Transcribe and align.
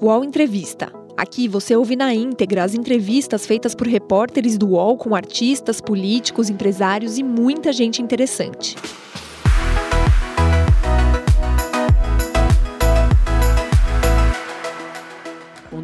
UOL 0.00 0.22
Entrevista. 0.22 0.92
Aqui 1.16 1.48
você 1.48 1.74
ouve 1.74 1.96
na 1.96 2.12
íntegra 2.12 2.62
as 2.62 2.74
entrevistas 2.74 3.46
feitas 3.46 3.74
por 3.74 3.86
repórteres 3.86 4.58
do 4.58 4.68
UOL 4.68 4.98
com 4.98 5.14
artistas, 5.14 5.80
políticos, 5.80 6.50
empresários 6.50 7.16
e 7.16 7.22
muita 7.22 7.72
gente 7.72 8.02
interessante. 8.02 8.76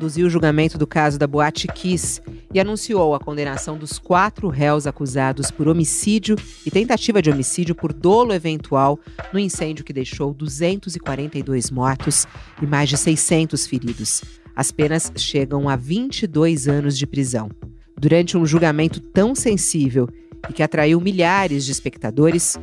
Conduziu 0.02 0.26
o 0.26 0.30
julgamento 0.30 0.76
do 0.76 0.84
caso 0.84 1.16
da 1.16 1.28
Boate 1.28 1.68
Kiss 1.68 2.20
e 2.52 2.58
anunciou 2.58 3.14
a 3.14 3.20
condenação 3.20 3.78
dos 3.78 4.00
quatro 4.00 4.48
réus 4.48 4.84
acusados 4.84 5.48
por 5.52 5.68
homicídio 5.68 6.34
e 6.66 6.72
tentativa 6.72 7.22
de 7.22 7.30
homicídio 7.30 7.72
por 7.72 7.92
dolo 7.92 8.34
eventual 8.34 8.98
no 9.32 9.38
incêndio 9.38 9.84
que 9.84 9.92
deixou 9.92 10.34
242 10.34 11.70
mortos 11.70 12.26
e 12.60 12.66
mais 12.66 12.88
de 12.88 12.96
600 12.96 13.64
feridos. 13.64 14.24
As 14.56 14.72
penas 14.72 15.12
chegam 15.18 15.68
a 15.68 15.76
22 15.76 16.66
anos 16.66 16.98
de 16.98 17.06
prisão. 17.06 17.48
Durante 17.96 18.36
um 18.36 18.44
julgamento 18.44 18.98
tão 18.98 19.36
sensível 19.36 20.08
e 20.50 20.52
que 20.52 20.64
atraiu 20.64 21.00
milhares 21.00 21.64
de 21.64 21.70
espectadores, 21.70 22.58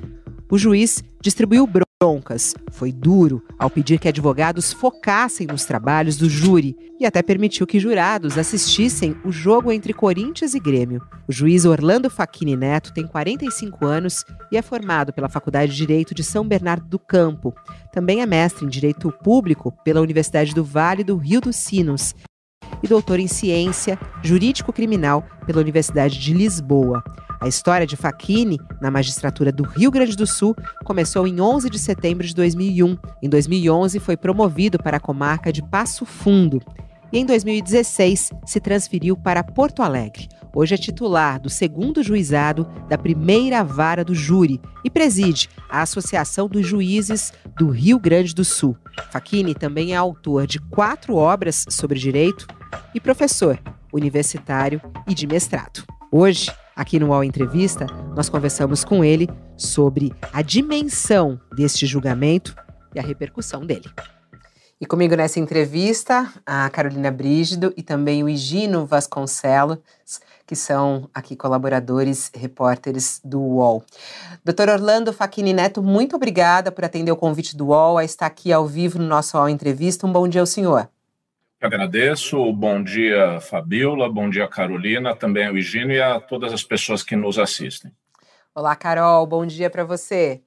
o 0.51 0.57
juiz 0.57 1.01
distribuiu 1.21 1.65
broncas, 2.01 2.55
foi 2.71 2.93
duro 2.93 3.43
ao 3.57 3.69
pedir 3.69 3.99
que 3.99 4.07
advogados 4.07 4.71
focassem 4.71 5.45
nos 5.45 5.65
trabalhos 5.65 6.15
do 6.15 6.29
júri 6.29 6.73
e 6.97 7.05
até 7.05 7.21
permitiu 7.21 7.67
que 7.67 7.77
jurados 7.77 8.37
assistissem 8.37 9.17
o 9.25 9.33
jogo 9.33 9.69
entre 9.69 9.91
Corinthians 9.91 10.53
e 10.53 10.61
Grêmio. 10.61 11.01
O 11.27 11.31
juiz 11.33 11.65
Orlando 11.65 12.09
Facchini 12.09 12.55
Neto 12.55 12.93
tem 12.93 13.05
45 13.05 13.85
anos 13.85 14.23
e 14.49 14.55
é 14.55 14.61
formado 14.61 15.11
pela 15.11 15.27
Faculdade 15.27 15.73
de 15.73 15.77
Direito 15.77 16.15
de 16.15 16.23
São 16.23 16.47
Bernardo 16.47 16.87
do 16.87 16.97
Campo. 16.97 17.53
Também 17.91 18.21
é 18.21 18.25
mestre 18.25 18.65
em 18.65 18.69
Direito 18.69 19.11
Público 19.21 19.73
pela 19.83 19.99
Universidade 19.99 20.55
do 20.55 20.63
Vale 20.63 21.03
do 21.03 21.17
Rio 21.17 21.41
dos 21.41 21.57
Sinos 21.57 22.15
e 22.81 22.87
doutor 22.87 23.19
em 23.19 23.27
Ciência 23.27 23.99
Jurídico-Criminal 24.23 25.21
pela 25.45 25.59
Universidade 25.59 26.17
de 26.17 26.33
Lisboa. 26.33 27.03
A 27.41 27.47
história 27.47 27.87
de 27.87 27.95
Facchini 27.95 28.59
na 28.81 28.91
magistratura 28.91 29.49
do 29.49 29.63
Rio 29.63 29.89
Grande 29.89 30.15
do 30.15 30.27
Sul 30.27 30.53
começou 30.83 31.25
em 31.25 31.39
11 31.39 31.69
de 31.69 31.79
setembro 31.79 32.27
de 32.27 32.35
2001. 32.35 32.97
Em 33.23 33.29
2011 33.29 33.97
foi 33.99 34.17
promovido 34.17 34.77
para 34.77 34.97
a 34.97 34.99
comarca 34.99 35.51
de 35.51 35.63
Passo 35.63 36.05
Fundo 36.05 36.61
e 37.13 37.17
em 37.17 37.25
2016 37.25 38.31
se 38.45 38.59
transferiu 38.59 39.15
para 39.15 39.41
Porto 39.41 39.81
Alegre. 39.81 40.27
Hoje 40.53 40.75
é 40.75 40.77
titular 40.77 41.39
do 41.39 41.49
segundo 41.49 42.03
juizado 42.03 42.67
da 42.89 42.97
primeira 42.97 43.63
vara 43.63 44.03
do 44.03 44.13
júri 44.13 44.59
e 44.83 44.89
preside 44.89 45.49
a 45.69 45.81
Associação 45.81 46.47
dos 46.47 46.67
Juízes 46.67 47.31
do 47.57 47.69
Rio 47.69 47.99
Grande 47.99 48.35
do 48.35 48.43
Sul. 48.43 48.75
Facchini 49.11 49.55
também 49.55 49.93
é 49.93 49.95
autor 49.95 50.45
de 50.45 50.59
quatro 50.59 51.15
obras 51.15 51.65
sobre 51.69 51.97
direito 51.97 52.45
e 52.93 52.99
professor 52.99 53.57
universitário 53.93 54.81
e 55.07 55.13
de 55.13 55.25
mestrado. 55.25 55.83
Hoje, 56.11 56.51
Aqui 56.79 56.97
no 56.97 57.07
UOL 57.07 57.25
Entrevista, 57.25 57.87
nós 58.15 58.29
conversamos 58.29 58.85
com 58.85 59.03
ele 59.03 59.29
sobre 59.57 60.15
a 60.31 60.41
dimensão 60.41 61.37
deste 61.53 61.85
julgamento 61.85 62.55
e 62.95 62.99
a 62.99 63.01
repercussão 63.01 63.65
dele. 63.65 63.91
E 64.79 64.85
comigo 64.85 65.13
nessa 65.13 65.41
entrevista, 65.41 66.31
a 66.45 66.69
Carolina 66.69 67.11
Brígido 67.11 67.73
e 67.75 67.83
também 67.83 68.23
o 68.23 68.29
Higino 68.29 68.85
Vasconcelos, 68.85 69.79
que 70.47 70.55
são 70.55 71.09
aqui 71.13 71.35
colaboradores, 71.35 72.31
repórteres 72.33 73.19
do 73.25 73.41
UOL. 73.41 73.83
Doutor 74.45 74.69
Orlando 74.69 75.11
Facchini 75.11 75.51
Neto, 75.51 75.83
muito 75.83 76.15
obrigada 76.15 76.71
por 76.71 76.85
atender 76.85 77.11
o 77.11 77.17
convite 77.17 77.57
do 77.57 77.67
UOL 77.67 77.97
a 77.97 78.05
estar 78.05 78.27
aqui 78.27 78.53
ao 78.53 78.65
vivo 78.65 78.97
no 78.99 79.05
nosso 79.05 79.35
UOL 79.35 79.49
Entrevista. 79.49 80.07
Um 80.07 80.13
bom 80.13 80.29
dia 80.29 80.39
ao 80.39 80.47
senhor. 80.47 80.87
Agradeço. 81.61 82.53
Bom 82.53 82.81
dia, 82.81 83.41
Fabiola. 83.41 84.09
Bom 84.09 84.29
dia, 84.29 84.47
Carolina. 84.47 85.13
Também 85.13 85.45
ao 85.45 85.57
Higino 85.57 85.91
e 85.91 86.01
a 86.01 86.17
todas 86.17 86.53
as 86.53 86.63
pessoas 86.63 87.03
que 87.03 87.17
nos 87.17 87.37
assistem. 87.37 87.91
Olá, 88.55 88.75
Carol. 88.77 89.27
Bom 89.27 89.45
dia 89.45 89.69
para 89.69 89.83
você. 89.83 90.41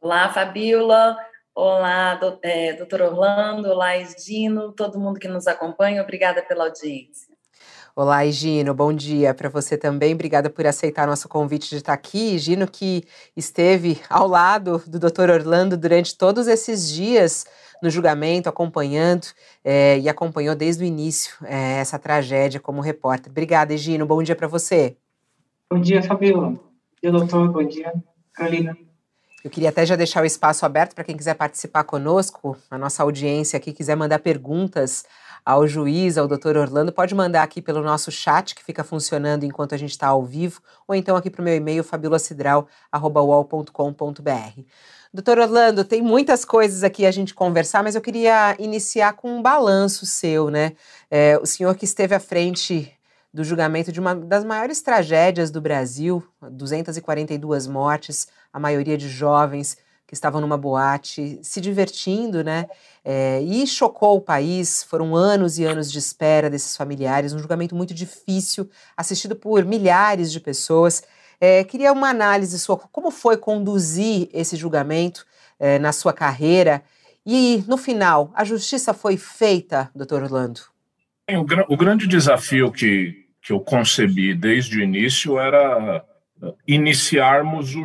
Olá, 0.00 0.28
Fabiola. 0.30 1.16
Olá, 1.54 2.18
é, 2.42 2.72
doutor 2.72 3.02
Orlando. 3.02 3.68
Olá, 3.68 3.96
Higino. 3.96 4.72
Todo 4.72 4.98
mundo 4.98 5.20
que 5.20 5.28
nos 5.28 5.46
acompanha. 5.46 6.02
Obrigada 6.02 6.42
pela 6.42 6.64
audiência. 6.64 7.33
Olá, 7.96 8.26
Higino, 8.26 8.74
bom 8.74 8.92
dia 8.92 9.32
para 9.32 9.48
você 9.48 9.78
também. 9.78 10.14
Obrigada 10.14 10.50
por 10.50 10.66
aceitar 10.66 11.06
nosso 11.06 11.28
convite 11.28 11.70
de 11.70 11.76
estar 11.76 11.92
aqui. 11.92 12.34
Higino, 12.34 12.66
que 12.66 13.04
esteve 13.36 14.00
ao 14.10 14.26
lado 14.26 14.82
do 14.84 14.98
Dr. 14.98 15.30
Orlando 15.30 15.76
durante 15.76 16.18
todos 16.18 16.48
esses 16.48 16.90
dias 16.90 17.46
no 17.80 17.88
julgamento, 17.88 18.48
acompanhando 18.48 19.28
é, 19.62 19.96
e 20.00 20.08
acompanhou 20.08 20.56
desde 20.56 20.82
o 20.82 20.86
início 20.86 21.36
é, 21.44 21.78
essa 21.78 21.96
tragédia 21.96 22.58
como 22.58 22.80
repórter. 22.80 23.30
Obrigada, 23.30 23.72
Egino. 23.72 24.04
Bom 24.04 24.20
dia 24.24 24.34
para 24.34 24.48
você. 24.48 24.96
Bom 25.70 25.80
dia, 25.80 26.02
Fabiola. 26.02 26.48
Bom 26.48 26.60
dia, 27.00 27.12
doutor. 27.12 27.52
Bom 27.52 27.62
dia, 27.62 27.94
Carolina. 28.32 28.76
Eu 29.44 29.50
queria 29.50 29.68
até 29.68 29.86
já 29.86 29.94
deixar 29.94 30.20
o 30.20 30.26
espaço 30.26 30.66
aberto 30.66 30.96
para 30.96 31.04
quem 31.04 31.16
quiser 31.16 31.34
participar 31.34 31.84
conosco, 31.84 32.56
a 32.68 32.76
nossa 32.76 33.04
audiência 33.04 33.56
aqui, 33.56 33.72
quiser 33.72 33.94
mandar 33.94 34.18
perguntas 34.18 35.04
ao 35.44 35.66
juiz, 35.66 36.16
ao 36.16 36.26
doutor 36.26 36.56
Orlando, 36.56 36.92
pode 36.92 37.14
mandar 37.14 37.42
aqui 37.42 37.60
pelo 37.60 37.82
nosso 37.82 38.10
chat, 38.10 38.54
que 38.54 38.64
fica 38.64 38.82
funcionando 38.82 39.44
enquanto 39.44 39.74
a 39.74 39.78
gente 39.78 39.90
está 39.90 40.08
ao 40.08 40.24
vivo, 40.24 40.62
ou 40.88 40.94
então 40.94 41.16
aqui 41.16 41.28
para 41.28 41.42
o 41.42 41.44
meu 41.44 41.54
e-mail, 41.54 41.84
fabiolacidral.com.br. 41.84 44.62
Doutor 45.12 45.38
Orlando, 45.38 45.84
tem 45.84 46.00
muitas 46.02 46.44
coisas 46.44 46.82
aqui 46.82 47.06
a 47.06 47.10
gente 47.10 47.34
conversar, 47.34 47.84
mas 47.84 47.94
eu 47.94 48.00
queria 48.00 48.56
iniciar 48.58 49.12
com 49.12 49.36
um 49.36 49.42
balanço 49.42 50.06
seu, 50.06 50.50
né? 50.50 50.72
É, 51.10 51.38
o 51.40 51.46
senhor 51.46 51.76
que 51.76 51.84
esteve 51.84 52.14
à 52.14 52.20
frente 52.20 52.90
do 53.32 53.44
julgamento 53.44 53.92
de 53.92 54.00
uma 54.00 54.14
das 54.14 54.44
maiores 54.44 54.80
tragédias 54.80 55.50
do 55.50 55.60
Brasil, 55.60 56.24
242 56.40 57.66
mortes, 57.66 58.28
a 58.52 58.60
maioria 58.60 58.96
de 58.96 59.08
jovens 59.08 59.76
que 60.06 60.14
estavam 60.14 60.40
numa 60.40 60.56
boate 60.56 61.38
se 61.42 61.60
divertindo, 61.60 62.44
né? 62.44 62.66
É, 63.04 63.40
e 63.42 63.66
chocou 63.66 64.16
o 64.16 64.20
país. 64.20 64.82
Foram 64.84 65.14
anos 65.16 65.58
e 65.58 65.64
anos 65.64 65.90
de 65.90 65.98
espera 65.98 66.50
desses 66.50 66.76
familiares, 66.76 67.32
um 67.32 67.38
julgamento 67.38 67.74
muito 67.74 67.94
difícil, 67.94 68.68
assistido 68.96 69.34
por 69.34 69.64
milhares 69.64 70.30
de 70.30 70.40
pessoas. 70.40 71.02
É, 71.40 71.64
queria 71.64 71.92
uma 71.92 72.08
análise 72.08 72.58
sua, 72.58 72.78
como 72.78 73.10
foi 73.10 73.36
conduzir 73.36 74.28
esse 74.32 74.56
julgamento 74.56 75.26
é, 75.58 75.78
na 75.78 75.92
sua 75.92 76.12
carreira 76.12 76.82
e, 77.26 77.64
no 77.66 77.76
final, 77.78 78.30
a 78.34 78.44
justiça 78.44 78.92
foi 78.92 79.16
feita, 79.16 79.90
doutor 79.94 80.22
Orlando? 80.22 80.60
O, 81.30 81.74
o 81.74 81.76
grande 81.76 82.06
desafio 82.06 82.70
que, 82.70 83.26
que 83.40 83.52
eu 83.52 83.60
concebi 83.60 84.34
desde 84.34 84.78
o 84.78 84.82
início 84.82 85.38
era 85.38 86.04
uh, 86.42 86.54
iniciarmos 86.68 87.74
o, 87.74 87.84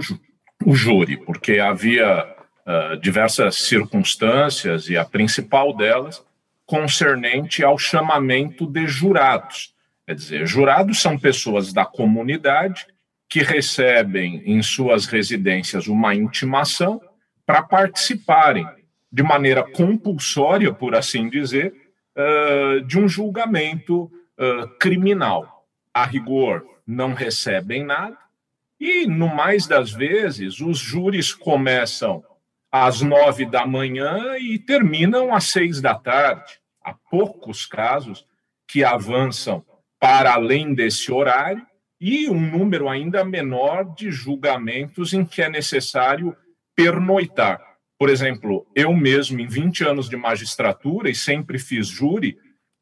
o 0.66 0.76
júri, 0.76 1.18
porque 1.18 1.60
havia 1.60 2.26
uh, 2.66 2.98
diversas 2.98 3.56
circunstâncias 3.56 4.90
e 4.90 4.98
a 4.98 5.06
principal 5.06 5.76
delas 5.76 6.24
concernente 6.66 7.64
ao 7.64 7.78
chamamento 7.78 8.68
de 8.68 8.88
jurados. 8.88 9.74
Quer 10.06 10.16
dizer, 10.16 10.48
jurados 10.48 11.02
são 11.02 11.18
pessoas 11.18 11.74
da 11.74 11.86
comunidade 11.86 12.86
que 13.28 13.40
recebem 13.42 14.42
em 14.46 14.62
suas 14.62 15.06
residências 15.06 15.88
uma 15.88 16.14
intimação 16.14 17.02
para 17.46 17.62
participarem 17.62 18.68
de 19.12 19.24
maneira 19.24 19.64
compulsória, 19.64 20.72
por 20.74 20.96
assim 20.96 21.30
dizer, 21.30 21.74
de 22.86 23.00
um 23.00 23.08
julgamento 23.08 24.12
criminal. 24.80 25.68
A 25.94 26.06
rigor, 26.06 26.66
não 26.86 27.14
recebem 27.14 27.84
nada, 27.84 28.18
e, 28.80 29.06
no 29.06 29.28
mais 29.28 29.68
das 29.68 29.92
vezes, 29.92 30.60
os 30.62 30.78
júris 30.78 31.34
começam 31.34 32.24
às 32.72 33.02
nove 33.02 33.46
da 33.46 33.66
manhã 33.66 34.38
e 34.38 34.58
terminam 34.58 35.34
às 35.34 35.46
seis 35.46 35.82
da 35.82 35.96
tarde. 35.96 36.60
Há 36.84 36.94
poucos 36.94 37.66
casos 37.66 38.26
que 38.68 38.84
avançam 38.84 39.66
para 40.00 40.34
além 40.34 40.74
desse 40.74 41.12
horário, 41.12 41.66
e 42.00 42.30
um 42.30 42.40
número 42.40 42.88
ainda 42.88 43.26
menor 43.26 43.94
de 43.94 44.10
julgamentos 44.10 45.14
em 45.14 45.26
que 45.26 45.42
é 45.42 45.50
necessário 45.50 46.36
pernoitar. 46.74 47.60
Por 47.98 48.10
exemplo, 48.10 48.66
eu 48.74 48.94
mesmo, 48.94 49.42
em 49.42 49.48
20 49.48 49.84
anos 49.84 50.10
de 50.10 50.16
magistratura 50.16 51.10
e 51.10 51.16
sempre 51.16 51.60
fiz 51.60 51.88
júri, 51.88 52.38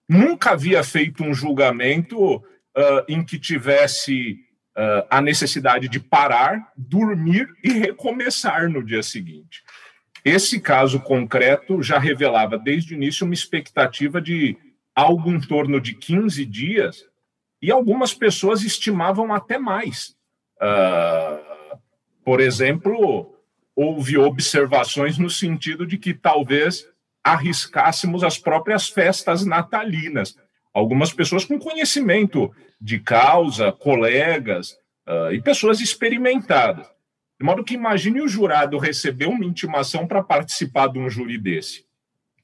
nunca 0.08 0.52
havia 0.52 0.84
feito 0.84 1.24
um 1.24 1.34
julgamento 1.34 2.36
uh, 2.36 2.44
em 3.08 3.26
que 3.26 3.40
tivesse 3.40 4.38
uh, 4.78 5.08
a 5.10 5.20
necessidade 5.20 5.90
de 5.90 6.00
parar, 6.00 6.72
dormir 6.78 7.50
e 7.64 7.72
recomeçar 7.72 8.70
no 8.70 8.84
dia 8.84 9.02
seguinte. 9.02 9.64
Esse 10.24 10.60
caso 10.60 11.00
concreto 11.00 11.82
já 11.82 11.98
revelava 11.98 12.58
desde 12.58 12.94
o 12.94 12.98
início 12.98 13.26
uma 13.26 13.34
expectativa 13.34 14.22
de 14.22 14.58
algo 14.96 15.32
em 15.32 15.40
torno 15.40 15.82
de 15.82 15.94
15 15.94 16.46
dias 16.46 17.06
e 17.62 17.72
algumas 17.72 18.14
pessoas 18.14 18.64
estimavam 18.64 19.34
até 19.34 19.58
mais. 19.58 20.16
Uh, 20.62 21.78
por 22.24 22.40
exemplo, 22.40 23.34
houve 23.76 24.18
observações 24.18 25.18
no 25.18 25.30
sentido 25.30 25.86
de 25.86 25.98
que 25.98 26.14
talvez 26.14 26.88
arriscássemos 27.24 28.24
as 28.24 28.38
próprias 28.38 28.88
festas 28.90 29.46
natalinas. 29.46 30.36
Algumas 30.78 31.12
pessoas 31.12 31.44
com 31.44 31.58
conhecimento 31.58 32.54
de 32.80 33.00
causa, 33.00 33.72
colegas 33.72 34.74
uh, 35.08 35.34
e 35.34 35.42
pessoas 35.42 35.82
experimentadas. 35.82 36.86
De 37.40 37.44
modo 37.44 37.64
que 37.64 37.74
imagine 37.74 38.22
o 38.22 38.28
jurado 38.28 38.78
receber 38.78 39.26
uma 39.26 39.44
intimação 39.44 40.06
para 40.06 40.22
participar 40.22 40.86
de 40.90 41.00
um 41.00 41.10
júri 41.10 41.36
desse. 41.40 41.84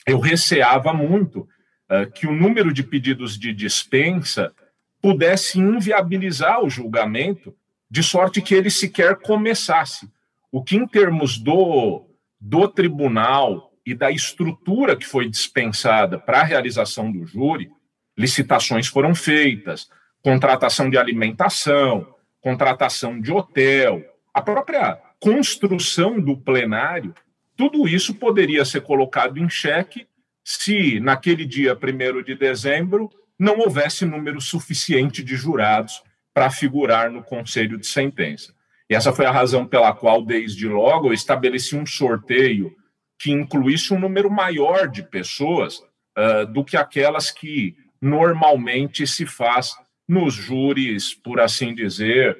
Eu 0.03 0.19
receava 0.19 0.91
muito 0.91 1.41
uh, 1.41 2.11
que 2.11 2.25
o 2.25 2.33
número 2.33 2.73
de 2.73 2.81
pedidos 2.81 3.37
de 3.37 3.53
dispensa 3.53 4.51
pudesse 4.99 5.59
inviabilizar 5.59 6.63
o 6.63 6.71
julgamento, 6.71 7.55
de 7.87 8.01
sorte 8.01 8.41
que 8.41 8.55
ele 8.55 8.71
sequer 8.71 9.17
começasse. 9.17 10.09
O 10.51 10.63
que, 10.63 10.75
em 10.75 10.87
termos 10.87 11.37
do, 11.37 12.07
do 12.41 12.67
tribunal 12.67 13.71
e 13.85 13.93
da 13.93 14.09
estrutura 14.09 14.95
que 14.95 15.05
foi 15.05 15.29
dispensada 15.29 16.17
para 16.17 16.41
a 16.41 16.43
realização 16.43 17.11
do 17.11 17.27
júri, 17.27 17.69
licitações 18.17 18.87
foram 18.87 19.13
feitas, 19.15 19.89
contratação 20.21 20.89
de 20.89 20.97
alimentação, 20.97 22.15
contratação 22.41 23.19
de 23.19 23.31
hotel, 23.31 24.03
a 24.33 24.41
própria 24.41 24.99
construção 25.19 26.19
do 26.19 26.37
plenário, 26.37 27.13
tudo 27.55 27.87
isso 27.87 28.15
poderia 28.15 28.65
ser 28.65 28.81
colocado 28.81 29.37
em 29.37 29.49
xeque 29.49 30.07
se, 30.43 30.99
naquele 30.99 31.45
dia 31.45 31.77
1 31.77 32.23
de 32.23 32.35
dezembro, 32.35 33.09
não 33.39 33.59
houvesse 33.59 34.05
número 34.05 34.41
suficiente 34.41 35.23
de 35.23 35.35
jurados 35.35 36.03
para 36.33 36.49
figurar 36.49 37.11
no 37.11 37.23
conselho 37.23 37.77
de 37.77 37.87
sentença. 37.87 38.53
E 38.89 38.95
essa 38.95 39.13
foi 39.13 39.25
a 39.25 39.31
razão 39.31 39.65
pela 39.65 39.93
qual, 39.93 40.23
desde 40.23 40.67
logo, 40.67 41.07
eu 41.07 41.13
estabeleci 41.13 41.75
um 41.75 41.85
sorteio 41.85 42.75
que 43.17 43.31
incluísse 43.31 43.93
um 43.93 43.99
número 43.99 44.29
maior 44.29 44.89
de 44.89 45.03
pessoas 45.03 45.77
uh, 45.77 46.45
do 46.51 46.65
que 46.65 46.75
aquelas 46.75 47.31
que 47.31 47.75
normalmente 48.03 49.07
se 49.07 49.25
faz 49.25 49.73
nos 50.05 50.33
júris, 50.33 51.13
por 51.13 51.39
assim 51.39 51.73
dizer, 51.73 52.37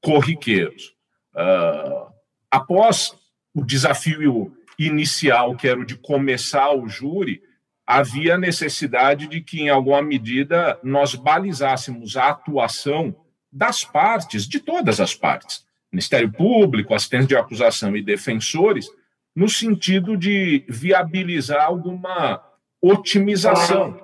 corriqueiros. 0.00 0.94
Uh, 1.34 2.12
após 2.48 3.12
o 3.52 3.64
desafio 3.64 4.56
inicial, 4.78 5.56
que 5.56 5.66
era 5.66 5.80
o 5.80 5.84
de 5.84 5.96
começar 5.96 6.72
o 6.72 6.88
júri, 6.88 7.42
havia 7.84 8.38
necessidade 8.38 9.26
de 9.26 9.40
que, 9.40 9.62
em 9.62 9.68
alguma 9.68 10.00
medida, 10.00 10.78
nós 10.80 11.16
balizássemos 11.16 12.16
a 12.16 12.28
atuação 12.28 13.16
das 13.52 13.84
partes, 13.84 14.46
de 14.46 14.60
todas 14.60 15.00
as 15.00 15.12
partes, 15.12 15.66
Ministério 15.90 16.30
Público, 16.30 16.94
assistentes 16.94 17.26
de 17.26 17.36
acusação 17.36 17.96
e 17.96 18.02
defensores, 18.02 18.88
no 19.34 19.48
sentido 19.48 20.16
de 20.16 20.64
viabilizar 20.68 21.64
alguma 21.64 22.40
otimização, 22.80 24.00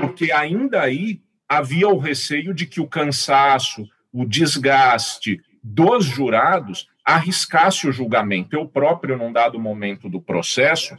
porque 0.00 0.30
ainda 0.30 0.82
aí 0.82 1.20
havia 1.48 1.88
o 1.88 1.98
receio 1.98 2.54
de 2.54 2.66
que 2.66 2.80
o 2.80 2.86
cansaço, 2.86 3.88
o 4.12 4.24
desgaste 4.24 5.40
dos 5.62 6.04
jurados 6.04 6.88
arriscasse 7.04 7.88
o 7.88 7.92
julgamento. 7.92 8.54
Eu 8.54 8.68
próprio, 8.68 9.16
num 9.16 9.32
dado 9.32 9.58
momento 9.58 10.08
do 10.08 10.20
processo, 10.20 10.96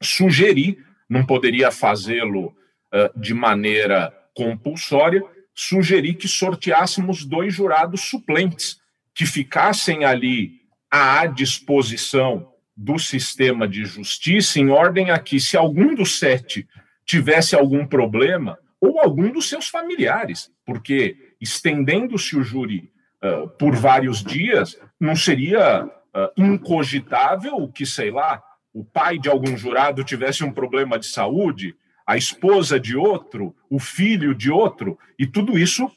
sugeri, 0.00 0.78
não 1.08 1.26
poderia 1.26 1.70
fazê-lo 1.70 2.46
uh, 2.46 3.20
de 3.20 3.34
maneira 3.34 4.12
compulsória, 4.34 5.22
sugeri 5.54 6.14
que 6.14 6.28
sorteássemos 6.28 7.24
dois 7.24 7.52
jurados 7.52 8.02
suplentes, 8.02 8.80
que 9.14 9.26
ficassem 9.26 10.04
ali 10.04 10.62
à 10.90 11.26
disposição 11.26 12.51
do 12.76 12.98
sistema 12.98 13.68
de 13.68 13.84
justiça, 13.84 14.58
em 14.58 14.70
ordem 14.70 15.10
a 15.10 15.18
que, 15.18 15.38
se 15.38 15.56
algum 15.56 15.94
dos 15.94 16.18
sete 16.18 16.66
tivesse 17.04 17.54
algum 17.54 17.86
problema, 17.86 18.58
ou 18.80 18.98
algum 18.98 19.30
dos 19.30 19.48
seus 19.48 19.68
familiares, 19.68 20.50
porque 20.64 21.16
estendendo-se 21.40 22.36
o 22.36 22.42
júri 22.42 22.90
uh, 23.22 23.48
por 23.50 23.76
vários 23.76 24.22
dias, 24.22 24.76
não 24.98 25.14
seria 25.14 25.84
uh, 25.84 25.90
incogitável 26.36 27.68
que, 27.68 27.86
sei 27.86 28.10
lá, 28.10 28.42
o 28.72 28.84
pai 28.84 29.18
de 29.18 29.28
algum 29.28 29.56
jurado 29.56 30.02
tivesse 30.02 30.42
um 30.42 30.52
problema 30.52 30.98
de 30.98 31.06
saúde, 31.06 31.76
a 32.06 32.16
esposa 32.16 32.80
de 32.80 32.96
outro, 32.96 33.54
o 33.70 33.78
filho 33.78 34.34
de 34.34 34.50
outro, 34.50 34.98
e 35.18 35.26
tudo 35.26 35.58
isso 35.58 35.90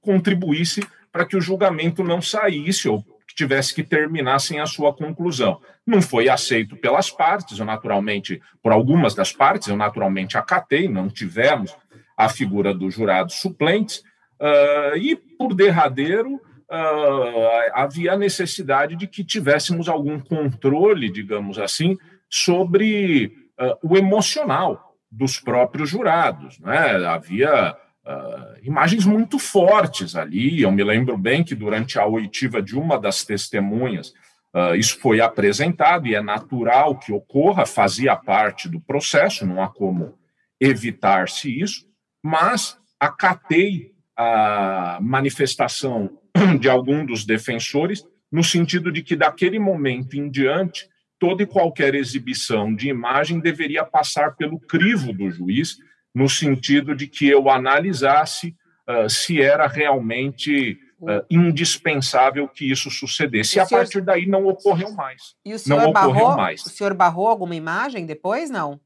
contribuísse 0.00 0.84
para 1.12 1.26
que 1.26 1.36
o 1.36 1.40
julgamento 1.40 2.02
não 2.02 2.20
saísse 2.20 2.88
ou 2.88 3.04
que 3.32 3.36
tivesse 3.36 3.74
que 3.74 3.82
terminar 3.82 4.38
sem 4.38 4.60
a 4.60 4.66
sua 4.66 4.92
conclusão. 4.92 5.58
Não 5.86 6.02
foi 6.02 6.28
aceito 6.28 6.76
pelas 6.76 7.10
partes, 7.10 7.58
eu 7.58 7.64
naturalmente, 7.64 8.40
por 8.62 8.72
algumas 8.72 9.14
das 9.14 9.32
partes, 9.32 9.68
eu 9.68 9.76
naturalmente 9.76 10.36
acatei, 10.36 10.86
não 10.86 11.08
tivemos 11.08 11.74
a 12.16 12.28
figura 12.28 12.74
dos 12.74 12.94
jurados 12.94 13.36
suplentes, 13.36 14.02
uh, 14.38 14.96
e 14.96 15.16
por 15.16 15.54
derradeiro, 15.54 16.34
uh, 16.34 17.72
havia 17.72 18.12
a 18.12 18.18
necessidade 18.18 18.94
de 18.94 19.06
que 19.06 19.24
tivéssemos 19.24 19.88
algum 19.88 20.20
controle, 20.20 21.10
digamos 21.10 21.58
assim, 21.58 21.96
sobre 22.28 23.32
uh, 23.58 23.76
o 23.82 23.96
emocional 23.96 24.94
dos 25.10 25.40
próprios 25.40 25.88
jurados. 25.88 26.58
Né? 26.60 27.06
Havia 27.06 27.74
Uh, 28.04 28.58
imagens 28.62 29.06
muito 29.06 29.38
fortes 29.38 30.16
ali. 30.16 30.62
Eu 30.62 30.72
me 30.72 30.82
lembro 30.82 31.16
bem 31.16 31.44
que 31.44 31.54
durante 31.54 31.98
a 31.98 32.06
oitiva 32.06 32.60
de 32.60 32.76
uma 32.76 32.98
das 32.98 33.24
testemunhas, 33.24 34.12
uh, 34.54 34.74
isso 34.74 34.98
foi 34.98 35.20
apresentado 35.20 36.08
e 36.08 36.14
é 36.14 36.20
natural 36.20 36.98
que 36.98 37.12
ocorra, 37.12 37.64
fazia 37.64 38.16
parte 38.16 38.68
do 38.68 38.80
processo, 38.80 39.46
não 39.46 39.62
há 39.62 39.68
como 39.68 40.18
evitar-se 40.60 41.60
isso, 41.60 41.86
mas 42.22 42.76
acatei 42.98 43.92
a 44.16 44.98
manifestação 45.00 46.18
de 46.60 46.68
algum 46.68 47.04
dos 47.04 47.24
defensores 47.24 48.04
no 48.30 48.42
sentido 48.42 48.90
de 48.90 49.02
que 49.02 49.14
daquele 49.14 49.58
momento 49.58 50.16
em 50.16 50.30
diante 50.30 50.88
toda 51.18 51.42
e 51.42 51.46
qualquer 51.46 51.94
exibição 51.94 52.74
de 52.74 52.88
imagem 52.88 53.38
deveria 53.38 53.84
passar 53.84 54.34
pelo 54.34 54.58
crivo 54.58 55.12
do 55.12 55.30
juiz 55.30 55.76
no 56.14 56.28
sentido 56.28 56.94
de 56.94 57.06
que 57.06 57.28
eu 57.28 57.48
analisasse 57.48 58.54
uh, 58.88 59.08
se 59.08 59.40
era 59.40 59.66
realmente 59.66 60.78
uh, 61.00 61.24
indispensável 61.30 62.48
que 62.48 62.70
isso 62.70 62.90
sucedesse. 62.90 63.56
E, 63.56 63.60
a 63.60 63.66
senhor... 63.66 63.80
partir 63.80 64.00
daí 64.02 64.26
não 64.26 64.46
ocorreu 64.46 64.92
mais. 64.92 65.34
E 65.44 65.54
o 65.54 65.58
senhor 65.58 65.82
não 65.82 65.92
barrou, 65.92 66.14
ocorreu 66.14 66.36
mais. 66.36 66.64
O 66.64 66.68
senhor 66.68 66.94
barrou 66.94 67.28
alguma 67.28 67.56
imagem 67.56 68.06
depois, 68.06 68.50
não? 68.50 68.80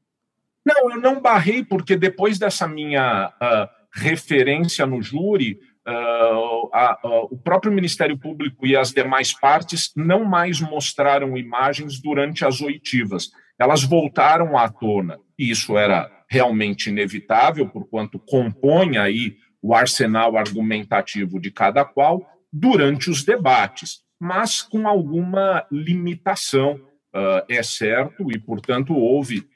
Não, 0.65 0.91
eu 0.91 0.99
não 0.99 1.21
barrei, 1.21 1.63
porque 1.63 1.95
depois 1.95 2.37
dessa 2.37 2.67
minha 2.67 3.29
uh, 3.29 3.69
referência 3.93 4.85
no 4.85 5.01
júri, 5.01 5.59
Uh, 5.89 6.69
a, 6.73 6.99
o 7.31 7.37
próprio 7.37 7.71
Ministério 7.71 8.17
Público 8.17 8.67
e 8.67 8.75
as 8.75 8.91
demais 8.91 9.31
partes 9.31 9.93
não 9.95 10.25
mais 10.25 10.59
mostraram 10.59 11.37
imagens 11.37 12.01
durante 12.01 12.43
as 12.43 12.59
oitivas. 12.59 13.29
Elas 13.57 13.85
voltaram 13.85 14.57
à 14.57 14.67
tona. 14.67 15.17
E 15.37 15.49
isso 15.49 15.77
era 15.77 16.11
realmente 16.29 16.89
inevitável, 16.89 17.67
porquanto 17.69 18.19
compõe 18.19 18.97
aí 18.97 19.37
o 19.61 19.73
arsenal 19.73 20.37
argumentativo 20.37 21.39
de 21.39 21.51
cada 21.51 21.83
qual 21.85 22.27
durante 22.51 23.09
os 23.09 23.23
debates, 23.23 24.01
mas 24.19 24.61
com 24.61 24.87
alguma 24.87 25.65
limitação, 25.71 26.75
uh, 27.15 27.43
é 27.49 27.61
certo, 27.61 28.31
e, 28.31 28.39
portanto, 28.39 28.95
houve 28.95 29.47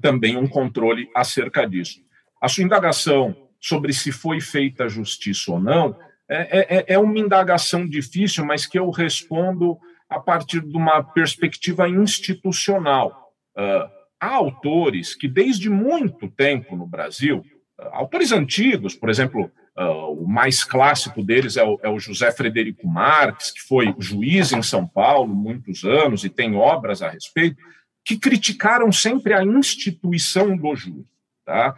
também 0.00 0.36
um 0.36 0.46
controle 0.46 1.08
acerca 1.14 1.66
disso. 1.66 2.00
A 2.40 2.48
sua 2.48 2.64
indagação 2.64 3.34
sobre 3.60 3.92
se 3.92 4.12
foi 4.12 4.40
feita 4.40 4.88
justiça 4.88 5.52
ou 5.52 5.60
não 5.60 5.96
é, 6.28 6.78
é, 6.78 6.94
é 6.94 6.98
uma 6.98 7.18
indagação 7.18 7.86
difícil, 7.86 8.44
mas 8.44 8.66
que 8.66 8.78
eu 8.78 8.90
respondo 8.90 9.78
a 10.08 10.18
partir 10.18 10.60
de 10.60 10.76
uma 10.76 11.02
perspectiva 11.02 11.88
institucional. 11.88 13.32
Uh, 13.56 13.95
há 14.20 14.28
autores 14.28 15.14
que, 15.14 15.28
desde 15.28 15.68
muito 15.68 16.28
tempo 16.28 16.76
no 16.76 16.86
Brasil, 16.86 17.44
autores 17.92 18.32
antigos, 18.32 18.94
por 18.94 19.10
exemplo, 19.10 19.50
uh, 19.76 20.22
o 20.22 20.26
mais 20.26 20.64
clássico 20.64 21.22
deles 21.22 21.56
é 21.56 21.64
o, 21.64 21.78
é 21.82 21.88
o, 21.88 21.98
José 21.98 22.32
Frederico 22.32 22.88
Marques, 22.88 23.50
que 23.50 23.60
foi 23.60 23.94
juiz 23.98 24.52
em 24.52 24.62
São 24.62 24.86
Paulo 24.86 25.34
muitos 25.34 25.84
anos 25.84 26.24
e 26.24 26.30
tem 26.30 26.56
obras 26.56 27.02
a 27.02 27.08
respeito, 27.08 27.56
que 28.04 28.16
criticaram 28.16 28.90
sempre 28.90 29.34
a 29.34 29.44
instituição 29.44 30.56
do 30.56 30.74
júri. 30.74 31.04
Tá? 31.44 31.74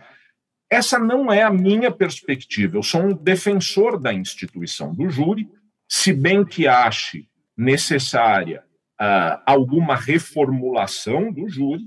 Essa 0.70 0.98
não 0.98 1.32
é 1.32 1.42
a 1.42 1.50
minha 1.50 1.90
perspectiva. 1.90 2.76
Eu 2.76 2.82
sou 2.82 3.02
um 3.02 3.14
defensor 3.14 3.98
da 3.98 4.12
instituição 4.12 4.94
do 4.94 5.08
júri, 5.08 5.48
se 5.88 6.12
bem 6.12 6.44
que 6.44 6.68
ache 6.68 7.26
necessária 7.56 8.62
uh, 9.00 9.40
alguma 9.46 9.96
reformulação 9.96 11.32
do 11.32 11.48
júri, 11.48 11.82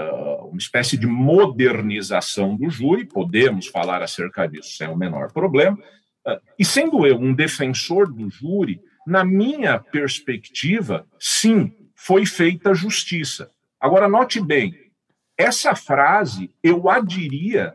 uma 0.00 0.58
espécie 0.58 0.96
de 0.96 1.06
modernização 1.06 2.56
do 2.56 2.68
júri, 2.68 3.04
podemos 3.04 3.66
falar 3.66 4.02
acerca 4.02 4.46
disso 4.46 4.76
sem 4.76 4.88
o 4.88 4.96
menor 4.96 5.32
problema. 5.32 5.76
Uh, 6.26 6.40
e 6.58 6.64
sendo 6.64 7.06
eu 7.06 7.18
um 7.18 7.34
defensor 7.34 8.12
do 8.12 8.28
júri, 8.28 8.80
na 9.06 9.24
minha 9.24 9.78
perspectiva, 9.78 11.06
sim, 11.18 11.72
foi 11.94 12.26
feita 12.26 12.74
justiça. 12.74 13.50
Agora, 13.80 14.08
note 14.08 14.40
bem, 14.40 14.74
essa 15.38 15.74
frase 15.74 16.50
eu 16.62 16.88
adiria 16.88 17.72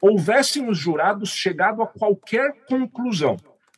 houvessem 0.00 0.68
os 0.68 0.76
jurados 0.76 1.30
chegado 1.30 1.82
a 1.82 1.86
qualquer 1.86 2.52
conclusão. 2.66 3.36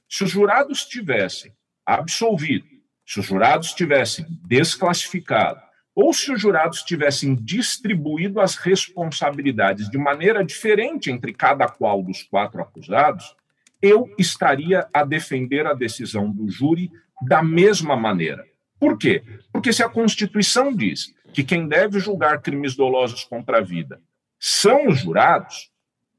Se 0.09 0.25
os 0.25 0.31
jurados 0.31 0.85
tivessem 0.85 1.53
absolvido, 1.85 2.67
se 3.07 3.21
os 3.21 3.27
jurados 3.27 3.73
tivessem 3.73 4.27
desclassificado, 4.45 5.61
ou 5.97 6.13
se 6.13 6.31
os 6.31 6.39
jurados 6.39 6.83
tivessem 6.83 7.35
distribuído 7.35 8.39
as 8.39 8.55
responsabilidades 8.57 9.89
de 9.89 9.97
maneira 9.97 10.45
diferente 10.45 11.11
entre 11.11 11.33
cada 11.33 11.67
qual 11.67 12.03
dos 12.03 12.23
quatro 12.23 12.61
acusados, 12.61 13.35
eu 13.81 14.15
estaria 14.19 14.87
a 14.93 15.03
defender 15.03 15.67
a 15.67 15.73
decisão 15.73 16.31
do 16.31 16.51
júri 16.51 16.93
da 17.23 17.43
mesma 17.43 17.97
maneira. 17.97 18.47
Por 18.79 18.99
quê? 18.99 19.23
Porque 19.51 19.73
se 19.73 19.83
a 19.83 19.89
Constituição 19.89 20.71
diz 20.71 21.15
que 21.33 21.43
quem 21.43 21.67
deve 21.67 21.99
julgar 21.99 22.43
crimes 22.43 22.77
dolosos 22.77 23.25
contra 23.25 23.59
a 23.59 23.63
vida 23.63 23.99
são 24.39 24.89
os 24.89 25.01
jurados, 25.01 25.71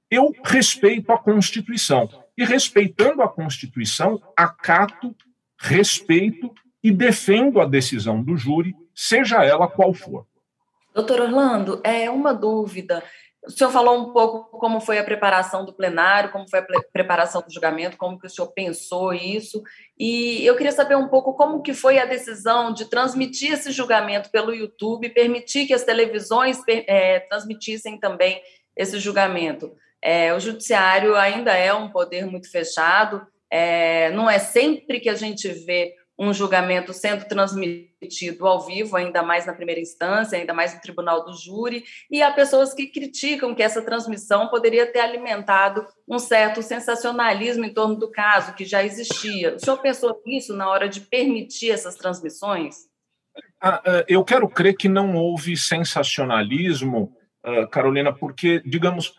eu 0.09 0.33
respeito 0.43 1.11
a 1.11 1.19
Constituição. 1.19 2.09
E 2.35 2.43
respeitando 2.43 3.21
a 3.21 3.29
Constituição, 3.29 4.19
acato, 4.35 5.15
respeito 5.59 6.51
e 6.83 6.91
defendo 6.91 7.61
a 7.61 7.65
decisão 7.65 8.23
do 8.23 8.35
júri, 8.35 8.75
seja 8.97 9.45
ela 9.45 9.67
qual 9.67 9.93
for. 9.93 10.25
Doutor 10.91 11.21
Orlando, 11.21 11.79
é 11.83 12.09
uma 12.09 12.33
dúvida. 12.33 13.03
O 13.45 13.51
senhor 13.51 13.69
falou 13.69 13.99
um 13.99 14.11
pouco 14.11 14.57
como 14.57 14.81
foi 14.81 14.97
a 14.97 15.03
preparação 15.03 15.63
do 15.63 15.71
plenário, 15.71 16.31
como 16.31 16.49
foi 16.49 16.59
a 16.59 16.65
preparação 16.91 17.41
do 17.41 17.53
julgamento, 17.53 17.95
como 17.95 18.19
que 18.19 18.25
o 18.25 18.29
senhor 18.29 18.47
pensou 18.47 19.13
isso, 19.13 19.61
e 19.97 20.43
eu 20.43 20.57
queria 20.57 20.71
saber 20.71 20.95
um 20.95 21.07
pouco 21.07 21.35
como 21.35 21.61
que 21.61 21.73
foi 21.73 21.99
a 21.99 22.05
decisão 22.05 22.73
de 22.73 22.89
transmitir 22.89 23.53
esse 23.53 23.71
julgamento 23.71 24.31
pelo 24.31 24.53
YouTube, 24.53 25.09
permitir 25.09 25.67
que 25.67 25.73
as 25.73 25.83
televisões 25.83 26.59
é, 26.67 27.19
transmitissem 27.21 27.99
também 27.99 28.41
esse 28.75 28.99
julgamento. 28.99 29.71
É, 30.01 30.33
o 30.33 30.39
judiciário 30.39 31.15
ainda 31.15 31.53
é 31.53 31.71
um 31.73 31.89
poder 31.89 32.25
muito 32.25 32.51
fechado, 32.51 33.25
é, 33.49 34.11
não 34.11 34.29
é 34.29 34.39
sempre 34.39 34.99
que 34.99 35.09
a 35.09 35.15
gente 35.15 35.47
vê 35.47 35.93
um 36.17 36.33
julgamento 36.33 36.93
sendo 36.93 37.25
transmitido 37.27 38.47
ao 38.47 38.65
vivo, 38.65 38.95
ainda 38.95 39.21
mais 39.21 39.45
na 39.45 39.53
primeira 39.53 39.79
instância, 39.79 40.37
ainda 40.37 40.53
mais 40.53 40.73
no 40.73 40.81
tribunal 40.81 41.23
do 41.23 41.33
júri, 41.33 41.83
e 42.09 42.23
há 42.23 42.31
pessoas 42.31 42.73
que 42.73 42.87
criticam 42.87 43.53
que 43.53 43.61
essa 43.61 43.81
transmissão 43.81 44.47
poderia 44.47 44.91
ter 44.91 44.99
alimentado 44.99 45.85
um 46.07 46.17
certo 46.17 46.63
sensacionalismo 46.63 47.65
em 47.65 47.73
torno 47.73 47.95
do 47.95 48.09
caso, 48.09 48.53
que 48.55 48.65
já 48.65 48.83
existia. 48.83 49.55
O 49.55 49.59
senhor 49.59 49.77
pensou 49.77 50.19
nisso 50.25 50.55
na 50.55 50.67
hora 50.67 50.89
de 50.89 51.01
permitir 51.01 51.71
essas 51.71 51.95
transmissões? 51.95 52.87
Ah, 53.61 53.81
ah, 53.85 54.05
eu 54.07 54.23
quero 54.23 54.49
crer 54.49 54.75
que 54.75 54.89
não 54.89 55.15
houve 55.15 55.55
sensacionalismo, 55.55 57.15
ah, 57.43 57.67
Carolina, 57.67 58.11
porque, 58.11 58.61
digamos, 58.65 59.13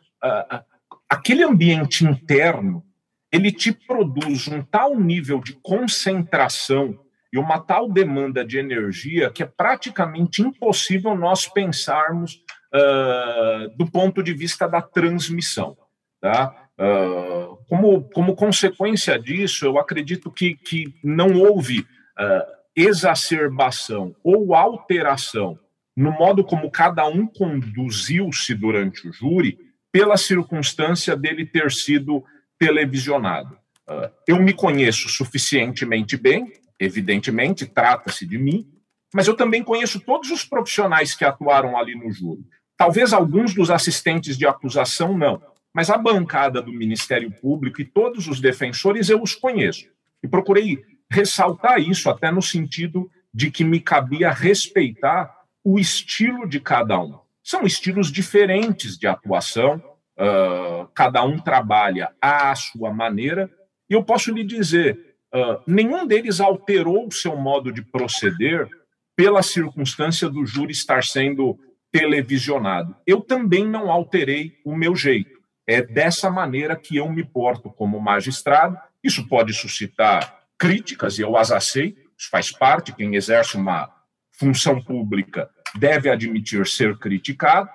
aquele 1.08 1.44
ambiente 1.44 2.04
interno 2.04 2.84
ele 3.32 3.52
te 3.52 3.72
produz 3.72 4.48
um 4.48 4.62
tal 4.62 4.98
nível 4.98 5.40
de 5.40 5.54
concentração 5.54 6.98
e 7.32 7.38
uma 7.38 7.60
tal 7.60 7.90
demanda 7.90 8.44
de 8.44 8.58
energia 8.58 9.30
que 9.30 9.42
é 9.42 9.46
praticamente 9.46 10.40
impossível 10.40 11.14
nós 11.14 11.46
pensarmos 11.46 12.42
uh, 12.74 13.76
do 13.76 13.90
ponto 13.90 14.22
de 14.22 14.32
vista 14.32 14.66
da 14.66 14.80
transmissão. 14.80 15.76
Tá? 16.20 16.68
Uh, 16.78 17.56
como, 17.68 18.08
como 18.10 18.34
consequência 18.34 19.18
disso, 19.18 19.66
eu 19.66 19.78
acredito 19.78 20.30
que, 20.30 20.54
que 20.54 20.94
não 21.04 21.34
houve 21.34 21.80
uh, 21.80 22.44
exacerbação 22.74 24.14
ou 24.24 24.54
alteração 24.54 25.58
no 25.98 26.12
modo 26.12 26.44
como 26.44 26.70
cada 26.70 27.04
um 27.08 27.26
conduziu-se 27.26 28.54
durante 28.54 29.08
o 29.08 29.12
júri, 29.12 29.58
pela 29.90 30.16
circunstância 30.16 31.16
dele 31.16 31.44
ter 31.44 31.72
sido 31.72 32.24
televisionado. 32.58 33.56
Uh, 33.88 34.10
eu 34.26 34.42
me 34.42 34.52
conheço 34.52 35.08
suficientemente 35.08 36.16
bem, 36.16 36.52
evidentemente, 36.78 37.66
trata-se 37.66 38.26
de 38.26 38.38
mim, 38.38 38.68
mas 39.14 39.26
eu 39.26 39.34
também 39.34 39.62
conheço 39.62 40.00
todos 40.00 40.30
os 40.30 40.44
profissionais 40.44 41.14
que 41.14 41.24
atuaram 41.24 41.76
ali 41.76 41.94
no 41.94 42.10
júri. 42.12 42.44
Talvez 42.76 43.12
alguns 43.12 43.54
dos 43.54 43.70
assistentes 43.70 44.36
de 44.36 44.46
acusação 44.46 45.16
não, 45.16 45.42
mas 45.74 45.90
a 45.90 45.96
bancada 45.96 46.60
do 46.60 46.72
Ministério 46.72 47.30
Público 47.30 47.80
e 47.80 47.84
todos 47.84 48.28
os 48.28 48.40
defensores 48.40 49.08
eu 49.08 49.22
os 49.22 49.34
conheço. 49.34 49.86
E 50.22 50.28
procurei 50.28 50.78
ressaltar 51.10 51.80
isso 51.80 52.10
até 52.10 52.30
no 52.30 52.42
sentido 52.42 53.10
de 53.32 53.50
que 53.50 53.64
me 53.64 53.80
cabia 53.80 54.30
respeitar 54.30 55.34
o 55.64 55.78
estilo 55.78 56.48
de 56.48 56.60
cada 56.60 57.00
um. 57.00 57.18
São 57.42 57.64
estilos 57.64 58.12
diferentes 58.12 58.98
de 58.98 59.06
atuação, 59.06 59.82
uh, 60.18 60.88
cada 60.94 61.22
um 61.24 61.38
trabalha 61.38 62.12
à 62.20 62.54
sua 62.54 62.92
maneira, 62.92 63.50
e 63.88 63.94
eu 63.94 64.02
posso 64.02 64.32
lhe 64.32 64.44
dizer: 64.44 65.16
uh, 65.34 65.62
nenhum 65.66 66.06
deles 66.06 66.40
alterou 66.40 67.06
o 67.06 67.12
seu 67.12 67.36
modo 67.36 67.72
de 67.72 67.82
proceder 67.82 68.68
pela 69.16 69.42
circunstância 69.42 70.28
do 70.28 70.44
júri 70.44 70.72
estar 70.72 71.02
sendo 71.02 71.58
televisionado. 71.90 72.94
Eu 73.06 73.20
também 73.20 73.66
não 73.66 73.90
alterei 73.90 74.58
o 74.64 74.76
meu 74.76 74.94
jeito. 74.94 75.38
É 75.66 75.82
dessa 75.82 76.30
maneira 76.30 76.76
que 76.76 76.96
eu 76.96 77.08
me 77.10 77.24
porto 77.24 77.70
como 77.70 78.00
magistrado. 78.00 78.78
Isso 79.02 79.26
pode 79.28 79.52
suscitar 79.52 80.38
críticas, 80.58 81.18
e 81.18 81.22
eu 81.22 81.36
as 81.36 81.50
aceito, 81.50 82.00
isso 82.16 82.28
faz 82.30 82.50
parte. 82.50 82.94
Quem 82.94 83.14
exerce 83.14 83.56
uma 83.56 83.88
função 84.32 84.82
pública 84.82 85.48
deve 85.74 86.08
admitir 86.10 86.66
ser 86.66 86.96
criticado. 86.98 87.68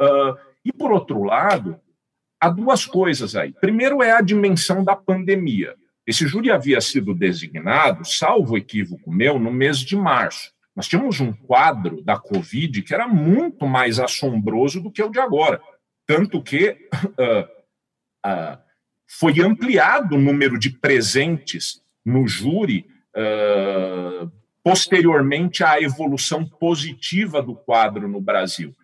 Uh, 0.00 0.36
e, 0.64 0.72
por 0.72 0.92
outro 0.92 1.22
lado, 1.22 1.80
há 2.40 2.48
duas 2.48 2.86
coisas 2.86 3.36
aí. 3.36 3.52
Primeiro 3.52 4.02
é 4.02 4.12
a 4.12 4.20
dimensão 4.20 4.82
da 4.82 4.96
pandemia. 4.96 5.74
Esse 6.06 6.26
júri 6.26 6.50
havia 6.50 6.80
sido 6.80 7.14
designado, 7.14 8.04
salvo 8.04 8.56
equívoco 8.56 9.12
meu, 9.12 9.38
no 9.38 9.52
mês 9.52 9.78
de 9.78 9.94
março. 9.94 10.50
Nós 10.74 10.88
tínhamos 10.88 11.20
um 11.20 11.32
quadro 11.32 12.02
da 12.02 12.18
Covid 12.18 12.82
que 12.82 12.94
era 12.94 13.06
muito 13.06 13.66
mais 13.66 14.00
assombroso 14.00 14.80
do 14.80 14.90
que 14.90 15.02
o 15.02 15.10
de 15.10 15.20
agora. 15.20 15.60
Tanto 16.06 16.42
que 16.42 16.70
uh, 16.70 17.42
uh, 18.26 18.58
foi 19.06 19.40
ampliado 19.40 20.16
o 20.16 20.20
número 20.20 20.58
de 20.58 20.70
presentes 20.70 21.82
no 22.04 22.26
júri 22.26 22.86
uh, 23.16 24.30
posteriormente 24.64 25.62
à 25.62 25.80
evolução 25.80 26.44
positiva 26.44 27.42
do 27.42 27.54
quadro 27.54 28.08
no 28.08 28.20
Brasil. 28.20 28.74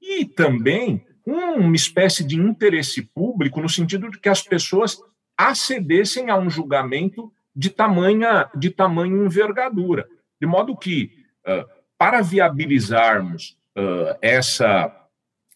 E 0.00 0.24
também 0.24 1.04
uma 1.26 1.74
espécie 1.74 2.22
de 2.24 2.36
interesse 2.36 3.02
público 3.02 3.60
no 3.60 3.68
sentido 3.68 4.10
de 4.10 4.18
que 4.18 4.28
as 4.28 4.42
pessoas 4.42 4.98
acedessem 5.36 6.30
a 6.30 6.36
um 6.36 6.50
julgamento 6.50 7.32
de 7.54 7.70
tamanha, 7.70 8.50
de 8.54 8.70
tamanha 8.70 9.24
envergadura. 9.24 10.06
De 10.40 10.46
modo 10.46 10.76
que, 10.76 11.10
para 11.96 12.20
viabilizarmos 12.20 13.56
essa 14.20 14.94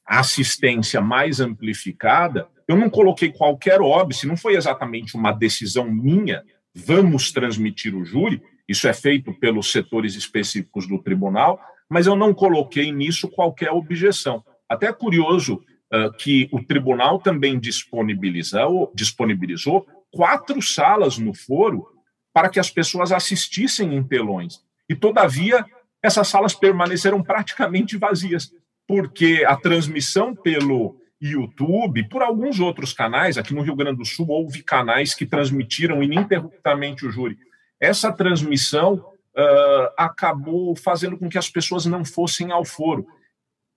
assistência 0.06 1.00
mais 1.00 1.40
amplificada, 1.40 2.48
eu 2.66 2.76
não 2.76 2.88
coloquei 2.88 3.30
qualquer 3.30 3.80
óbice, 3.80 4.26
não 4.26 4.36
foi 4.36 4.56
exatamente 4.56 5.14
uma 5.16 5.32
decisão 5.32 5.90
minha, 5.90 6.42
vamos 6.74 7.30
transmitir 7.30 7.94
o 7.94 8.04
júri, 8.04 8.42
isso 8.66 8.88
é 8.88 8.92
feito 8.92 9.32
pelos 9.34 9.70
setores 9.72 10.14
específicos 10.14 10.86
do 10.86 10.98
tribunal, 10.98 11.60
mas 11.88 12.06
eu 12.06 12.14
não 12.14 12.34
coloquei 12.34 12.92
nisso 12.92 13.28
qualquer 13.28 13.70
objeção. 13.70 14.44
Até 14.68 14.86
é 14.86 14.92
curioso 14.92 15.62
uh, 15.92 16.12
que 16.16 16.48
o 16.52 16.62
tribunal 16.62 17.18
também 17.18 17.58
disponibilizou, 17.58 18.92
disponibilizou 18.94 19.86
quatro 20.10 20.60
salas 20.60 21.18
no 21.18 21.34
foro 21.34 21.86
para 22.32 22.48
que 22.48 22.60
as 22.60 22.70
pessoas 22.70 23.12
assistissem 23.12 23.94
em 23.94 24.02
telões. 24.02 24.60
E, 24.88 24.94
todavia, 24.94 25.64
essas 26.02 26.28
salas 26.28 26.54
permaneceram 26.54 27.22
praticamente 27.22 27.96
vazias, 27.96 28.52
porque 28.86 29.44
a 29.46 29.56
transmissão 29.56 30.34
pelo 30.34 30.96
YouTube, 31.20 32.08
por 32.08 32.22
alguns 32.22 32.60
outros 32.60 32.92
canais, 32.92 33.36
aqui 33.36 33.52
no 33.52 33.62
Rio 33.62 33.74
Grande 33.74 33.98
do 33.98 34.04
Sul, 34.04 34.28
houve 34.28 34.62
canais 34.62 35.14
que 35.14 35.26
transmitiram 35.26 36.02
ininterruptamente 36.02 37.04
o 37.04 37.10
júri. 37.10 37.36
Essa 37.80 38.12
transmissão 38.12 38.94
uh, 38.94 39.92
acabou 39.96 40.76
fazendo 40.76 41.18
com 41.18 41.28
que 41.28 41.38
as 41.38 41.50
pessoas 41.50 41.86
não 41.86 42.04
fossem 42.04 42.52
ao 42.52 42.64
foro. 42.64 43.06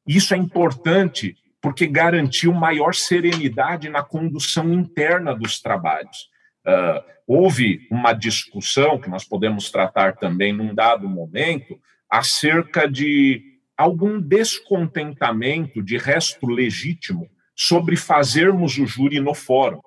Isso 0.06 0.34
é 0.34 0.38
importante 0.38 1.36
porque 1.62 1.86
garantiu 1.86 2.52
maior 2.54 2.96
serenidade 2.96 3.88
na 3.88 4.02
condução 4.02 4.74
interna 4.74 5.36
dos 5.36 5.62
trabalhos. 5.62 6.30
Uh, 6.66 7.04
houve 7.28 7.88
uma 7.92 8.14
discussão 8.14 9.00
que 9.00 9.10
nós 9.10 9.24
podemos 9.24 9.70
tratar 9.70 10.18
também 10.18 10.52
num 10.52 10.74
dado 10.74 11.08
momento 11.08 11.80
acerca 12.10 12.90
de 12.90 13.60
algum 13.78 14.20
descontentamento 14.20 15.82
de 15.82 15.98
resto 15.98 16.48
legítimo 16.48 17.30
sobre 17.56 17.96
fazermos 17.96 18.78
o 18.78 18.86
júri 18.86 19.20
no 19.20 19.34
fórum. 19.34 19.82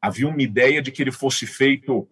Havia 0.00 0.28
uma 0.28 0.42
ideia 0.42 0.80
de 0.80 0.90
que 0.90 1.02
ele 1.02 1.12
fosse 1.12 1.46
feito 1.46 2.00
uh, 2.00 2.08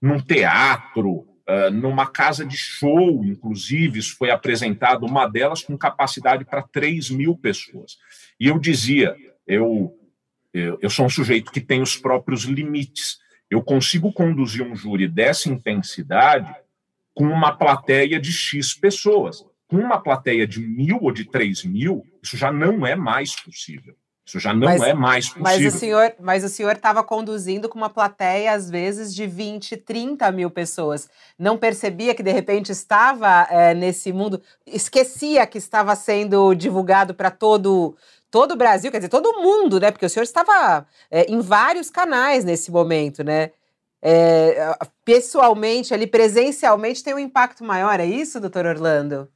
num 0.00 0.20
teatro, 0.20 1.26
uh, 1.50 1.70
numa 1.70 2.06
casa 2.06 2.46
de 2.46 2.56
show, 2.56 3.24
inclusive, 3.24 4.00
foi 4.02 4.30
apresentado, 4.30 5.04
uma 5.04 5.26
delas 5.26 5.62
com 5.62 5.76
capacidade 5.76 6.44
para 6.44 6.62
3 6.62 7.10
mil 7.10 7.36
pessoas. 7.36 7.98
E 8.38 8.46
eu 8.46 8.58
dizia, 8.58 9.16
eu, 9.46 9.92
eu, 10.54 10.78
eu 10.80 10.90
sou 10.90 11.06
um 11.06 11.10
sujeito 11.10 11.50
que 11.50 11.60
tem 11.60 11.82
os 11.82 11.96
próprios 11.96 12.44
limites. 12.44 13.18
Eu 13.50 13.62
consigo 13.62 14.12
conduzir 14.12 14.62
um 14.62 14.76
júri 14.76 15.08
dessa 15.08 15.48
intensidade 15.48 16.54
com 17.12 17.24
uma 17.24 17.52
plateia 17.52 18.20
de 18.20 18.32
X 18.32 18.72
pessoas. 18.74 19.44
Com 19.66 19.78
uma 19.78 20.00
plateia 20.00 20.46
de 20.46 20.60
mil 20.60 20.98
ou 21.02 21.12
de 21.12 21.24
três 21.24 21.64
mil, 21.64 22.04
isso 22.22 22.36
já 22.36 22.52
não 22.52 22.86
é 22.86 22.94
mais 22.94 23.34
possível. 23.40 23.96
Isso 24.26 24.38
já 24.38 24.52
não 24.52 24.66
mas, 24.66 24.82
é 24.82 24.94
mais 24.94 25.28
possível. 25.28 25.42
Mas 25.42 25.74
o 25.74 25.78
senhor, 25.78 26.14
mas 26.20 26.44
o 26.44 26.48
senhor 26.48 26.76
estava 26.76 27.02
conduzindo 27.02 27.68
com 27.68 27.76
uma 27.76 27.90
plateia, 27.90 28.52
às 28.52 28.70
vezes, 28.70 29.14
de 29.14 29.26
20, 29.26 29.76
30 29.76 30.30
mil 30.30 30.50
pessoas. 30.50 31.08
Não 31.38 31.58
percebia 31.58 32.14
que, 32.14 32.22
de 32.22 32.30
repente, 32.30 32.70
estava 32.70 33.48
é, 33.50 33.74
nesse 33.74 34.12
mundo, 34.12 34.40
esquecia 34.66 35.46
que 35.46 35.58
estava 35.58 35.96
sendo 35.96 36.54
divulgado 36.54 37.14
para 37.14 37.30
todo 37.30 37.96
todo 38.30 38.52
o 38.52 38.56
Brasil, 38.56 38.92
quer 38.92 38.98
dizer, 38.98 39.08
todo 39.08 39.42
mundo, 39.42 39.80
né? 39.80 39.90
Porque 39.90 40.06
o 40.06 40.08
senhor 40.08 40.22
estava 40.22 40.86
é, 41.10 41.24
em 41.24 41.40
vários 41.40 41.90
canais 41.90 42.44
nesse 42.44 42.70
momento, 42.70 43.24
né? 43.24 43.50
É, 44.00 44.72
pessoalmente, 45.04 45.92
ali, 45.92 46.06
presencialmente, 46.06 47.02
tem 47.02 47.12
um 47.12 47.18
impacto 47.18 47.64
maior, 47.64 47.98
é 48.00 48.06
isso, 48.06 48.40
doutor 48.40 48.64
Orlando? 48.66 49.28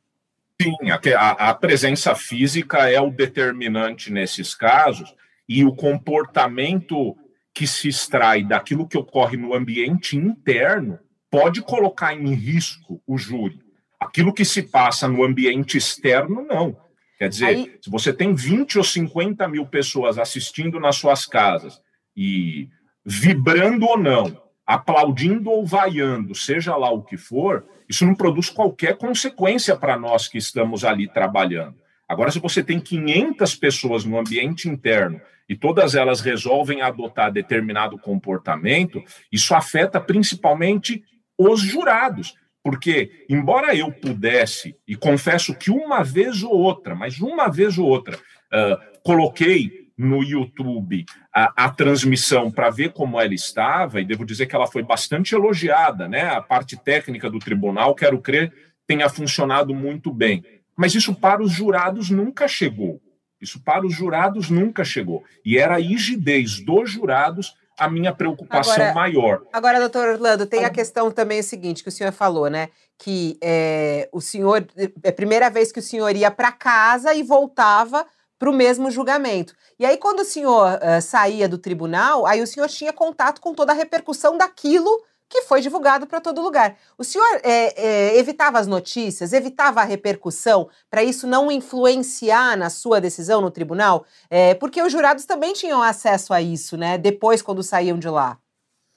Sim, 0.60 0.76
a, 0.90 1.30
a 1.50 1.54
presença 1.54 2.14
física 2.14 2.88
é 2.88 3.00
o 3.00 3.10
determinante 3.10 4.12
nesses 4.12 4.54
casos 4.54 5.14
e 5.48 5.64
o 5.64 5.74
comportamento 5.74 7.16
que 7.52 7.66
se 7.66 7.88
extrai 7.88 8.42
daquilo 8.42 8.86
que 8.86 8.96
ocorre 8.96 9.36
no 9.36 9.54
ambiente 9.54 10.16
interno 10.16 10.98
pode 11.30 11.60
colocar 11.62 12.14
em 12.14 12.32
risco 12.34 13.02
o 13.06 13.18
júri. 13.18 13.60
Aquilo 13.98 14.32
que 14.32 14.44
se 14.44 14.62
passa 14.62 15.08
no 15.08 15.24
ambiente 15.24 15.76
externo, 15.76 16.44
não. 16.44 16.76
Quer 17.18 17.28
dizer, 17.28 17.46
Aí... 17.46 17.78
se 17.80 17.90
você 17.90 18.12
tem 18.12 18.34
20 18.34 18.78
ou 18.78 18.84
50 18.84 19.46
mil 19.48 19.66
pessoas 19.66 20.18
assistindo 20.18 20.78
nas 20.78 20.96
suas 20.96 21.26
casas 21.26 21.80
e 22.16 22.68
vibrando 23.04 23.86
ou 23.86 23.98
não, 23.98 24.43
aplaudindo 24.66 25.50
ou 25.50 25.66
vaiando, 25.66 26.34
seja 26.34 26.76
lá 26.76 26.90
o 26.90 27.02
que 27.02 27.16
for, 27.16 27.66
isso 27.88 28.06
não 28.06 28.14
produz 28.14 28.48
qualquer 28.48 28.96
consequência 28.96 29.76
para 29.76 29.98
nós 29.98 30.26
que 30.26 30.38
estamos 30.38 30.84
ali 30.84 31.06
trabalhando. 31.08 31.76
Agora, 32.08 32.30
se 32.30 32.38
você 32.38 32.62
tem 32.62 32.80
500 32.80 33.54
pessoas 33.56 34.04
no 34.04 34.18
ambiente 34.18 34.68
interno 34.68 35.20
e 35.48 35.56
todas 35.56 35.94
elas 35.94 36.20
resolvem 36.20 36.80
adotar 36.80 37.32
determinado 37.32 37.98
comportamento, 37.98 39.02
isso 39.30 39.54
afeta 39.54 40.00
principalmente 40.00 41.02
os 41.38 41.60
jurados. 41.60 42.34
Porque, 42.62 43.26
embora 43.28 43.76
eu 43.76 43.92
pudesse, 43.92 44.74
e 44.88 44.96
confesso 44.96 45.54
que 45.54 45.70
uma 45.70 46.02
vez 46.02 46.42
ou 46.42 46.52
outra, 46.52 46.94
mas 46.94 47.20
uma 47.20 47.48
vez 47.48 47.76
ou 47.76 47.86
outra, 47.86 48.16
uh, 48.16 49.00
coloquei 49.02 49.83
no 49.96 50.22
YouTube 50.22 51.04
a, 51.32 51.66
a 51.66 51.70
transmissão 51.70 52.50
para 52.50 52.70
ver 52.70 52.92
como 52.92 53.20
ela 53.20 53.34
estava, 53.34 54.00
e 54.00 54.04
devo 54.04 54.24
dizer 54.24 54.46
que 54.46 54.54
ela 54.54 54.66
foi 54.66 54.82
bastante 54.82 55.34
elogiada, 55.34 56.08
né? 56.08 56.22
A 56.22 56.42
parte 56.42 56.76
técnica 56.76 57.30
do 57.30 57.38
tribunal, 57.38 57.94
quero 57.94 58.20
crer, 58.20 58.52
tenha 58.86 59.08
funcionado 59.08 59.74
muito 59.74 60.12
bem. 60.12 60.44
Mas 60.76 60.94
isso 60.94 61.14
para 61.14 61.42
os 61.42 61.52
jurados 61.52 62.10
nunca 62.10 62.48
chegou. 62.48 63.00
Isso 63.40 63.62
para 63.62 63.86
os 63.86 63.94
jurados 63.94 64.50
nunca 64.50 64.84
chegou. 64.84 65.22
E 65.44 65.58
era 65.58 65.74
a 65.74 65.78
rigidez 65.78 66.64
dos 66.64 66.90
jurados 66.90 67.54
a 67.78 67.88
minha 67.88 68.12
preocupação 68.12 68.74
agora, 68.74 68.94
maior. 68.94 69.42
Agora, 69.52 69.80
doutor 69.80 70.08
Orlando, 70.08 70.46
tem 70.46 70.64
a 70.64 70.70
questão 70.70 71.10
também 71.10 71.40
o 71.40 71.42
seguinte, 71.44 71.82
que 71.82 71.88
o 71.88 71.92
senhor 71.92 72.12
falou, 72.12 72.48
né? 72.48 72.68
Que 72.98 73.36
é, 73.42 74.08
o 74.12 74.20
senhor, 74.20 74.66
é 75.02 75.08
a 75.08 75.12
primeira 75.12 75.50
vez 75.50 75.72
que 75.72 75.80
o 75.80 75.82
senhor 75.82 76.14
ia 76.14 76.30
para 76.30 76.52
casa 76.52 77.12
e 77.14 77.22
voltava 77.22 78.06
para 78.38 78.50
o 78.50 78.52
mesmo 78.52 78.90
julgamento. 78.90 79.54
E 79.78 79.84
aí, 79.84 79.96
quando 79.96 80.20
o 80.20 80.24
senhor 80.24 80.74
uh, 80.74 81.00
saía 81.00 81.48
do 81.48 81.58
tribunal, 81.58 82.26
aí 82.26 82.42
o 82.42 82.46
senhor 82.46 82.68
tinha 82.68 82.92
contato 82.92 83.40
com 83.40 83.54
toda 83.54 83.72
a 83.72 83.74
repercussão 83.74 84.36
daquilo 84.36 85.02
que 85.28 85.42
foi 85.42 85.60
divulgado 85.60 86.06
para 86.06 86.20
todo 86.20 86.42
lugar. 86.42 86.76
O 86.96 87.02
senhor 87.02 87.26
é, 87.42 87.74
é, 87.76 88.18
evitava 88.18 88.58
as 88.58 88.66
notícias, 88.66 89.32
evitava 89.32 89.80
a 89.80 89.84
repercussão 89.84 90.68
para 90.88 91.02
isso 91.02 91.26
não 91.26 91.50
influenciar 91.50 92.56
na 92.56 92.70
sua 92.70 93.00
decisão 93.00 93.40
no 93.40 93.50
tribunal? 93.50 94.04
É, 94.30 94.54
porque 94.54 94.80
os 94.80 94.92
jurados 94.92 95.24
também 95.24 95.52
tinham 95.52 95.82
acesso 95.82 96.32
a 96.32 96.40
isso, 96.40 96.76
né? 96.76 96.98
Depois, 96.98 97.42
quando 97.42 97.62
saíam 97.62 97.98
de 97.98 98.08
lá. 98.08 98.38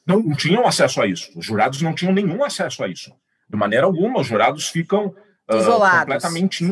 Não, 0.05 0.19
não 0.19 0.35
tinham 0.35 0.65
acesso 0.67 1.01
a 1.01 1.07
isso. 1.07 1.31
Os 1.35 1.45
jurados 1.45 1.81
não 1.81 1.93
tinham 1.93 2.13
nenhum 2.13 2.43
acesso 2.43 2.83
a 2.83 2.87
isso. 2.87 3.11
De 3.49 3.57
maneira 3.57 3.85
alguma, 3.85 4.19
os 4.19 4.27
jurados 4.27 4.67
ficam 4.67 5.07
uh, 5.07 5.99
completamente 5.99 6.63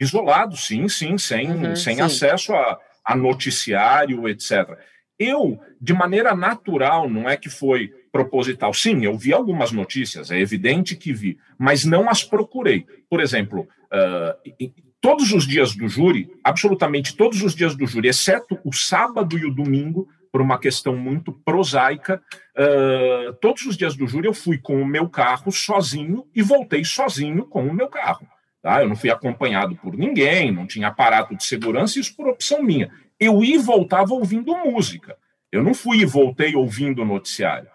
Isolado, 0.00 0.56
sim, 0.56 0.88
sim, 0.88 1.18
sem, 1.18 1.50
uhum, 1.50 1.76
sem 1.76 1.96
sim. 1.96 2.00
acesso 2.00 2.54
a, 2.54 2.78
a 3.04 3.14
noticiário, 3.14 4.26
etc. 4.28 4.78
Eu, 5.18 5.60
de 5.78 5.92
maneira 5.92 6.34
natural, 6.34 7.08
não 7.08 7.28
é 7.28 7.36
que 7.36 7.50
foi 7.50 7.92
proposital. 8.10 8.72
Sim, 8.72 9.04
eu 9.04 9.16
vi 9.16 9.32
algumas 9.32 9.70
notícias, 9.70 10.30
é 10.30 10.40
evidente 10.40 10.96
que 10.96 11.12
vi, 11.12 11.38
mas 11.58 11.84
não 11.84 12.08
as 12.08 12.24
procurei. 12.24 12.86
Por 13.08 13.20
exemplo, 13.20 13.68
uh, 13.92 14.72
todos 15.00 15.32
os 15.32 15.46
dias 15.46 15.74
do 15.76 15.88
júri, 15.88 16.30
absolutamente 16.42 17.16
todos 17.16 17.42
os 17.42 17.54
dias 17.54 17.74
do 17.74 17.86
júri, 17.86 18.08
exceto 18.08 18.58
o 18.64 18.72
sábado 18.72 19.38
e 19.38 19.44
o 19.44 19.54
domingo, 19.54 20.08
por 20.32 20.40
uma 20.40 20.58
questão 20.58 20.96
muito 20.96 21.32
prosaica, 21.32 22.22
uh, 22.56 23.32
todos 23.40 23.66
os 23.66 23.76
dias 23.76 23.96
do 23.96 24.06
júri 24.06 24.26
eu 24.26 24.34
fui 24.34 24.58
com 24.58 24.80
o 24.80 24.86
meu 24.86 25.08
carro 25.08 25.50
sozinho 25.50 26.26
e 26.34 26.40
voltei 26.40 26.84
sozinho 26.84 27.44
com 27.44 27.66
o 27.66 27.74
meu 27.74 27.88
carro. 27.88 28.26
Tá? 28.62 28.82
Eu 28.82 28.88
não 28.88 28.96
fui 28.96 29.10
acompanhado 29.10 29.74
por 29.76 29.96
ninguém, 29.96 30.52
não 30.52 30.66
tinha 30.66 30.88
aparato 30.88 31.34
de 31.34 31.44
segurança, 31.44 31.98
isso 31.98 32.14
por 32.14 32.28
opção 32.28 32.62
minha. 32.62 32.90
Eu 33.18 33.42
ia 33.42 33.56
e 33.56 33.58
voltava 33.58 34.12
ouvindo 34.12 34.56
música. 34.56 35.16
Eu 35.50 35.62
não 35.62 35.74
fui 35.74 35.98
e 35.98 36.04
voltei 36.04 36.54
ouvindo 36.54 37.02
o 37.02 37.06
noticiário. 37.06 37.68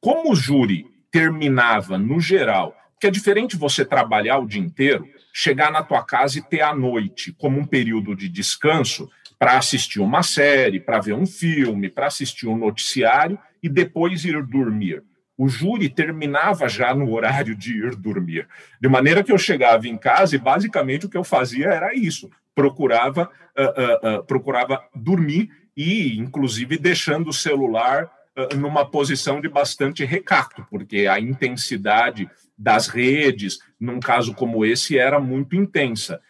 Como 0.00 0.30
o 0.30 0.36
júri 0.36 0.86
terminava, 1.10 1.96
no 1.96 2.20
geral, 2.20 2.76
porque 2.92 3.06
é 3.06 3.10
diferente 3.10 3.56
você 3.56 3.84
trabalhar 3.84 4.38
o 4.38 4.46
dia 4.46 4.60
inteiro, 4.60 5.08
chegar 5.32 5.70
na 5.70 5.82
tua 5.82 6.04
casa 6.04 6.38
e 6.38 6.42
ter 6.42 6.60
a 6.60 6.74
noite 6.74 7.32
como 7.32 7.58
um 7.58 7.66
período 7.66 8.14
de 8.14 8.28
descanso 8.28 9.10
para 9.38 9.58
assistir 9.58 10.00
uma 10.00 10.22
série, 10.22 10.80
para 10.80 11.00
ver 11.00 11.14
um 11.14 11.26
filme, 11.26 11.88
para 11.88 12.06
assistir 12.06 12.46
um 12.46 12.56
noticiário 12.56 13.38
e 13.62 13.68
depois 13.68 14.24
ir 14.24 14.42
dormir 14.42 15.02
o 15.36 15.48
júri 15.48 15.88
terminava 15.88 16.68
já 16.68 16.94
no 16.94 17.12
horário 17.12 17.54
de 17.54 17.76
ir 17.76 17.94
dormir. 17.94 18.48
De 18.80 18.88
maneira 18.88 19.22
que 19.22 19.30
eu 19.30 19.38
chegava 19.38 19.86
em 19.86 19.96
casa 19.96 20.34
e 20.34 20.38
basicamente 20.38 21.06
o 21.06 21.08
que 21.08 21.16
eu 21.16 21.24
fazia 21.24 21.66
era 21.66 21.94
isso: 21.94 22.30
procurava, 22.54 23.30
uh, 23.56 23.62
uh, 23.62 24.18
uh, 24.18 24.24
procurava 24.24 24.82
dormir 24.94 25.50
e, 25.76 26.18
inclusive, 26.18 26.78
deixando 26.78 27.28
o 27.28 27.34
celular 27.34 28.10
numa 28.54 28.84
posição 28.84 29.40
de 29.40 29.48
bastante 29.48 30.04
recato, 30.04 30.66
porque 30.70 31.06
a 31.06 31.18
intensidade 31.18 32.28
das 32.56 32.86
redes, 32.86 33.60
num 33.80 33.98
caso 33.98 34.34
como 34.34 34.62
esse, 34.62 34.98
era 34.98 35.18
muito 35.18 35.56
intensa. 35.56 36.20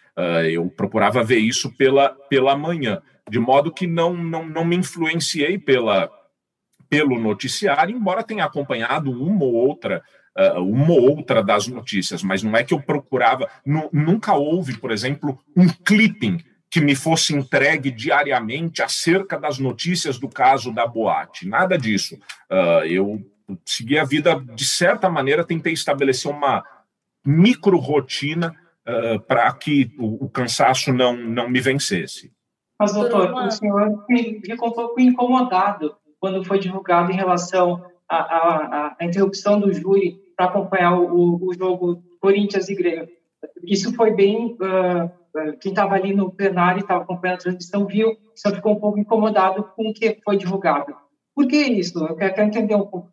eu 0.49 0.71
procurava 0.71 1.25
ver 1.25 1.39
isso 1.39 1.69
pela, 1.77 2.11
pela 2.31 2.57
manhã, 2.57 3.03
de 3.29 3.41
modo 3.41 3.73
que 3.73 3.89
não, 3.89 4.15
não, 4.17 4.47
não 4.47 4.65
me 4.65 4.77
influenciei 4.77 5.59
pela 5.59 6.09
pelo 6.89 7.19
noticiário, 7.19 7.97
embora 7.97 8.23
tenha 8.23 8.45
acompanhado 8.45 9.11
uma 9.11 9.45
ou 9.45 9.55
outra 9.55 10.03
uh, 10.37 10.61
uma 10.61 10.93
ou 10.93 11.17
outra 11.17 11.43
das 11.43 11.67
notícias, 11.67 12.23
mas 12.23 12.43
não 12.43 12.57
é 12.57 12.63
que 12.63 12.75
eu 12.75 12.81
procurava, 12.81 13.49
nunca 13.93 14.35
houve, 14.35 14.77
por 14.79 14.91
exemplo, 14.91 15.39
um 15.57 15.69
clipping 15.69 16.39
que 16.71 16.81
me 16.81 16.95
fosse 16.95 17.35
entregue 17.35 17.91
diariamente 17.91 18.83
acerca 18.83 19.39
das 19.39 19.59
notícias 19.59 20.19
do 20.19 20.29
caso 20.29 20.73
da 20.73 20.87
boate, 20.87 21.49
nada 21.49 21.79
disso. 21.79 22.17
Uh, 22.51 22.85
eu 22.85 23.27
segui 23.65 23.99
a 23.99 24.05
vida 24.05 24.43
de 24.55 24.67
certa 24.67 25.09
maneira, 25.09 25.45
tentei 25.45 25.73
estabelecer 25.73 26.31
uma 26.31 26.65
micro 27.25 27.79
rotina 27.79 28.55
uh, 28.87 29.21
para 29.21 29.51
que 29.53 29.93
o, 29.99 30.27
o, 30.27 30.29
cansaço 30.29 30.93
não, 30.93 31.17
não 31.17 31.49
me 31.49 31.61
vencesse. 31.61 32.33
Mas, 32.79 32.93
doutor, 32.93 33.33
o 33.33 33.51
senhor 33.51 34.05
ficou 34.45 34.69
um 34.69 34.73
pouco 34.73 35.01
incomodado 35.01 35.97
quando 36.27 36.45
foi 36.45 36.59
divulgado 36.59 37.13
em 37.13 37.15
relação 37.15 37.85
à, 38.09 38.17
à, 38.17 38.97
à 38.99 39.05
interrupção 39.05 39.61
do 39.61 39.73
júri 39.73 40.19
para 40.37 40.47
acompanhar 40.47 40.99
o, 40.99 41.39
o, 41.41 41.55
jogo 41.55 42.03
Corinthians 42.21 42.69
e 42.69 42.75
Grêmio. 42.75 43.09
Isso 43.63 43.95
foi 43.95 44.13
bem. 44.13 44.57
Uh, 44.61 45.57
quem 45.61 45.71
estava 45.71 45.95
ali 45.95 46.13
no 46.13 46.33
plenário 46.33 46.81
estava 46.81 47.05
acompanhando 47.05 47.37
a 47.37 47.43
transmissão 47.43 47.87
viu, 47.87 48.17
só 48.35 48.51
ficou 48.51 48.73
um 48.73 48.81
pouco 48.81 48.99
incomodado 48.99 49.63
com 49.77 49.91
o 49.91 49.95
que 49.95 50.19
foi 50.25 50.37
divulgado. 50.37 50.97
Por 51.33 51.47
que 51.47 51.59
isso? 51.59 52.05
Eu 52.05 52.17
quero, 52.17 52.43
entender 52.43 52.75
um 52.75 52.87
pouco. 52.87 53.11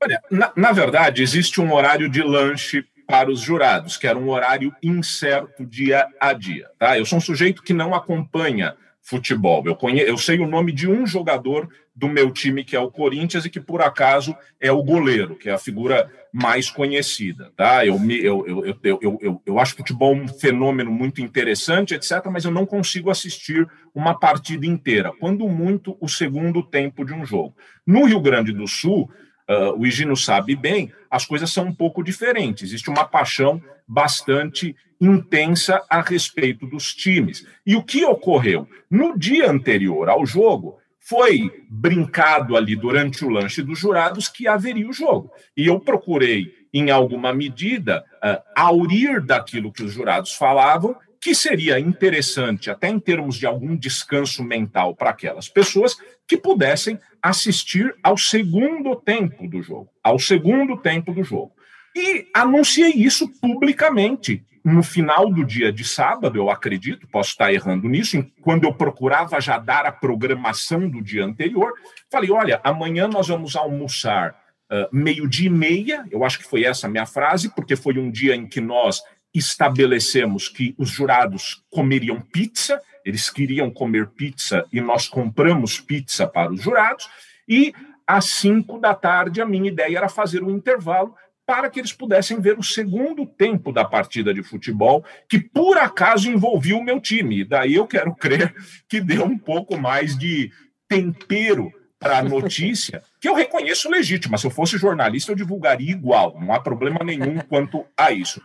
Olha, 0.00 0.22
na, 0.30 0.52
na 0.54 0.72
verdade, 0.72 1.22
existe 1.22 1.60
um 1.60 1.72
horário 1.72 2.08
de 2.08 2.22
lanche 2.22 2.84
para 3.08 3.30
os 3.30 3.40
jurados, 3.40 3.96
que 3.96 4.06
era 4.06 4.18
um 4.18 4.30
horário 4.30 4.72
incerto 4.82 5.66
dia 5.66 6.06
a 6.20 6.32
dia. 6.32 6.68
Tá? 6.78 6.96
Eu 6.96 7.04
sou 7.04 7.18
um 7.18 7.22
sujeito 7.22 7.62
que 7.62 7.72
não 7.72 7.94
acompanha 7.94 8.76
futebol. 9.02 9.62
Eu, 9.66 9.74
conhe... 9.74 10.00
eu 10.00 10.16
sei 10.16 10.38
o 10.38 10.46
nome 10.46 10.72
de 10.72 10.88
um 10.88 11.04
jogador 11.04 11.68
do 11.94 12.08
meu 12.08 12.30
time, 12.30 12.64
que 12.64 12.76
é 12.76 12.80
o 12.80 12.90
Corinthians, 12.90 13.44
e 13.44 13.50
que 13.50 13.60
por 13.60 13.82
acaso 13.82 14.34
é 14.60 14.70
o 14.70 14.82
goleiro, 14.82 15.36
que 15.36 15.50
é 15.50 15.52
a 15.52 15.58
figura 15.58 16.10
mais 16.32 16.70
conhecida. 16.70 17.52
Tá? 17.56 17.84
Eu, 17.84 17.98
me, 17.98 18.16
eu, 18.16 18.46
eu, 18.46 18.64
eu, 18.64 18.98
eu, 19.02 19.18
eu, 19.20 19.42
eu 19.44 19.58
acho 19.58 19.74
futebol 19.74 20.14
um 20.14 20.26
fenômeno 20.28 20.90
muito 20.90 21.20
interessante, 21.20 21.94
etc., 21.94 22.24
mas 22.30 22.44
eu 22.44 22.50
não 22.50 22.64
consigo 22.64 23.10
assistir 23.10 23.68
uma 23.94 24.18
partida 24.18 24.64
inteira, 24.64 25.12
quando 25.20 25.46
muito 25.48 25.96
o 26.00 26.08
segundo 26.08 26.62
tempo 26.62 27.04
de 27.04 27.12
um 27.12 27.26
jogo. 27.26 27.54
No 27.86 28.04
Rio 28.04 28.20
Grande 28.20 28.52
do 28.52 28.66
Sul, 28.66 29.10
uh, 29.52 29.78
o 29.78 29.86
Higino 29.86 30.16
sabe 30.16 30.56
bem, 30.56 30.92
as 31.10 31.24
coisas 31.24 31.50
são 31.52 31.66
um 31.66 31.74
pouco 31.74 32.02
diferentes. 32.02 32.64
Existe 32.64 32.88
uma 32.88 33.04
paixão 33.04 33.62
bastante 33.86 34.74
intensa 35.00 35.82
a 35.90 36.00
respeito 36.00 36.66
dos 36.66 36.94
times. 36.94 37.44
E 37.66 37.74
o 37.74 37.82
que 37.82 38.04
ocorreu? 38.04 38.68
No 38.90 39.18
dia 39.18 39.50
anterior 39.50 40.08
ao 40.08 40.24
jogo, 40.24 40.78
foi 40.98 41.50
brincado 41.68 42.56
ali 42.56 42.76
durante 42.76 43.24
o 43.24 43.28
lanche 43.28 43.62
dos 43.62 43.78
jurados 43.78 44.28
que 44.28 44.46
haveria 44.46 44.88
o 44.88 44.92
jogo. 44.92 45.30
E 45.56 45.66
eu 45.66 45.80
procurei, 45.80 46.54
em 46.72 46.90
alguma 46.90 47.34
medida, 47.34 48.04
uh, 48.24 48.40
aurir 48.56 49.20
daquilo 49.20 49.72
que 49.72 49.82
os 49.82 49.92
jurados 49.92 50.32
falavam, 50.32 50.96
que 51.20 51.34
seria 51.34 51.78
interessante, 51.78 52.70
até 52.70 52.88
em 52.88 52.98
termos 52.98 53.36
de 53.36 53.46
algum 53.46 53.76
descanso 53.76 54.42
mental 54.42 54.94
para 54.94 55.10
aquelas 55.10 55.48
pessoas 55.48 55.96
que 56.26 56.36
pudessem 56.36 56.98
assistir 57.22 57.94
ao 58.02 58.18
segundo 58.18 58.96
tempo 58.96 59.46
do 59.48 59.62
jogo. 59.62 59.88
Ao 60.02 60.18
segundo 60.18 60.76
tempo 60.76 61.12
do 61.12 61.22
jogo. 61.22 61.52
E 61.94 62.26
anunciei 62.34 62.90
isso 62.90 63.28
publicamente 63.40 64.44
no 64.64 64.82
final 64.82 65.28
do 65.28 65.44
dia 65.44 65.72
de 65.72 65.84
sábado, 65.84 66.38
eu 66.38 66.48
acredito, 66.48 67.06
posso 67.08 67.30
estar 67.30 67.52
errando 67.52 67.88
nisso, 67.88 68.24
quando 68.40 68.64
eu 68.64 68.72
procurava 68.72 69.40
já 69.40 69.58
dar 69.58 69.86
a 69.86 69.92
programação 69.92 70.88
do 70.88 71.02
dia 71.02 71.24
anterior, 71.24 71.72
falei: 72.10 72.30
olha, 72.30 72.60
amanhã 72.62 73.08
nós 73.08 73.28
vamos 73.28 73.56
almoçar 73.56 74.30
uh, 74.70 74.88
meio-dia 74.92 75.48
e 75.48 75.50
meia, 75.50 76.04
eu 76.10 76.24
acho 76.24 76.38
que 76.38 76.46
foi 76.46 76.64
essa 76.64 76.86
a 76.86 76.90
minha 76.90 77.06
frase, 77.06 77.52
porque 77.54 77.74
foi 77.74 77.98
um 77.98 78.10
dia 78.10 78.36
em 78.36 78.46
que 78.46 78.60
nós 78.60 79.02
estabelecemos 79.34 80.48
que 80.48 80.74
os 80.78 80.90
jurados 80.90 81.64
comeriam 81.70 82.20
pizza, 82.20 82.80
eles 83.04 83.30
queriam 83.30 83.70
comer 83.70 84.08
pizza 84.08 84.64
e 84.72 84.80
nós 84.80 85.08
compramos 85.08 85.80
pizza 85.80 86.26
para 86.26 86.52
os 86.52 86.62
jurados, 86.62 87.08
e 87.48 87.72
às 88.06 88.26
cinco 88.26 88.78
da 88.78 88.94
tarde 88.94 89.40
a 89.40 89.46
minha 89.46 89.68
ideia 89.68 89.98
era 89.98 90.08
fazer 90.08 90.42
um 90.42 90.50
intervalo 90.50 91.14
para 91.46 91.68
que 91.68 91.80
eles 91.80 91.92
pudessem 91.92 92.40
ver 92.40 92.58
o 92.58 92.62
segundo 92.62 93.26
tempo 93.26 93.72
da 93.72 93.84
partida 93.84 94.32
de 94.32 94.42
futebol, 94.42 95.04
que 95.28 95.38
por 95.38 95.76
acaso 95.76 96.30
envolvia 96.30 96.76
o 96.76 96.84
meu 96.84 97.00
time. 97.00 97.40
E 97.40 97.44
daí 97.44 97.74
eu 97.74 97.86
quero 97.86 98.14
crer 98.14 98.54
que 98.88 99.00
deu 99.00 99.24
um 99.24 99.36
pouco 99.36 99.76
mais 99.76 100.16
de 100.16 100.50
tempero 100.88 101.72
para 101.98 102.18
a 102.18 102.22
notícia, 102.22 103.02
que 103.20 103.28
eu 103.28 103.34
reconheço 103.34 103.90
legítima. 103.90 104.38
Se 104.38 104.46
eu 104.46 104.50
fosse 104.50 104.78
jornalista, 104.78 105.32
eu 105.32 105.36
divulgaria 105.36 105.90
igual, 105.90 106.38
não 106.40 106.52
há 106.52 106.60
problema 106.60 107.00
nenhum 107.04 107.38
quanto 107.40 107.84
a 107.96 108.12
isso. 108.12 108.40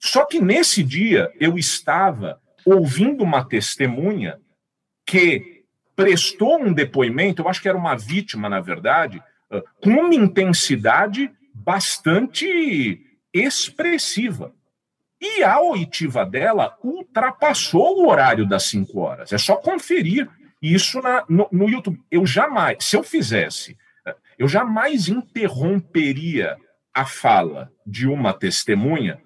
Só 0.00 0.24
que 0.24 0.40
nesse 0.40 0.82
dia 0.82 1.30
eu 1.40 1.58
estava 1.58 2.40
ouvindo 2.70 3.22
uma 3.22 3.44
testemunha 3.44 4.38
que 5.06 5.64
prestou 5.96 6.60
um 6.60 6.72
depoimento, 6.72 7.42
eu 7.42 7.48
acho 7.48 7.60
que 7.60 7.68
era 7.68 7.76
uma 7.76 7.96
vítima, 7.96 8.48
na 8.48 8.60
verdade, 8.60 9.22
com 9.82 9.90
uma 9.90 10.14
intensidade 10.14 11.30
bastante 11.54 13.00
expressiva. 13.32 14.52
E 15.20 15.42
a 15.42 15.60
oitiva 15.60 16.24
dela 16.24 16.76
ultrapassou 16.82 17.98
o 17.98 18.08
horário 18.08 18.46
das 18.46 18.64
cinco 18.64 19.00
horas. 19.00 19.32
É 19.32 19.38
só 19.38 19.56
conferir 19.56 20.28
isso 20.62 21.00
na, 21.02 21.24
no, 21.28 21.48
no 21.50 21.68
YouTube. 21.68 22.00
Eu 22.10 22.24
jamais, 22.24 22.84
se 22.84 22.96
eu 22.96 23.02
fizesse, 23.02 23.76
eu 24.38 24.46
jamais 24.46 25.08
interromperia 25.08 26.56
a 26.94 27.04
fala 27.04 27.70
de 27.84 28.06
uma 28.06 28.32
testemunha, 28.32 29.20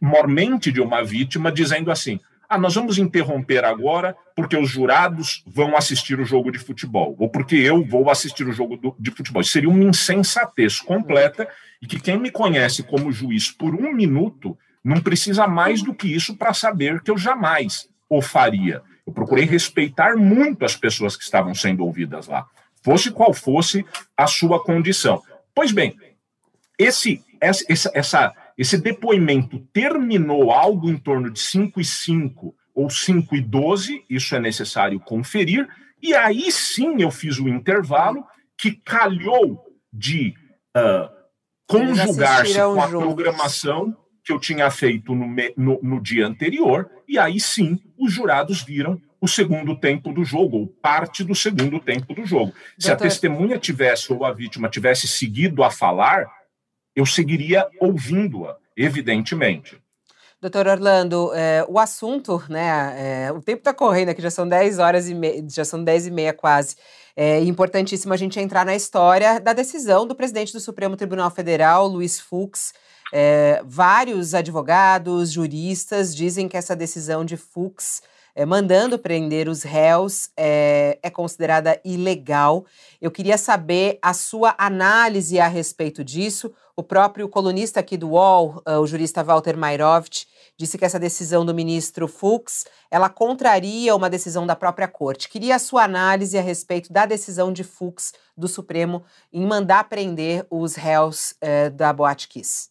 mormente 0.00 0.70
de 0.70 0.80
uma 0.80 1.02
vítima, 1.02 1.50
dizendo 1.50 1.90
assim: 1.90 2.20
ah, 2.50 2.58
nós 2.58 2.74
vamos 2.74 2.98
interromper 2.98 3.64
agora 3.64 4.16
porque 4.34 4.56
os 4.56 4.68
jurados 4.68 5.44
vão 5.46 5.76
assistir 5.76 6.18
o 6.18 6.24
jogo 6.24 6.50
de 6.50 6.58
futebol, 6.58 7.14
ou 7.16 7.28
porque 7.28 7.54
eu 7.54 7.84
vou 7.84 8.10
assistir 8.10 8.44
o 8.44 8.52
jogo 8.52 8.76
do, 8.76 8.96
de 8.98 9.12
futebol. 9.12 9.40
Isso 9.40 9.52
seria 9.52 9.70
uma 9.70 9.84
insensatez 9.84 10.80
completa 10.80 11.48
e 11.80 11.86
que 11.86 12.00
quem 12.00 12.18
me 12.18 12.28
conhece 12.28 12.82
como 12.82 13.12
juiz 13.12 13.52
por 13.52 13.72
um 13.76 13.92
minuto 13.94 14.58
não 14.82 15.00
precisa 15.00 15.46
mais 15.46 15.80
do 15.80 15.94
que 15.94 16.12
isso 16.12 16.36
para 16.36 16.52
saber 16.52 17.00
que 17.02 17.12
eu 17.12 17.16
jamais 17.16 17.88
o 18.08 18.20
faria. 18.20 18.82
Eu 19.06 19.12
procurei 19.12 19.44
respeitar 19.44 20.16
muito 20.16 20.64
as 20.64 20.74
pessoas 20.74 21.16
que 21.16 21.22
estavam 21.22 21.54
sendo 21.54 21.84
ouvidas 21.84 22.26
lá, 22.26 22.46
fosse 22.82 23.12
qual 23.12 23.32
fosse 23.32 23.86
a 24.16 24.26
sua 24.26 24.60
condição. 24.60 25.22
Pois 25.54 25.70
bem, 25.70 25.96
esse, 26.76 27.22
essa, 27.40 27.90
essa 27.94 28.34
esse 28.60 28.76
depoimento 28.76 29.58
terminou 29.72 30.52
algo 30.52 30.90
em 30.90 30.98
torno 30.98 31.30
de 31.30 31.40
5 31.40 31.80
e 31.80 31.84
5 31.84 32.54
ou 32.74 32.90
5 32.90 33.34
e 33.34 33.40
12, 33.40 34.04
isso 34.10 34.36
é 34.36 34.38
necessário 34.38 35.00
conferir, 35.00 35.66
e 36.02 36.12
aí 36.12 36.52
sim 36.52 37.00
eu 37.00 37.10
fiz 37.10 37.38
o 37.38 37.48
intervalo 37.48 38.22
que 38.58 38.72
calhou 38.72 39.64
de 39.90 40.34
uh, 40.76 41.08
conjugar-se 41.66 42.52
com 42.52 42.82
a 42.82 42.86
juntos. 42.86 43.06
programação 43.06 43.96
que 44.22 44.30
eu 44.30 44.38
tinha 44.38 44.70
feito 44.70 45.14
no, 45.14 45.26
no, 45.56 45.80
no, 45.82 46.02
dia 46.02 46.26
anterior, 46.26 46.86
e 47.08 47.18
aí 47.18 47.40
sim 47.40 47.80
os 47.98 48.12
jurados 48.12 48.62
viram 48.62 49.00
o 49.18 49.26
segundo 49.26 49.74
tempo 49.74 50.12
do 50.12 50.22
jogo, 50.22 50.58
ou 50.58 50.66
parte 50.66 51.24
do 51.24 51.34
segundo 51.34 51.80
tempo 51.80 52.12
do 52.12 52.26
jogo. 52.26 52.52
Doutor... 52.52 52.74
Se 52.78 52.92
a 52.92 52.96
testemunha 52.96 53.56
tivesse 53.56 54.12
ou 54.12 54.22
a 54.22 54.32
vítima 54.34 54.68
tivesse 54.68 55.08
seguido 55.08 55.64
a 55.64 55.70
falar, 55.70 56.26
eu 57.00 57.06
seguiria 57.06 57.66
ouvindo-a, 57.80 58.56
evidentemente. 58.76 59.80
Doutor 60.38 60.66
Orlando, 60.66 61.32
é, 61.34 61.64
o 61.68 61.78
assunto, 61.78 62.42
né? 62.48 63.26
É, 63.26 63.32
o 63.32 63.40
tempo 63.40 63.60
está 63.60 63.72
correndo 63.72 64.10
aqui, 64.10 64.20
já 64.22 64.30
são 64.30 64.46
10 64.46 64.78
horas 64.78 65.08
e 65.08 65.14
meia, 65.14 65.42
já 65.48 65.64
são 65.64 65.82
10 65.82 66.06
e 66.06 66.10
meia 66.10 66.32
quase. 66.34 66.76
É 67.16 67.40
importantíssimo 67.40 68.12
a 68.12 68.16
gente 68.16 68.38
entrar 68.38 68.64
na 68.64 68.74
história 68.74 69.40
da 69.40 69.52
decisão 69.52 70.06
do 70.06 70.14
presidente 70.14 70.52
do 70.52 70.60
Supremo 70.60 70.96
Tribunal 70.96 71.30
Federal, 71.30 71.86
Luiz 71.86 72.20
Fux. 72.20 72.72
É, 73.12 73.62
vários 73.64 74.34
advogados, 74.34 75.32
juristas 75.32 76.14
dizem 76.14 76.48
que 76.48 76.56
essa 76.56 76.76
decisão 76.76 77.24
de 77.24 77.36
Fux 77.36 78.02
é, 78.34 78.44
mandando 78.44 78.98
prender 78.98 79.48
os 79.48 79.62
réus 79.62 80.30
é, 80.36 80.98
é, 81.02 81.10
considerada 81.10 81.80
ilegal. 81.84 82.64
Eu 83.00 83.10
queria 83.10 83.36
saber 83.36 83.98
a 84.00 84.12
sua 84.12 84.54
análise 84.58 85.38
a 85.38 85.48
respeito 85.48 86.04
disso. 86.04 86.52
O 86.76 86.82
próprio 86.82 87.28
colunista 87.28 87.80
aqui 87.80 87.96
do 87.96 88.10
UOL, 88.10 88.62
uh, 88.66 88.78
o 88.80 88.86
jurista 88.86 89.22
Walter 89.22 89.56
Mairovich, 89.56 90.26
disse 90.56 90.78
que 90.78 90.84
essa 90.84 90.98
decisão 90.98 91.44
do 91.44 91.54
ministro 91.54 92.08
Fux 92.08 92.64
ela 92.90 93.08
contraria 93.08 93.94
uma 93.94 94.08
decisão 94.08 94.46
da 94.46 94.56
própria 94.56 94.88
corte. 94.88 95.28
Queria 95.28 95.56
a 95.56 95.58
sua 95.58 95.84
análise 95.84 96.38
a 96.38 96.42
respeito 96.42 96.92
da 96.92 97.06
decisão 97.06 97.52
de 97.52 97.64
Fux 97.64 98.12
do 98.36 98.48
Supremo 98.48 99.02
em 99.32 99.46
mandar 99.46 99.84
prender 99.88 100.46
os 100.50 100.74
réus 100.74 101.34
da 101.74 101.92
Boate 101.92 102.28
Kiss. 102.28 102.70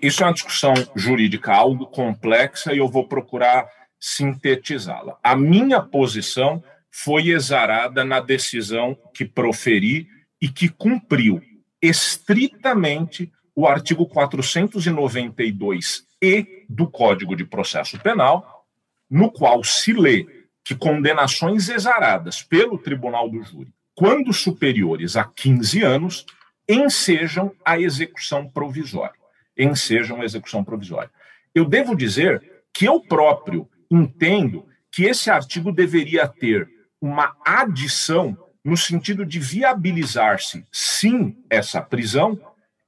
Isso 0.00 0.22
é 0.22 0.26
uma 0.26 0.32
discussão 0.32 0.72
jurídica 0.96 1.52
algo 1.52 1.86
complexa 1.86 2.72
e 2.72 2.78
eu 2.78 2.88
vou 2.88 3.06
procurar 3.06 3.68
sintetizá-la. 4.00 5.18
A 5.22 5.36
minha 5.36 5.80
posição 5.80 6.62
foi 6.90 7.28
exarada 7.28 8.04
na 8.04 8.20
decisão 8.20 8.98
que 9.14 9.24
proferi 9.24 10.08
e 10.40 10.48
que 10.48 10.68
cumpriu 10.68 11.40
estritamente 11.80 13.32
o 13.54 13.66
artigo 13.66 14.08
492-E 14.08 16.64
do 16.68 16.88
Código 16.88 17.34
de 17.34 17.44
Processo 17.44 17.98
Penal, 17.98 18.66
no 19.10 19.30
qual 19.30 19.64
se 19.64 19.92
lê 19.92 20.26
que 20.62 20.74
condenações 20.74 21.68
exaradas 21.68 22.42
pelo 22.42 22.78
Tribunal 22.78 23.28
do 23.28 23.42
Júri, 23.42 23.72
quando 23.94 24.32
superiores 24.32 25.16
a 25.16 25.24
15 25.24 25.82
anos, 25.82 26.24
ensejam 26.68 27.52
a 27.64 27.80
execução 27.80 28.48
provisória. 28.48 29.18
Ensejam 29.56 30.20
a 30.20 30.24
execução 30.24 30.62
provisória. 30.62 31.10
Eu 31.54 31.64
devo 31.64 31.96
dizer 31.96 32.62
que 32.72 32.84
eu 32.84 33.00
próprio 33.00 33.68
entendo 33.90 34.66
que 34.90 35.04
esse 35.04 35.30
artigo 35.30 35.72
deveria 35.72 36.26
ter 36.26 36.68
uma 37.00 37.36
adição 37.44 38.36
no 38.64 38.76
sentido 38.76 39.24
de 39.24 39.38
viabilizar-se, 39.38 40.64
sim, 40.70 41.36
essa 41.48 41.80
prisão, 41.80 42.38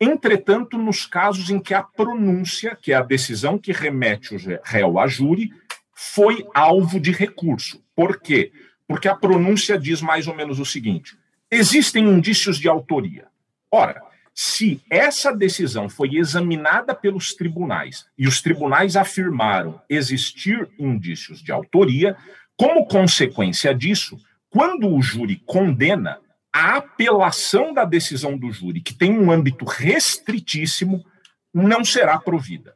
entretanto, 0.01 0.77
nos 0.77 1.07
casos 1.07 1.51
em 1.51 1.61
que 1.61 1.73
a 1.73 1.83
pronúncia, 1.83 2.77
que 2.77 2.93
é 2.93 2.97
a 2.97 3.03
decisão 3.03 3.59
que 3.59 3.73
remete 3.73 4.35
o 4.35 4.39
réu 4.63 4.99
a 4.99 5.07
júri, 5.07 5.51
foi 5.95 6.47
alvo 6.55 6.99
de 6.99 7.13
recurso. 7.13 7.83
Por 7.95 8.21
quê? 8.21 8.53
Porque 8.87 9.09
a 9.09 9.15
pronúncia 9.15 9.79
diz 9.79 10.01
mais 10.01 10.27
ou 10.27 10.35
menos 10.35 10.59
o 10.59 10.65
seguinte: 10.65 11.17
existem 11.51 12.09
indícios 12.09 12.59
de 12.59 12.69
autoria. 12.69 13.27
Ora, 13.71 14.03
se 14.43 14.81
essa 14.89 15.37
decisão 15.37 15.87
foi 15.87 16.17
examinada 16.17 16.95
pelos 16.95 17.35
tribunais 17.35 18.07
e 18.17 18.27
os 18.27 18.41
tribunais 18.41 18.97
afirmaram 18.97 19.83
existir 19.87 20.67
indícios 20.79 21.43
de 21.43 21.53
autoria, 21.53 22.17
Como 22.57 22.87
consequência 22.87 23.75
disso, 23.75 24.19
quando 24.49 24.89
o 24.89 25.03
júri 25.03 25.37
condena, 25.45 26.21
a 26.51 26.77
apelação 26.77 27.75
da 27.75 27.85
decisão 27.85 28.37
do 28.37 28.51
júri, 28.51 28.81
que 28.81 28.95
tem 28.95 29.19
um 29.19 29.31
âmbito 29.31 29.67
restritíssimo, 29.67 31.05
não 31.53 31.85
será 31.85 32.19
provida. 32.19 32.75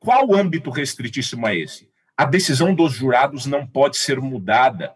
Qual 0.00 0.34
âmbito 0.34 0.70
restritíssimo 0.70 1.46
é 1.46 1.56
esse? 1.56 1.88
A 2.16 2.24
decisão 2.24 2.74
dos 2.74 2.94
jurados 2.94 3.46
não 3.46 3.64
pode 3.64 3.96
ser 3.96 4.20
mudada 4.20 4.92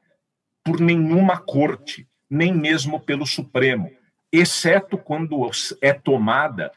por 0.65 0.81
nenhuma 0.81 1.37
corte, 1.37 2.09
nem 2.29 2.53
mesmo 2.53 2.99
pelo 2.99 3.25
Supremo, 3.25 3.93
exceto 4.41 4.99
quando 4.99 5.51
é 5.81 5.93
tomada 5.93 6.73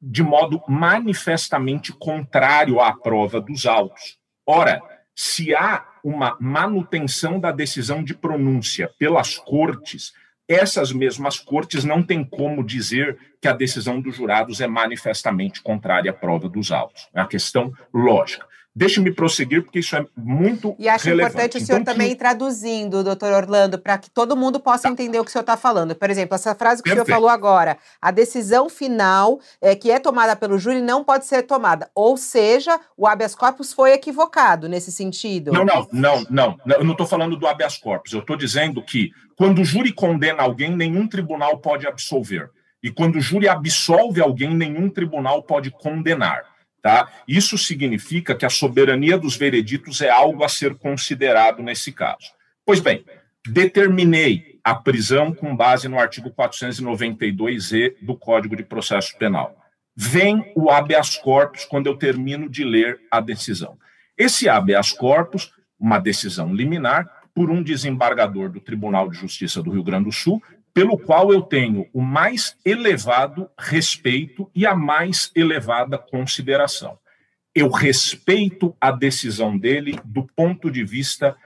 de 0.00 0.22
modo 0.22 0.62
manifestamente 0.68 1.92
contrário 1.92 2.80
à 2.80 2.92
prova 2.92 3.40
dos 3.40 3.66
autos. 3.66 4.18
Ora, 4.46 4.80
se 5.14 5.54
há 5.54 5.86
uma 6.02 6.36
manutenção 6.40 7.40
da 7.40 7.50
decisão 7.50 8.02
de 8.02 8.14
pronúncia 8.14 8.90
pelas 8.98 9.36
cortes, 9.36 10.12
essas 10.48 10.92
mesmas 10.92 11.38
cortes 11.38 11.84
não 11.84 12.02
têm 12.02 12.24
como 12.24 12.64
dizer 12.64 13.18
que 13.40 13.48
a 13.48 13.52
decisão 13.52 14.00
dos 14.00 14.16
jurados 14.16 14.60
é 14.60 14.66
manifestamente 14.66 15.60
contrária 15.60 16.10
à 16.10 16.14
prova 16.14 16.48
dos 16.48 16.72
autos. 16.72 17.08
É 17.12 17.20
uma 17.20 17.28
questão 17.28 17.72
lógica. 17.92 18.47
Deixe-me 18.78 19.10
prosseguir, 19.10 19.64
porque 19.64 19.80
isso 19.80 19.96
é 19.96 20.06
muito 20.16 20.76
E 20.78 20.88
acho 20.88 21.06
relevante. 21.06 21.34
importante 21.34 21.56
o 21.56 21.66
senhor 21.66 21.80
então, 21.80 21.92
também 21.92 22.06
que... 22.06 22.12
ir 22.14 22.16
traduzindo, 22.16 23.02
doutor 23.02 23.32
Orlando, 23.32 23.76
para 23.76 23.98
que 23.98 24.08
todo 24.08 24.36
mundo 24.36 24.60
possa 24.60 24.84
tá. 24.84 24.90
entender 24.90 25.18
o 25.18 25.24
que 25.24 25.30
o 25.30 25.32
senhor 25.32 25.42
está 25.42 25.56
falando. 25.56 25.96
Por 25.96 26.08
exemplo, 26.08 26.36
essa 26.36 26.54
frase 26.54 26.80
que 26.80 26.88
Perfeito. 26.88 27.02
o 27.02 27.06
senhor 27.06 27.16
falou 27.16 27.28
agora, 27.28 27.76
a 28.00 28.12
decisão 28.12 28.68
final 28.68 29.40
é, 29.60 29.74
que 29.74 29.90
é 29.90 29.98
tomada 29.98 30.36
pelo 30.36 30.60
júri 30.60 30.80
não 30.80 31.02
pode 31.02 31.26
ser 31.26 31.42
tomada. 31.42 31.90
Ou 31.92 32.16
seja, 32.16 32.78
o 32.96 33.04
habeas 33.04 33.34
corpus 33.34 33.72
foi 33.72 33.94
equivocado 33.94 34.68
nesse 34.68 34.92
sentido. 34.92 35.50
Não, 35.50 35.64
não, 35.64 35.88
não, 35.92 36.26
não. 36.30 36.56
Eu 36.64 36.84
não 36.84 36.92
estou 36.92 37.06
falando 37.06 37.36
do 37.36 37.48
habeas 37.48 37.76
corpus. 37.76 38.12
Eu 38.12 38.20
estou 38.20 38.36
dizendo 38.36 38.80
que 38.80 39.10
quando 39.34 39.60
o 39.60 39.64
júri 39.64 39.92
condena 39.92 40.44
alguém, 40.44 40.76
nenhum 40.76 41.08
tribunal 41.08 41.58
pode 41.58 41.84
absolver. 41.84 42.48
E 42.80 42.92
quando 42.92 43.16
o 43.16 43.20
júri 43.20 43.48
absolve 43.48 44.20
alguém, 44.20 44.54
nenhum 44.54 44.88
tribunal 44.88 45.42
pode 45.42 45.72
condenar. 45.72 46.44
Tá? 46.80 47.08
Isso 47.26 47.58
significa 47.58 48.34
que 48.34 48.46
a 48.46 48.50
soberania 48.50 49.18
dos 49.18 49.36
vereditos 49.36 50.00
é 50.00 50.10
algo 50.10 50.44
a 50.44 50.48
ser 50.48 50.76
considerado 50.76 51.62
nesse 51.62 51.92
caso. 51.92 52.32
Pois 52.64 52.80
bem, 52.80 53.04
determinei 53.46 54.58
a 54.62 54.74
prisão 54.74 55.32
com 55.32 55.56
base 55.56 55.88
no 55.88 55.98
artigo 55.98 56.30
492-E 56.30 57.96
do 58.02 58.16
Código 58.16 58.54
de 58.54 58.62
Processo 58.62 59.16
Penal. 59.18 59.56
Vem 59.96 60.52
o 60.54 60.70
habeas 60.70 61.16
corpus 61.16 61.64
quando 61.64 61.86
eu 61.86 61.96
termino 61.96 62.48
de 62.48 62.62
ler 62.64 63.00
a 63.10 63.20
decisão. 63.20 63.76
Esse 64.16 64.48
habeas 64.48 64.92
corpus, 64.92 65.50
uma 65.78 65.98
decisão 65.98 66.54
liminar, 66.54 67.08
por 67.34 67.50
um 67.50 67.62
desembargador 67.62 68.50
do 68.50 68.60
Tribunal 68.60 69.08
de 69.08 69.16
Justiça 69.16 69.62
do 69.62 69.70
Rio 69.70 69.82
Grande 69.82 70.04
do 70.04 70.12
Sul, 70.12 70.42
pelo 70.78 70.96
qual 70.96 71.32
eu 71.32 71.42
tenho 71.42 71.88
o 71.92 72.00
mais 72.00 72.56
elevado 72.64 73.50
respeito 73.58 74.48
e 74.54 74.64
a 74.64 74.76
mais 74.76 75.28
elevada 75.34 75.98
consideração. 75.98 76.96
Eu 77.52 77.68
respeito 77.68 78.76
a 78.80 78.92
decisão 78.92 79.58
dele 79.58 79.98
do 80.04 80.24
ponto 80.36 80.70
de 80.70 80.84
vista 80.84 81.36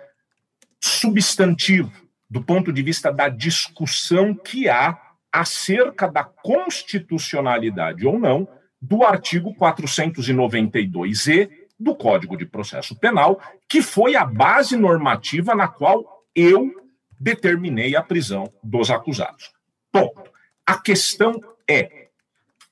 substantivo, 0.79 1.91
do 2.29 2.43
ponto 2.43 2.71
de 2.71 2.83
vista 2.83 3.11
da 3.11 3.31
discussão 3.31 4.35
que 4.35 4.69
há 4.69 5.01
acerca 5.33 6.07
da 6.07 6.25
constitucionalidade 6.25 8.07
ou 8.07 8.19
não 8.19 8.47
do 8.79 9.03
artigo 9.03 9.55
492-E 9.55 11.49
do 11.81 11.95
Código 11.97 12.37
de 12.37 12.45
Processo 12.45 12.95
Penal, 12.95 13.41
que 13.67 13.81
foi 13.81 14.15
a 14.15 14.27
base 14.27 14.77
normativa 14.77 15.55
na 15.55 15.69
qual 15.69 16.23
eu 16.37 16.82
determinei 17.23 17.95
a 17.95 18.03
prisão 18.03 18.53
dos 18.63 18.91
acusados. 18.91 19.53
Ponto. 19.93 20.31
A 20.67 20.77
questão 20.77 21.41
é: 21.71 22.09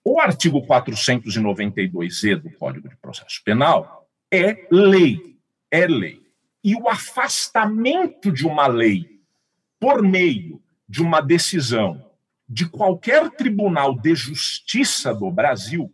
o 0.05 0.21
artigo 0.21 0.67
492-E 0.67 2.35
do 2.35 2.51
Código 2.51 2.89
de 2.89 2.97
Processo 2.97 3.41
Penal 3.45 4.09
é 4.31 4.67
lei, 4.71 5.37
é 5.71 5.87
lei. 5.87 6.21
E 6.65 6.75
o 6.75 6.89
afastamento 6.89 8.33
de 8.33 8.47
uma 8.47 8.67
lei 8.67 9.21
por 9.79 10.03
meio 10.03 10.61
de 10.89 11.01
uma 11.01 11.21
decisão 11.21 12.05
de 12.49 12.69
qualquer 12.69 13.31
tribunal 13.31 13.97
de 13.97 14.15
justiça 14.15 15.15
do 15.15 15.31
Brasil 15.31 15.93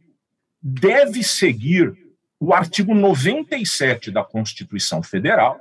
deve 0.63 1.23
seguir 1.23 1.95
o 2.41 2.55
artigo 2.55 2.95
97 2.95 4.11
da 4.11 4.25
Constituição 4.25 5.03
Federal, 5.03 5.61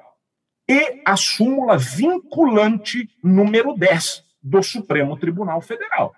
e 0.67 1.01
a 1.05 1.15
súmula 1.15 1.77
vinculante 1.77 3.09
número 3.23 3.75
10 3.75 4.23
do 4.41 4.61
Supremo 4.63 5.17
Tribunal 5.17 5.61
Federal, 5.61 6.13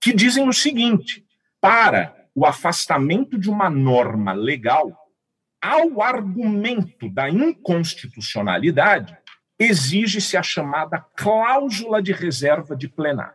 que 0.00 0.12
dizem 0.12 0.48
o 0.48 0.52
seguinte: 0.52 1.24
para 1.60 2.14
o 2.34 2.44
afastamento 2.44 3.38
de 3.38 3.48
uma 3.48 3.70
norma 3.70 4.32
legal, 4.32 4.94
ao 5.60 6.02
argumento 6.02 7.08
da 7.08 7.28
inconstitucionalidade, 7.30 9.16
exige-se 9.58 10.36
a 10.36 10.42
chamada 10.42 11.04
cláusula 11.16 12.02
de 12.02 12.12
reserva 12.12 12.76
de 12.76 12.88
plenário. 12.88 13.34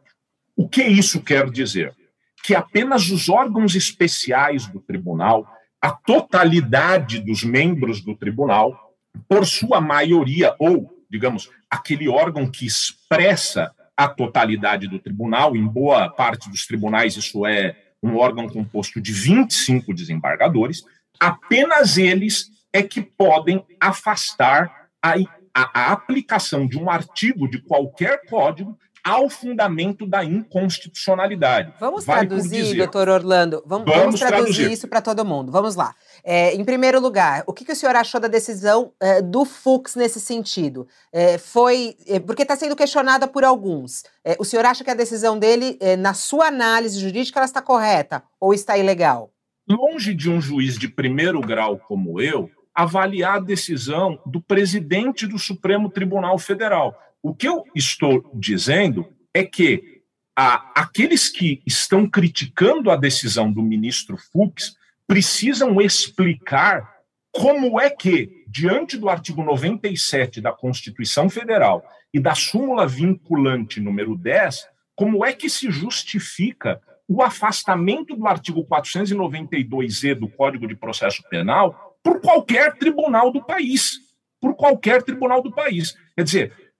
O 0.56 0.70
que 0.70 0.84
isso 0.84 1.24
quer 1.24 1.50
dizer? 1.50 1.96
Que 2.44 2.54
apenas 2.54 3.10
os 3.10 3.28
órgãos 3.28 3.76
especiais 3.76 4.68
do 4.68 4.80
tribunal, 4.80 5.48
a 5.82 5.92
totalidade 5.92 7.20
dos 7.20 7.44
membros 7.44 8.02
do 8.02 8.16
tribunal, 8.16 8.91
por 9.28 9.46
sua 9.46 9.80
maioria, 9.82 10.56
ou, 10.60 11.04
digamos, 11.10 11.50
aquele 11.70 12.08
órgão 12.08 12.50
que 12.50 12.66
expressa 12.66 13.72
a 13.96 14.08
totalidade 14.08 14.88
do 14.88 15.00
tribunal, 15.00 15.56
em 15.56 15.66
boa 15.66 16.10
parte 16.10 16.50
dos 16.50 16.66
tribunais 16.66 17.16
isso 17.16 17.46
é 17.46 17.76
um 18.02 18.18
órgão 18.18 18.50
composto 18.50 19.00
de 19.00 19.12
25 19.12 19.94
desembargadores, 19.94 20.84
apenas 21.20 21.98
eles 21.98 22.50
é 22.74 22.82
que 22.82 23.02
podem 23.02 23.64
afastar 23.80 24.90
a, 25.02 25.16
a, 25.54 25.72
a 25.74 25.92
aplicação 25.92 26.66
de 26.66 26.78
um 26.78 26.90
artigo 26.90 27.48
de 27.48 27.62
qualquer 27.62 28.26
código 28.26 28.78
ao 29.04 29.30
fundamento 29.30 30.06
da 30.06 30.24
inconstitucionalidade. 30.24 31.74
Vamos 31.80 32.06
vale 32.06 32.28
traduzir, 32.28 32.78
doutor 32.78 33.10
Orlando? 33.10 33.64
Vamos, 33.66 33.86
vamos, 33.86 34.02
vamos 34.02 34.20
traduzir, 34.20 34.44
traduzir, 34.44 34.72
isso 34.72 34.88
para 34.88 35.02
todo 35.02 35.26
mundo. 35.26 35.52
Vamos 35.52 35.76
lá. 35.76 35.96
É, 36.24 36.54
em 36.54 36.64
primeiro 36.64 37.00
lugar, 37.00 37.44
o 37.48 37.54
que, 37.54 37.66
que, 37.66 37.72
o 37.72 37.76
senhor 37.76 37.96
achou 37.96 38.20
da 38.20 38.28
decisão 38.28 38.94
é, 39.00 39.22
do 39.22 39.46
Fux 39.46 39.96
nesse 39.96 40.20
sentido? 40.20 40.88
É, 41.12 41.38
foi 41.38 41.96
é, 42.08 42.20
porque 42.20 42.44
está 42.44 42.56
sendo 42.56 42.76
questionada 42.76 43.28
por 43.28 43.44
alguns. 43.44 44.04
É, 44.24 44.36
o 44.40 44.46
senhor 44.46 44.66
acha 44.66 44.84
que 44.84 44.92
a 44.92 44.96
decisão 44.96 45.38
dele, 45.38 45.78
é, 45.80 45.96
na 45.96 46.14
sua 46.14 46.48
análise 46.48 47.00
jurídica, 47.00 47.40
ela 47.40 47.46
está 47.46 47.62
correta 47.62 48.24
ou 48.40 48.54
está 48.54 48.78
ilegal? 48.78 49.32
Longe 49.68 50.14
de 50.14 50.30
um 50.30 50.42
juiz 50.42 50.78
de 50.78 50.88
primeiro 50.88 51.40
grau 51.42 51.78
como 51.78 52.22
eu 52.22 52.50
avaliar 52.74 53.36
a 53.36 53.40
decisão 53.40 54.20
do 54.26 54.42
presidente 54.42 55.28
do 55.28 55.38
Supremo 55.38 55.90
Tribunal 55.90 56.38
Federal. 56.38 56.96
O 57.24 57.36
que 57.36 57.48
eu 57.48 57.64
estou 57.76 58.32
dizendo 58.34 59.08
é 59.34 59.44
que 59.44 60.02
a, 60.36 60.82
aqueles 60.82 61.30
que 61.30 61.62
estão 61.66 62.10
criticando 62.10 62.90
a 62.90 62.96
decisão 62.96 63.52
do 63.52 63.62
ministro 63.62 64.18
Fux 64.18 64.76
precisam 65.08 65.80
explicar 65.82 67.02
como 67.32 67.80
é 67.80 67.90
que, 67.90 68.44
diante 68.48 68.98
do 68.98 69.10
artigo 69.10 69.44
97 69.44 70.42
da 70.42 70.52
Constituição 70.52 71.30
Federal 71.30 71.84
e 72.14 72.20
da 72.20 72.36
súmula 72.36 72.88
vinculante 72.88 73.80
número 73.80 74.18
10, 74.18 74.68
como 74.96 75.26
é 75.26 75.32
que 75.34 75.50
se 75.50 75.72
justifica 75.72 76.82
o 77.08 77.22
afastamento 77.22 78.16
do 78.16 78.28
artigo 78.28 78.66
492-E 78.66 80.16
do 80.16 80.28
Código 80.30 80.68
de 80.68 80.76
Processo 80.76 81.22
Penal 81.30 81.98
por 82.04 82.22
qualquer 82.22 82.78
tribunal 82.78 83.32
do 83.32 83.44
país. 83.44 84.00
Por 84.40 84.56
qualquer 84.56 85.04
tribunal 85.04 85.42
do 85.42 85.52
país. 85.52 85.96
Quer 86.16 86.24
dizer, 86.24 86.71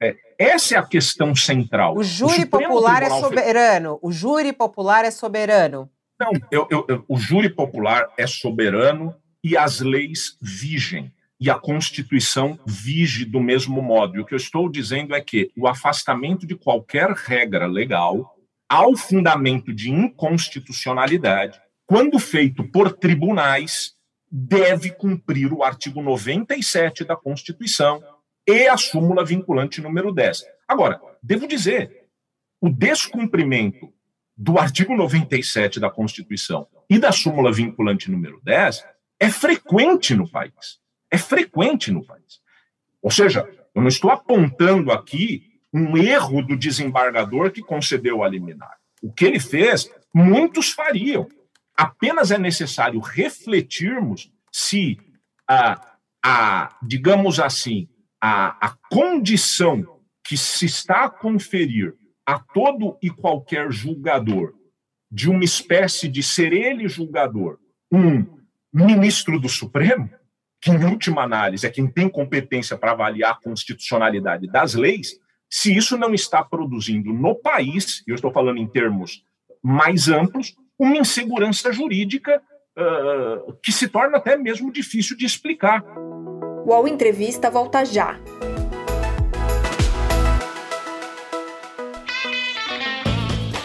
essa 0.42 0.76
é 0.76 0.78
a 0.78 0.86
questão 0.86 1.36
central. 1.36 1.96
O 1.96 2.04
júri 2.04 2.44
o 2.44 2.48
popular 2.48 3.04
é 3.04 3.10
soberano. 3.10 4.00
O 4.02 4.12
júri 4.12 4.52
popular 4.52 5.06
é 5.06 5.12
soberano. 5.12 5.90
Não, 6.20 6.32
eu, 6.52 6.68
eu, 6.70 6.86
eu, 6.88 7.06
o 7.08 7.18
júri 7.18 7.50
popular 7.50 8.08
é 8.18 8.28
soberano 8.28 9.16
e 9.44 9.58
as 9.58 9.80
leis 9.80 10.38
vigem. 10.42 11.12
E 11.40 11.50
a 11.50 11.56
Constituição 11.56 12.60
vige 12.66 13.26
do 13.26 13.40
mesmo 13.40 13.82
modo. 13.82 14.16
E 14.16 14.20
o 14.20 14.26
que 14.26 14.34
eu 14.34 14.38
estou 14.38 14.70
dizendo 14.70 15.16
é 15.16 15.22
que 15.22 15.52
o 15.58 15.68
afastamento 15.68 16.46
de 16.46 16.56
qualquer 16.56 17.10
regra 17.12 17.66
legal 17.66 18.36
ao 18.70 18.96
fundamento 18.96 19.74
de 19.74 19.92
inconstitucionalidade, 19.92 21.60
quando 21.86 22.18
feito 22.20 22.64
por 22.64 22.94
tribunais, 22.94 23.94
deve 24.32 24.92
cumprir 24.92 25.52
o 25.52 25.62
artigo 25.62 26.02
97 26.02 27.04
da 27.04 27.18
Constituição, 27.18 28.02
e 28.48 28.68
a 28.68 28.78
súmula 28.78 29.24
vinculante 29.26 29.82
número 29.82 30.12
10. 30.12 30.44
Agora, 30.68 31.00
devo 31.22 31.48
dizer, 31.48 32.08
o 32.60 32.70
descumprimento 32.70 33.94
do 34.36 34.58
artigo 34.58 34.96
97 34.96 35.80
da 35.80 35.90
Constituição 35.90 36.68
e 36.90 36.98
da 36.98 37.12
súmula 37.12 37.52
vinculante 37.52 38.10
número 38.10 38.40
10 38.44 38.84
é 39.20 39.30
frequente 39.30 40.16
no 40.16 40.30
país. 40.30 40.80
É 41.10 41.18
frequente 41.18 41.92
no 41.92 42.04
país. 42.04 42.42
Ou 43.02 43.12
seja, 43.12 43.48
Eu 43.74 43.82
não 43.82 43.88
estou 43.88 44.12
apontando 44.12 44.92
aqui 44.92 45.50
um 45.74 45.98
erro 45.98 46.42
do 46.42 46.58
desembargador 46.58 47.52
que 47.52 47.62
concedeu 47.62 48.24
a 48.24 48.28
liminar. 48.28 48.78
O 49.02 49.12
que 49.12 49.26
ele 49.26 49.40
fez, 49.40 49.90
muitos 50.14 50.72
fariam. 50.72 51.28
Apenas 51.76 52.32
é 52.32 52.38
necessário 52.38 53.00
refletirmos 53.00 54.30
se 54.52 55.00
a, 55.48 55.96
a 56.24 56.78
digamos 56.84 57.40
assim, 57.40 57.88
a, 58.22 58.68
a 58.68 58.78
condição 58.90 60.00
que 60.24 60.38
se 60.38 60.66
está 60.66 61.06
a 61.06 61.10
conferir 61.10 61.96
a 62.26 62.40
todo 62.40 62.98
e 63.02 63.10
qualquer 63.10 63.72
julgador 63.72 64.54
de 65.12 65.30
uma 65.30 65.44
espécie 65.44 66.08
de 66.08 66.24
ser 66.24 66.54
ele 66.54 66.88
julgador, 66.88 67.58
um 67.92 68.26
ministro 68.74 69.40
do 69.40 69.50
Supremo, 69.50 70.10
que 70.62 70.72
em 70.72 70.86
última 70.86 71.24
análise 71.24 71.66
é 71.66 71.70
quem 71.70 71.88
tem 71.88 72.08
competência 72.08 72.78
para 72.78 72.92
avaliar 72.92 73.32
a 73.32 73.44
constitucionalidade 73.44 74.48
das 74.48 74.76
leis, 74.76 75.20
se 75.50 75.76
isso 75.76 75.98
não 75.98 76.14
está 76.14 76.42
produzindo 76.42 77.12
no 77.12 77.36
país, 77.36 78.04
e 78.08 78.12
eu 78.12 78.16
estou 78.16 78.32
falando 78.32 78.58
em 78.60 78.68
termos 78.68 79.24
mais 79.62 80.08
amplos, 80.08 80.56
uma 80.80 80.96
insegurança 80.96 81.74
jurídica 81.74 82.42
uh, 82.78 83.54
que 83.62 83.72
se 83.72 83.90
torna 83.90 84.18
até 84.18 84.38
mesmo 84.38 84.72
difícil 84.72 85.18
de 85.18 85.26
explicar. 85.26 85.84
O 86.64 86.70
UOL 86.70 86.88
Entrevista 86.88 87.50
volta 87.50 87.84
já. 87.84 88.20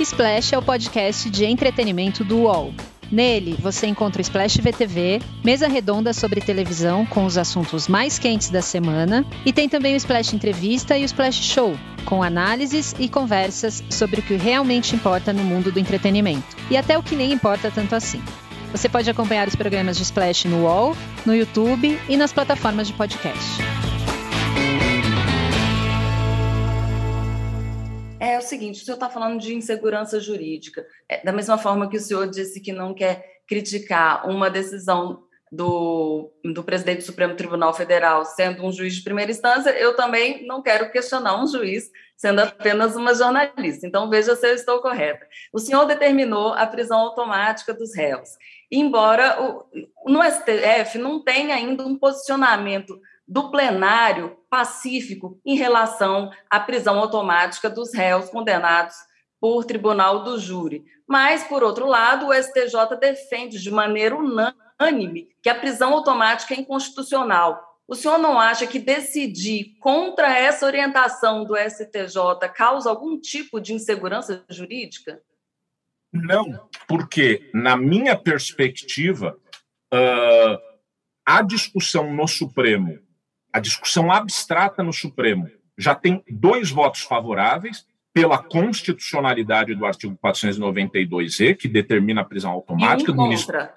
Splash 0.01 0.55
é 0.55 0.59
o 0.59 0.63
podcast 0.63 1.29
de 1.29 1.45
entretenimento 1.45 2.25
do 2.25 2.39
UOL. 2.39 2.73
Nele, 3.13 3.55
você 3.61 3.87
encontra 3.87 4.21
o 4.21 4.23
Splash 4.23 4.57
VTV, 4.57 5.21
mesa 5.45 5.69
redonda 5.69 6.15
sobre 6.15 6.41
televisão 6.41 7.05
com 7.05 7.27
os 7.27 7.37
assuntos 7.37 7.87
mais 7.87 8.19
quentes 8.19 8.49
da 8.49 8.63
semana, 8.63 9.27
e 9.45 9.53
tem 9.53 9.69
também 9.69 9.95
o 9.95 9.97
Splash 9.97 10.33
Entrevista 10.33 10.97
e 10.97 11.03
o 11.03 11.05
Splash 11.05 11.43
Show, 11.43 11.77
com 12.07 12.23
análises 12.23 12.95
e 12.99 13.09
conversas 13.09 13.85
sobre 13.91 14.21
o 14.21 14.23
que 14.23 14.37
realmente 14.37 14.97
importa 14.97 15.33
no 15.33 15.45
mundo 15.45 15.71
do 15.71 15.79
entretenimento, 15.79 16.57
e 16.71 16.77
até 16.77 16.97
o 16.97 17.03
que 17.03 17.15
nem 17.15 17.33
importa 17.33 17.71
tanto 17.71 17.95
assim. 17.95 18.23
Você 18.73 18.89
pode 18.89 19.09
acompanhar 19.09 19.47
os 19.47 19.55
programas 19.55 19.97
de 19.97 20.03
Splash 20.03 20.45
no 20.45 20.65
UOL, 20.65 20.97
no 21.25 21.35
YouTube 21.35 21.99
e 22.09 22.17
nas 22.17 22.33
plataformas 22.33 22.89
de 22.89 22.93
podcast. 22.95 23.63
É 28.19 28.39
o 28.39 28.43
seguinte, 28.43 28.83
o 28.83 28.85
senhor 28.85 28.97
está 28.97 29.09
falando 29.09 29.41
de 29.41 29.55
insegurança 29.55 30.19
jurídica. 30.21 30.85
É, 31.09 31.25
da 31.25 31.33
mesma 31.33 31.57
forma 31.57 31.89
que 31.89 31.97
o 31.97 32.01
senhor 32.01 32.29
disse 32.29 32.61
que 32.61 32.73
não 32.73 32.93
quer 32.93 33.25
criticar 33.47 34.29
uma 34.29 34.51
decisão 34.51 35.23
do, 35.51 36.33
do 36.45 36.65
presidente 36.65 36.99
do 36.99 37.05
Supremo 37.05 37.37
Tribunal 37.37 37.73
Federal 37.73 38.25
sendo 38.25 38.65
um 38.65 38.73
juiz 38.73 38.95
de 38.95 39.03
primeira 39.03 39.31
instância, 39.31 39.71
eu 39.71 39.95
também 39.95 40.45
não 40.47 40.61
quero 40.61 40.91
questionar 40.91 41.41
um 41.41 41.47
juiz 41.47 41.89
sendo 42.17 42.41
apenas 42.41 42.97
uma 42.97 43.15
jornalista. 43.15 43.87
Então, 43.87 44.11
veja 44.11 44.35
se 44.35 44.49
eu 44.49 44.55
estou 44.55 44.81
correta. 44.81 45.27
O 45.53 45.59
senhor 45.59 45.85
determinou 45.85 46.53
a 46.55 46.67
prisão 46.67 46.99
automática 46.99 47.73
dos 47.73 47.95
réus 47.95 48.31
embora 48.71 49.43
o, 49.43 49.65
no 50.11 50.23
STF 50.23 50.99
não 50.99 51.23
tenha 51.23 51.55
ainda 51.55 51.85
um 51.85 51.97
posicionamento 51.97 53.01
do 53.27 53.51
plenário 53.51 54.37
pacífico 54.49 55.41
em 55.45 55.57
relação 55.57 56.31
à 56.49 56.61
prisão 56.61 56.99
automática 56.99 57.69
dos 57.69 57.93
réus 57.93 58.31
condenados 58.31 58.95
por 59.41 59.65
tribunal 59.65 60.23
do 60.23 60.39
júri. 60.39 60.85
Mas, 61.07 61.45
por 61.45 61.63
outro 61.63 61.87
lado, 61.87 62.29
o 62.29 62.35
STJ 62.35 62.97
defende 63.01 63.61
de 63.61 63.71
maneira 63.71 64.17
unânime 64.17 65.29
que 65.43 65.49
a 65.49 65.55
prisão 65.55 65.93
automática 65.93 66.55
é 66.55 66.59
inconstitucional. 66.59 67.63
O 67.89 67.95
senhor 67.95 68.19
não 68.19 68.39
acha 68.39 68.67
que 68.67 68.81
decidir 68.81 69.77
contra 69.81 70.37
essa 70.37 70.67
orientação 70.67 71.45
do 71.45 71.57
STJ 71.57 72.49
causa 72.55 72.91
algum 72.91 73.19
tipo 73.21 73.61
de 73.61 73.73
insegurança 73.73 74.45
jurídica? 74.49 75.23
Não, 76.13 76.69
porque, 76.89 77.51
na 77.53 77.77
minha 77.77 78.17
perspectiva, 78.17 79.37
uh, 79.93 80.59
a 81.25 81.43
discussão 81.43 82.13
no 82.15 82.27
Supremo, 82.27 82.99
a 83.53 83.61
discussão 83.61 84.11
abstrata 84.11 84.83
no 84.83 84.93
Supremo, 84.93 85.51
já 85.77 85.95
tem 85.95 86.23
dois 86.29 86.71
votos 86.71 87.03
favoráveis 87.03 87.87
pela 88.13 88.39
constitucionalidade 88.39 89.75
do 89.75 89.85
artigo 89.85 90.19
492E, 90.25 91.55
que 91.55 91.69
determina 91.69 92.23
a 92.23 92.25
prisão 92.25 92.51
automática 92.51 93.13
do 93.13 93.23
ministro, 93.23 93.69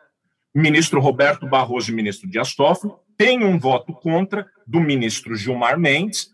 ministro 0.56 1.02
Roberto 1.02 1.46
Barroso 1.46 1.92
e 1.92 1.96
ministro 1.96 2.30
Dias 2.30 2.56
Toffoli, 2.56 2.94
tem 3.18 3.44
um 3.44 3.60
voto 3.60 3.92
contra 3.94 4.48
do 4.66 4.80
ministro 4.80 5.36
Gilmar 5.36 5.78
Mendes. 5.78 6.30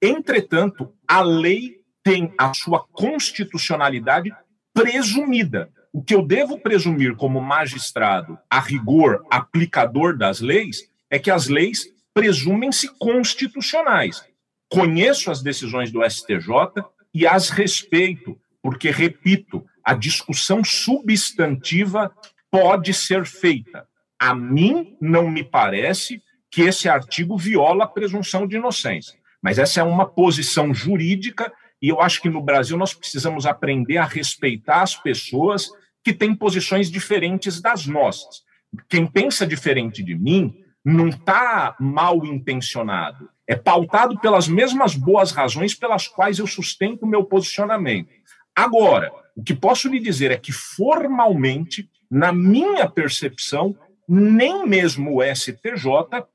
Entretanto, 0.00 0.90
a 1.06 1.20
lei 1.20 1.82
tem 2.02 2.32
a 2.38 2.54
sua 2.54 2.82
constitucionalidade 2.92 4.34
presumida. 4.74 5.70
O 5.92 6.02
que 6.02 6.14
eu 6.14 6.26
devo 6.26 6.58
presumir 6.58 7.14
como 7.14 7.40
magistrado, 7.40 8.36
a 8.50 8.58
rigor, 8.58 9.24
aplicador 9.30 10.18
das 10.18 10.40
leis, 10.40 10.90
é 11.08 11.18
que 11.20 11.30
as 11.30 11.48
leis 11.48 11.86
presumem-se 12.12 12.88
constitucionais. 12.98 14.24
Conheço 14.68 15.30
as 15.30 15.40
decisões 15.40 15.92
do 15.92 16.02
STJ 16.04 16.84
e 17.14 17.26
as 17.26 17.48
respeito, 17.48 18.36
porque, 18.60 18.90
repito, 18.90 19.64
a 19.84 19.94
discussão 19.94 20.64
substantiva 20.64 22.12
pode 22.50 22.92
ser 22.92 23.24
feita. 23.24 23.86
A 24.18 24.34
mim 24.34 24.96
não 25.00 25.30
me 25.30 25.44
parece 25.44 26.20
que 26.50 26.62
esse 26.62 26.88
artigo 26.88 27.36
viola 27.36 27.84
a 27.84 27.88
presunção 27.88 28.46
de 28.46 28.56
inocência, 28.56 29.18
mas 29.40 29.58
essa 29.58 29.80
é 29.80 29.82
uma 29.82 30.06
posição 30.06 30.72
jurídica 30.72 31.52
e 31.84 31.88
eu 31.90 32.00
acho 32.00 32.22
que 32.22 32.30
no 32.30 32.40
Brasil 32.40 32.78
nós 32.78 32.94
precisamos 32.94 33.44
aprender 33.44 33.98
a 33.98 34.06
respeitar 34.06 34.80
as 34.80 34.96
pessoas 34.96 35.68
que 36.02 36.14
têm 36.14 36.34
posições 36.34 36.90
diferentes 36.90 37.60
das 37.60 37.86
nossas. 37.86 38.42
Quem 38.88 39.06
pensa 39.06 39.46
diferente 39.46 40.02
de 40.02 40.14
mim 40.14 40.64
não 40.82 41.08
está 41.08 41.76
mal 41.78 42.24
intencionado, 42.24 43.28
é 43.46 43.54
pautado 43.54 44.18
pelas 44.18 44.48
mesmas 44.48 44.94
boas 44.94 45.30
razões 45.30 45.74
pelas 45.74 46.08
quais 46.08 46.38
eu 46.38 46.46
sustento 46.46 47.02
o 47.02 47.06
meu 47.06 47.22
posicionamento. 47.22 48.08
Agora, 48.56 49.12
o 49.36 49.42
que 49.42 49.52
posso 49.52 49.86
lhe 49.86 50.00
dizer 50.00 50.30
é 50.30 50.38
que, 50.38 50.52
formalmente, 50.52 51.90
na 52.10 52.32
minha 52.32 52.88
percepção, 52.88 53.76
nem 54.08 54.66
mesmo 54.66 55.18
o 55.18 55.22
STJ 55.22 55.84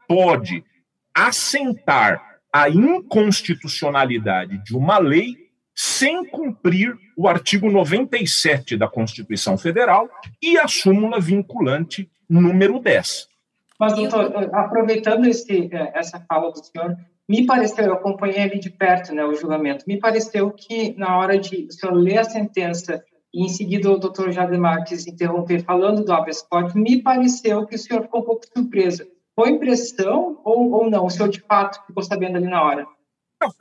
pode 0.07 0.63
assentar 1.11 2.37
a 2.53 2.69
inconstitucionalidade 2.69 4.63
de 4.63 4.77
uma 4.77 4.99
lei 4.99 5.38
sem 5.81 6.25
cumprir 6.25 6.93
o 7.15 7.25
artigo 7.25 7.71
97 7.71 8.75
da 8.75 8.85
Constituição 8.85 9.57
Federal 9.57 10.09
e 10.41 10.57
a 10.57 10.67
súmula 10.67 11.21
vinculante 11.21 12.11
número 12.29 12.79
10. 12.79 13.29
Mas, 13.79 13.93
doutor, 13.93 14.49
aproveitando 14.53 15.25
esse, 15.25 15.69
eh, 15.71 15.91
essa 15.95 16.19
fala 16.27 16.51
do 16.51 16.59
senhor, 16.61 16.97
me 17.29 17.45
pareceu, 17.45 17.85
eu 17.85 17.93
acompanhei 17.93 18.41
ali 18.41 18.59
de 18.59 18.69
perto 18.69 19.13
né, 19.13 19.23
o 19.23 19.33
julgamento, 19.33 19.85
me 19.87 19.97
pareceu 19.97 20.51
que 20.51 20.93
na 20.97 21.17
hora 21.17 21.39
de 21.39 21.67
o 21.67 21.71
senhor 21.71 21.93
ler 21.93 22.17
a 22.17 22.23
sentença 22.25 23.01
e 23.33 23.45
em 23.45 23.47
seguida 23.47 23.89
o 23.89 23.97
doutor 23.97 24.33
Jademar 24.33 24.83
quis 24.83 25.07
interromper 25.07 25.63
falando 25.63 26.03
do 26.03 26.11
habeas 26.11 26.41
corpus, 26.41 26.73
me 26.73 27.01
pareceu 27.01 27.65
que 27.65 27.75
o 27.75 27.79
senhor 27.79 28.01
ficou 28.01 28.19
um 28.19 28.25
pouco 28.25 28.45
surpreso 28.53 29.07
foi 29.33 29.51
impressão 29.51 30.41
ou, 30.43 30.69
ou 30.71 30.89
não? 30.89 31.05
O 31.05 31.09
senhor 31.09 31.29
de 31.29 31.39
fato 31.39 31.81
ficou 31.87 32.03
sabendo 32.03 32.35
ali 32.35 32.47
na 32.47 32.61
hora? 32.61 32.85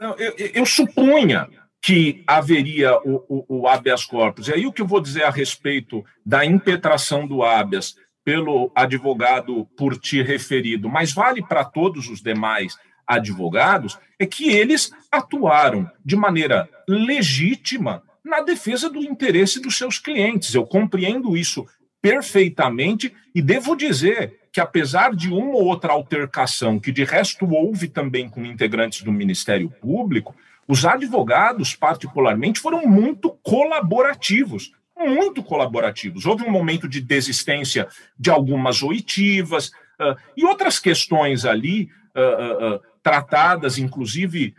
Eu, 0.00 0.14
eu, 0.16 0.50
eu, 0.54 0.66
supunha 0.66 1.46
que 1.81 2.23
haveria 2.27 2.97
o, 2.99 3.25
o, 3.29 3.61
o, 3.61 3.69
habeas 3.69 4.05
corpus. 4.05 4.49
E 4.49 4.53
aí 4.53 4.67
o 4.67 4.73
que 4.73 4.83
eu 4.83 4.87
vou 4.87 5.01
dizer 5.01 5.25
a 5.25 5.31
respeito 5.31 6.05
da 6.25 6.45
impetração 6.45 7.27
do 7.27 7.43
habeas 7.43 7.95
pelo 8.25 8.71
advogado 8.75 9.64
por 9.77 9.97
ti 9.99 10.21
referido, 10.23 10.88
mas 10.88 11.12
vale 11.12 11.43
para 11.43 11.64
todos 11.64 12.09
os 12.09 12.21
demais 12.21 12.77
advogados, 13.07 13.99
é 14.19 14.27
que 14.27 14.51
eles 14.51 14.93
atuaram 15.11 15.91
de 16.05 16.14
maneira 16.14 16.69
legítima 16.87 18.03
na 18.23 18.43
defesa 18.43 18.91
do 18.91 19.03
interesse 19.03 19.62
dos 19.62 19.79
seus 19.79 19.99
clientes. 19.99 20.55
Eu 20.55 20.67
compreendo 20.67 21.37
isso 21.37 21.67
perfeitamente 22.03 23.15
e 23.35 23.40
devo 23.40 23.75
dizer 23.75 24.38
que, 24.52 24.61
apesar 24.61 25.15
de 25.15 25.31
uma 25.33 25.55
ou 25.55 25.65
outra 25.65 25.92
altercação, 25.92 26.79
que 26.79 26.92
de 26.92 27.05
resto 27.05 27.50
houve 27.50 27.88
também 27.88 28.29
com 28.29 28.44
integrantes 28.44 29.02
do 29.02 29.13
Ministério 29.13 29.71
Público, 29.71 30.35
os 30.69 30.85
advogados, 30.85 31.75
particularmente, 31.75 32.60
foram 32.60 32.87
muito 32.87 33.31
colaborativos. 33.42 34.71
Muito 34.94 35.42
colaborativos. 35.42 36.27
Houve 36.27 36.44
um 36.44 36.50
momento 36.50 36.87
de 36.87 37.00
desistência 37.00 37.88
de 38.19 38.31
algumas 38.31 38.83
oitivas 38.83 39.69
uh, 39.69 40.16
e 40.37 40.44
outras 40.44 40.79
questões 40.79 41.44
ali 41.44 41.88
uh, 42.14 42.75
uh, 42.75 42.81
tratadas, 43.02 43.79
inclusive 43.79 44.54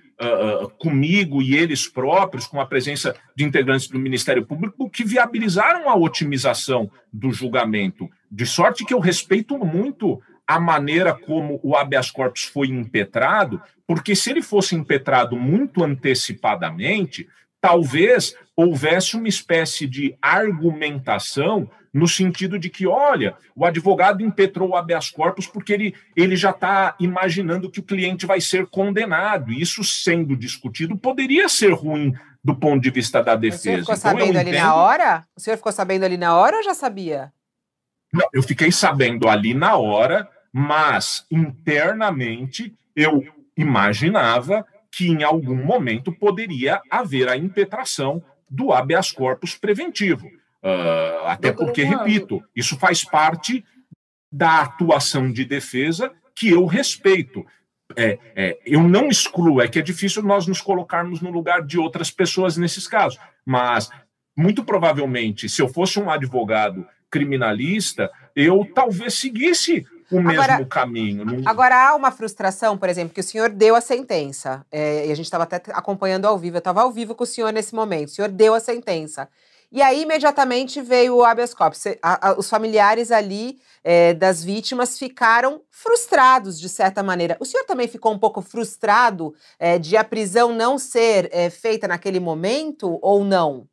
comigo 0.77 1.41
e 1.41 1.55
eles 1.55 1.87
próprios, 1.87 2.45
com 2.45 2.59
a 2.59 2.65
presença 2.65 3.15
de 3.33 3.45
integrantes 3.45 3.87
do 3.87 3.97
Ministério 3.97 4.45
Público, 4.45 4.89
que 4.89 5.05
viabilizaram 5.05 5.89
a 5.89 5.95
otimização 5.95 6.91
do 7.13 7.31
julgamento. 7.31 8.09
De 8.29 8.45
sorte 8.45 8.83
que 8.83 8.93
eu 8.93 8.99
respeito 8.99 9.57
muito 9.57 10.21
a 10.49 10.59
maneira 10.59 11.13
como 11.13 11.59
o 11.61 11.75
habeas 11.75 12.09
corpus 12.09 12.41
foi 12.41 12.69
impetrado, 12.69 13.61
porque 13.85 14.15
se 14.15 14.31
ele 14.31 14.41
fosse 14.41 14.73
impetrado 14.73 15.35
muito 15.35 15.83
antecipadamente, 15.83 17.29
talvez 17.61 18.35
houvesse 18.55 19.15
uma 19.15 19.27
espécie 19.27 19.85
de 19.85 20.17
argumentação 20.19 21.69
no 21.93 22.07
sentido 22.07 22.57
de 22.57 22.67
que, 22.67 22.87
olha, 22.87 23.35
o 23.55 23.63
advogado 23.63 24.23
impetrou 24.23 24.69
o 24.69 24.75
habeas 24.75 25.11
corpus 25.11 25.45
porque 25.45 25.71
ele, 25.71 25.95
ele 26.15 26.35
já 26.35 26.49
está 26.49 26.95
imaginando 26.99 27.69
que 27.69 27.79
o 27.79 27.83
cliente 27.83 28.25
vai 28.25 28.41
ser 28.41 28.65
condenado. 28.65 29.51
E 29.51 29.61
isso 29.61 29.83
sendo 29.83 30.35
discutido 30.35 30.97
poderia 30.97 31.47
ser 31.47 31.73
ruim 31.73 32.11
do 32.43 32.55
ponto 32.55 32.81
de 32.81 32.89
vista 32.89 33.21
da 33.21 33.35
defesa. 33.35 33.59
O 33.59 33.61
senhor 33.61 33.79
ficou 33.81 33.95
então, 33.95 34.11
sabendo 34.11 34.39
ali 34.39 34.51
na 34.51 34.73
hora? 34.73 35.27
O 35.37 35.39
senhor 35.39 35.57
ficou 35.57 35.71
sabendo 35.71 36.05
ali 36.05 36.17
na 36.17 36.35
hora 36.35 36.57
ou 36.57 36.63
já 36.63 36.73
sabia? 36.73 37.31
Não, 38.11 38.27
eu 38.33 38.41
fiquei 38.41 38.71
sabendo 38.71 39.29
ali 39.29 39.53
na 39.53 39.77
hora, 39.77 40.27
mas 40.51 41.25
internamente 41.31 42.73
eu 42.95 43.23
imaginava 43.55 44.65
que 44.91 45.07
em 45.07 45.23
algum 45.23 45.55
momento 45.55 46.11
poderia 46.11 46.81
haver 46.89 47.29
a 47.29 47.37
impetração 47.37 48.23
do 48.49 48.73
habeas 48.73 49.11
corpus 49.11 49.55
preventivo. 49.55 50.27
Uh, 50.27 51.25
até 51.25 51.51
porque, 51.51 51.83
repito, 51.83 52.43
isso 52.55 52.77
faz 52.77 53.03
parte 53.03 53.63
da 54.31 54.61
atuação 54.61 55.31
de 55.31 55.45
defesa 55.45 56.11
que 56.35 56.49
eu 56.49 56.65
respeito. 56.65 57.45
É, 57.95 58.19
é, 58.35 58.59
eu 58.65 58.83
não 58.83 59.07
excluo, 59.07 59.61
é 59.61 59.67
que 59.67 59.79
é 59.79 59.81
difícil 59.81 60.21
nós 60.21 60.45
nos 60.45 60.61
colocarmos 60.61 61.21
no 61.21 61.31
lugar 61.31 61.65
de 61.65 61.79
outras 61.79 62.11
pessoas 62.11 62.55
nesses 62.55 62.87
casos, 62.87 63.19
mas 63.45 63.89
muito 64.37 64.63
provavelmente, 64.63 65.49
se 65.49 65.61
eu 65.61 65.67
fosse 65.67 65.99
um 65.99 66.09
advogado 66.09 66.87
criminalista, 67.09 68.11
eu 68.35 68.69
talvez 68.73 69.15
seguisse 69.15 69.85
o 70.11 70.21
mesmo 70.21 70.41
agora, 70.41 70.65
caminho. 70.65 71.25
Não... 71.25 71.41
Agora, 71.45 71.89
há 71.89 71.95
uma 71.95 72.11
frustração, 72.11 72.77
por 72.77 72.89
exemplo, 72.89 73.13
que 73.13 73.21
o 73.21 73.23
senhor 73.23 73.49
deu 73.49 73.75
a 73.75 73.81
sentença, 73.81 74.65
é, 74.71 75.07
e 75.07 75.11
a 75.11 75.15
gente 75.15 75.25
estava 75.25 75.43
até 75.43 75.61
acompanhando 75.73 76.25
ao 76.25 76.37
vivo, 76.37 76.57
eu 76.57 76.59
estava 76.59 76.81
ao 76.81 76.91
vivo 76.91 77.13
com 77.15 77.23
o 77.23 77.27
senhor 77.27 77.53
nesse 77.53 77.75
momento, 77.75 78.09
o 78.09 78.11
senhor 78.11 78.29
deu 78.29 78.53
a 78.53 78.59
sentença. 78.59 79.27
E 79.71 79.83
aí, 79.83 80.01
imediatamente, 80.01 80.81
veio 80.81 81.17
o 81.17 81.23
habeas 81.23 81.53
corpus. 81.53 81.85
A, 82.01 82.29
a, 82.29 82.39
os 82.39 82.49
familiares 82.49 83.11
ali 83.11 83.59
é, 83.83 84.15
das 84.15 84.43
vítimas 84.43 84.97
ficaram 84.97 85.61
frustrados, 85.69 86.59
de 86.59 86.67
certa 86.67 87.03
maneira. 87.03 87.37
O 87.39 87.45
senhor 87.45 87.63
também 87.65 87.87
ficou 87.87 88.11
um 88.11 88.17
pouco 88.17 88.41
frustrado 88.41 89.35
é, 89.59 89.77
de 89.77 89.95
a 89.95 90.03
prisão 90.03 90.51
não 90.51 90.79
ser 90.79 91.29
é, 91.31 91.51
feita 91.51 91.87
naquele 91.87 92.19
momento 92.19 92.97
ou 93.01 93.23
não? 93.23 93.67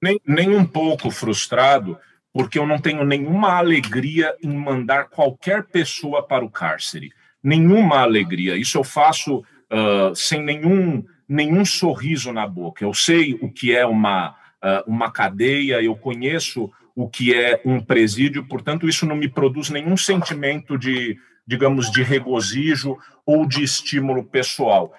Nem, 0.00 0.20
nem 0.24 0.56
um 0.56 0.64
pouco 0.64 1.10
frustrado, 1.10 1.98
porque 2.34 2.58
eu 2.58 2.66
não 2.66 2.78
tenho 2.78 3.04
nenhuma 3.04 3.52
alegria 3.52 4.34
em 4.42 4.52
mandar 4.52 5.04
qualquer 5.04 5.62
pessoa 5.64 6.20
para 6.20 6.44
o 6.44 6.50
cárcere. 6.50 7.12
Nenhuma 7.40 8.00
alegria. 8.00 8.56
Isso 8.56 8.76
eu 8.76 8.82
faço 8.82 9.38
uh, 9.38 10.14
sem 10.16 10.42
nenhum, 10.42 11.04
nenhum 11.28 11.64
sorriso 11.64 12.32
na 12.32 12.46
boca. 12.46 12.84
Eu 12.84 12.92
sei 12.92 13.38
o 13.40 13.48
que 13.48 13.74
é 13.74 13.86
uma 13.86 14.34
uh, 14.64 14.90
uma 14.90 15.10
cadeia, 15.10 15.82
eu 15.82 15.94
conheço 15.94 16.72
o 16.96 17.08
que 17.08 17.34
é 17.34 17.60
um 17.64 17.80
presídio, 17.80 18.44
portanto, 18.46 18.88
isso 18.88 19.04
não 19.04 19.16
me 19.16 19.28
produz 19.28 19.68
nenhum 19.68 19.96
sentimento 19.96 20.78
de, 20.78 21.18
digamos, 21.46 21.90
de 21.90 22.02
regozijo 22.02 22.96
ou 23.26 23.46
de 23.46 23.62
estímulo 23.62 24.24
pessoal. 24.24 24.92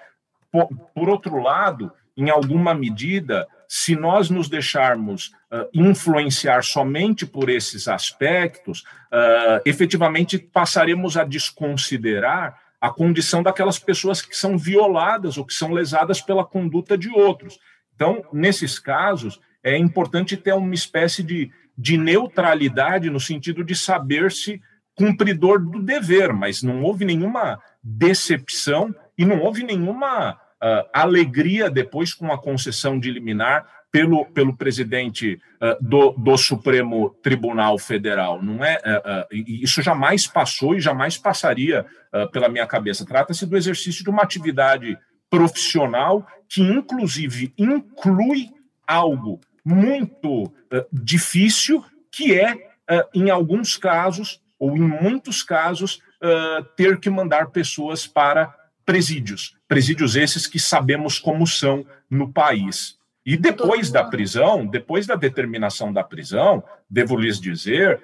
Por, 0.52 0.68
por 0.94 1.08
outro 1.08 1.38
lado, 1.42 1.90
em 2.16 2.30
alguma 2.30 2.74
medida, 2.74 3.46
se 3.68 3.96
nós 3.96 4.30
nos 4.30 4.48
deixarmos 4.48 5.32
uh, 5.52 5.68
influenciar 5.72 6.62
somente 6.62 7.26
por 7.26 7.48
esses 7.48 7.88
aspectos, 7.88 8.80
uh, 9.12 9.60
efetivamente 9.64 10.38
passaremos 10.38 11.16
a 11.16 11.24
desconsiderar 11.24 12.58
a 12.80 12.90
condição 12.90 13.42
daquelas 13.42 13.78
pessoas 13.78 14.20
que 14.20 14.36
são 14.36 14.58
violadas 14.58 15.38
ou 15.38 15.44
que 15.44 15.54
são 15.54 15.72
lesadas 15.72 16.20
pela 16.20 16.44
conduta 16.44 16.96
de 16.96 17.08
outros. 17.08 17.58
Então, 17.94 18.24
nesses 18.32 18.78
casos, 18.78 19.40
é 19.62 19.76
importante 19.76 20.36
ter 20.36 20.52
uma 20.52 20.74
espécie 20.74 21.22
de, 21.22 21.50
de 21.76 21.96
neutralidade 21.96 23.10
no 23.10 23.18
sentido 23.18 23.64
de 23.64 23.74
saber-se 23.74 24.60
cumpridor 24.94 25.58
do 25.58 25.82
dever, 25.82 26.32
mas 26.32 26.62
não 26.62 26.82
houve 26.82 27.04
nenhuma 27.04 27.60
decepção 27.82 28.94
e 29.16 29.24
não 29.24 29.40
houve 29.40 29.62
nenhuma 29.62 30.32
uh, 30.32 30.88
alegria 30.92 31.70
depois 31.70 32.14
com 32.14 32.32
a 32.32 32.38
concessão 32.40 32.98
de 32.98 33.10
liminar 33.10 33.66
pelo, 33.96 34.26
pelo 34.26 34.56
presidente 34.56 35.40
uh, 35.60 35.82
do, 35.82 36.10
do 36.12 36.36
Supremo 36.36 37.10
Tribunal 37.22 37.78
Federal. 37.78 38.42
Não 38.42 38.64
é 38.64 38.76
uh, 38.76 39.26
isso 39.30 39.80
jamais 39.80 40.26
passou 40.26 40.74
e 40.74 40.80
jamais 40.80 41.16
passaria 41.16 41.86
pela 42.32 42.48
minha 42.48 42.66
cabeça. 42.66 43.04
Trata-se 43.04 43.44
do 43.44 43.56
exercício 43.56 44.02
de 44.02 44.08
uma 44.08 44.22
atividade 44.22 44.96
profissional 45.28 46.26
que, 46.48 46.62
inclusive, 46.62 47.52
inclui 47.58 48.48
algo 48.86 49.40
muito 49.64 50.44
uh, 50.44 50.52
difícil, 50.92 51.84
que 52.10 52.38
é, 52.38 52.54
uh, 52.54 53.08
em 53.12 53.30
alguns 53.30 53.76
casos, 53.76 54.40
ou 54.58 54.76
em 54.76 54.80
muitos 54.80 55.42
casos, 55.42 55.96
uh, 56.22 56.64
ter 56.76 56.98
que 57.00 57.10
mandar 57.10 57.50
pessoas 57.50 58.06
para 58.06 58.54
presídios. 58.84 59.56
Presídios 59.66 60.14
esses 60.14 60.46
que 60.46 60.60
sabemos 60.60 61.18
como 61.18 61.46
são 61.46 61.84
no 62.08 62.32
país. 62.32 62.95
E 63.26 63.36
depois 63.36 63.90
da 63.90 64.04
prisão, 64.04 64.64
depois 64.64 65.04
da 65.04 65.16
determinação 65.16 65.92
da 65.92 66.04
prisão, 66.04 66.62
devo 66.88 67.16
lhes 67.16 67.40
dizer, 67.40 68.00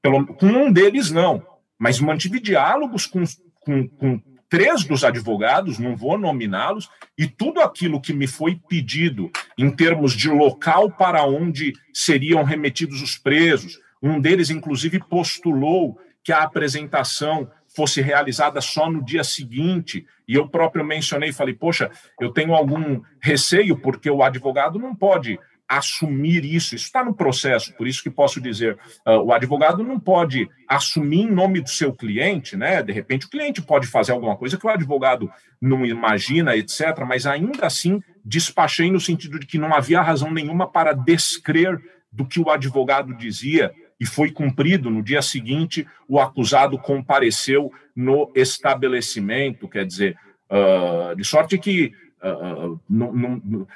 pelo, 0.00 0.26
com 0.26 0.46
um 0.46 0.72
deles 0.72 1.10
não, 1.10 1.46
mas 1.78 2.00
mantive 2.00 2.40
diálogos 2.40 3.04
com, 3.04 3.22
com, 3.60 3.86
com 3.86 4.22
três 4.48 4.84
dos 4.84 5.04
advogados, 5.04 5.78
não 5.78 5.94
vou 5.94 6.16
nominá-los, 6.16 6.88
e 7.18 7.26
tudo 7.26 7.60
aquilo 7.60 8.00
que 8.00 8.14
me 8.14 8.26
foi 8.26 8.58
pedido 8.68 9.30
em 9.58 9.70
termos 9.70 10.14
de 10.14 10.30
local 10.30 10.90
para 10.90 11.24
onde 11.24 11.74
seriam 11.92 12.42
remetidos 12.44 13.02
os 13.02 13.18
presos, 13.18 13.78
um 14.02 14.20
deles, 14.20 14.48
inclusive, 14.48 15.00
postulou 15.00 15.98
que 16.24 16.32
a 16.32 16.42
apresentação 16.42 17.50
fosse 17.74 18.00
realizada 18.00 18.60
só 18.60 18.90
no 18.90 19.04
dia 19.04 19.24
seguinte, 19.24 20.06
e 20.28 20.34
eu 20.34 20.48
próprio 20.48 20.84
mencionei, 20.84 21.32
falei, 21.32 21.54
poxa, 21.54 21.90
eu 22.20 22.30
tenho 22.30 22.54
algum 22.54 23.00
receio, 23.20 23.76
porque 23.76 24.10
o 24.10 24.22
advogado 24.22 24.78
não 24.78 24.94
pode 24.94 25.38
assumir 25.68 26.44
isso. 26.44 26.74
Isso 26.74 26.84
está 26.86 27.02
no 27.02 27.14
processo, 27.14 27.72
por 27.74 27.86
isso 27.86 28.02
que 28.02 28.10
posso 28.10 28.40
dizer, 28.40 28.76
uh, 29.06 29.12
o 29.22 29.32
advogado 29.32 29.82
não 29.82 29.98
pode 29.98 30.48
assumir 30.68 31.22
em 31.22 31.30
nome 31.30 31.60
do 31.60 31.70
seu 31.70 31.94
cliente, 31.94 32.56
né? 32.56 32.82
De 32.82 32.92
repente 32.92 33.26
o 33.26 33.30
cliente 33.30 33.62
pode 33.62 33.86
fazer 33.86 34.12
alguma 34.12 34.36
coisa 34.36 34.58
que 34.58 34.66
o 34.66 34.70
advogado 34.70 35.30
não 35.60 35.86
imagina, 35.86 36.54
etc. 36.56 37.04
Mas 37.06 37.26
ainda 37.26 37.66
assim 37.66 38.02
despachei 38.22 38.90
no 38.90 39.00
sentido 39.00 39.38
de 39.38 39.46
que 39.46 39.58
não 39.58 39.74
havia 39.74 40.02
razão 40.02 40.30
nenhuma 40.30 40.70
para 40.70 40.92
descrer 40.92 41.80
do 42.12 42.26
que 42.26 42.38
o 42.38 42.50
advogado 42.50 43.16
dizia 43.16 43.72
e 44.02 44.04
foi 44.06 44.32
cumprido. 44.32 44.90
No 44.90 45.00
dia 45.00 45.22
seguinte, 45.22 45.86
o 46.08 46.18
acusado 46.18 46.76
compareceu 46.76 47.72
no 47.94 48.32
estabelecimento, 48.34 49.68
quer 49.68 49.86
dizer, 49.86 50.18
uh, 50.50 51.14
de 51.14 51.22
sorte 51.22 51.56
que 51.56 51.92
uh, 52.20 52.80
não, 52.90 53.12
não, 53.12 53.66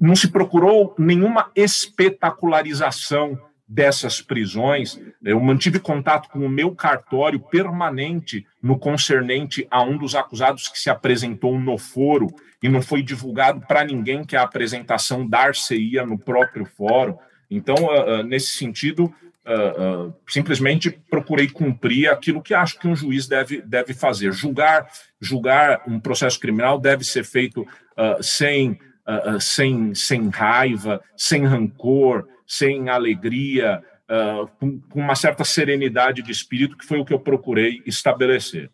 não 0.00 0.16
se 0.16 0.26
procurou 0.26 0.92
nenhuma 0.98 1.52
espetacularização 1.54 3.38
dessas 3.66 4.20
prisões. 4.20 5.00
Eu 5.22 5.38
mantive 5.38 5.78
contato 5.78 6.28
com 6.30 6.40
o 6.40 6.48
meu 6.48 6.74
cartório 6.74 7.38
permanente 7.38 8.44
no 8.60 8.76
concernente 8.76 9.68
a 9.70 9.84
um 9.84 9.96
dos 9.96 10.16
acusados 10.16 10.66
que 10.66 10.80
se 10.80 10.90
apresentou 10.90 11.60
no 11.60 11.78
foro 11.78 12.26
e 12.60 12.68
não 12.68 12.82
foi 12.82 13.04
divulgado 13.04 13.60
para 13.68 13.84
ninguém 13.84 14.24
que 14.24 14.34
a 14.34 14.42
apresentação 14.42 15.24
dar-se-ia 15.24 16.04
no 16.04 16.18
próprio 16.18 16.64
fórum. 16.64 17.16
Então, 17.48 17.76
nesse 18.24 18.52
sentido, 18.52 19.14
uh, 19.46 20.14
simplesmente 20.28 20.90
procurei 20.90 21.48
cumprir 21.48 22.08
aquilo 22.08 22.42
que 22.42 22.54
acho 22.54 22.78
que 22.78 22.88
um 22.88 22.96
juiz 22.96 23.26
deve, 23.26 23.60
deve 23.62 23.94
fazer. 23.94 24.32
Julgar, 24.32 24.88
julgar 25.20 25.82
um 25.86 26.00
processo 26.00 26.40
criminal 26.40 26.78
deve 26.78 27.04
ser 27.04 27.24
feito 27.24 27.66
sem 28.20 28.72
uh, 28.72 29.36
uh, 29.36 29.40
sem, 29.40 29.94
sem 29.94 30.28
raiva, 30.28 31.02
sem 31.16 31.44
rancor, 31.44 32.26
sem 32.46 32.88
alegria, 32.88 33.82
com, 34.58 34.78
com, 34.80 35.00
uma 35.00 35.14
certa 35.14 35.44
serenidade 35.44 36.22
de 36.22 36.30
espírito, 36.30 36.76
que 36.76 36.84
foi 36.84 36.98
o 36.98 37.04
que 37.04 37.14
eu 37.14 37.18
procurei 37.18 37.82
estabelecer. 37.86 38.70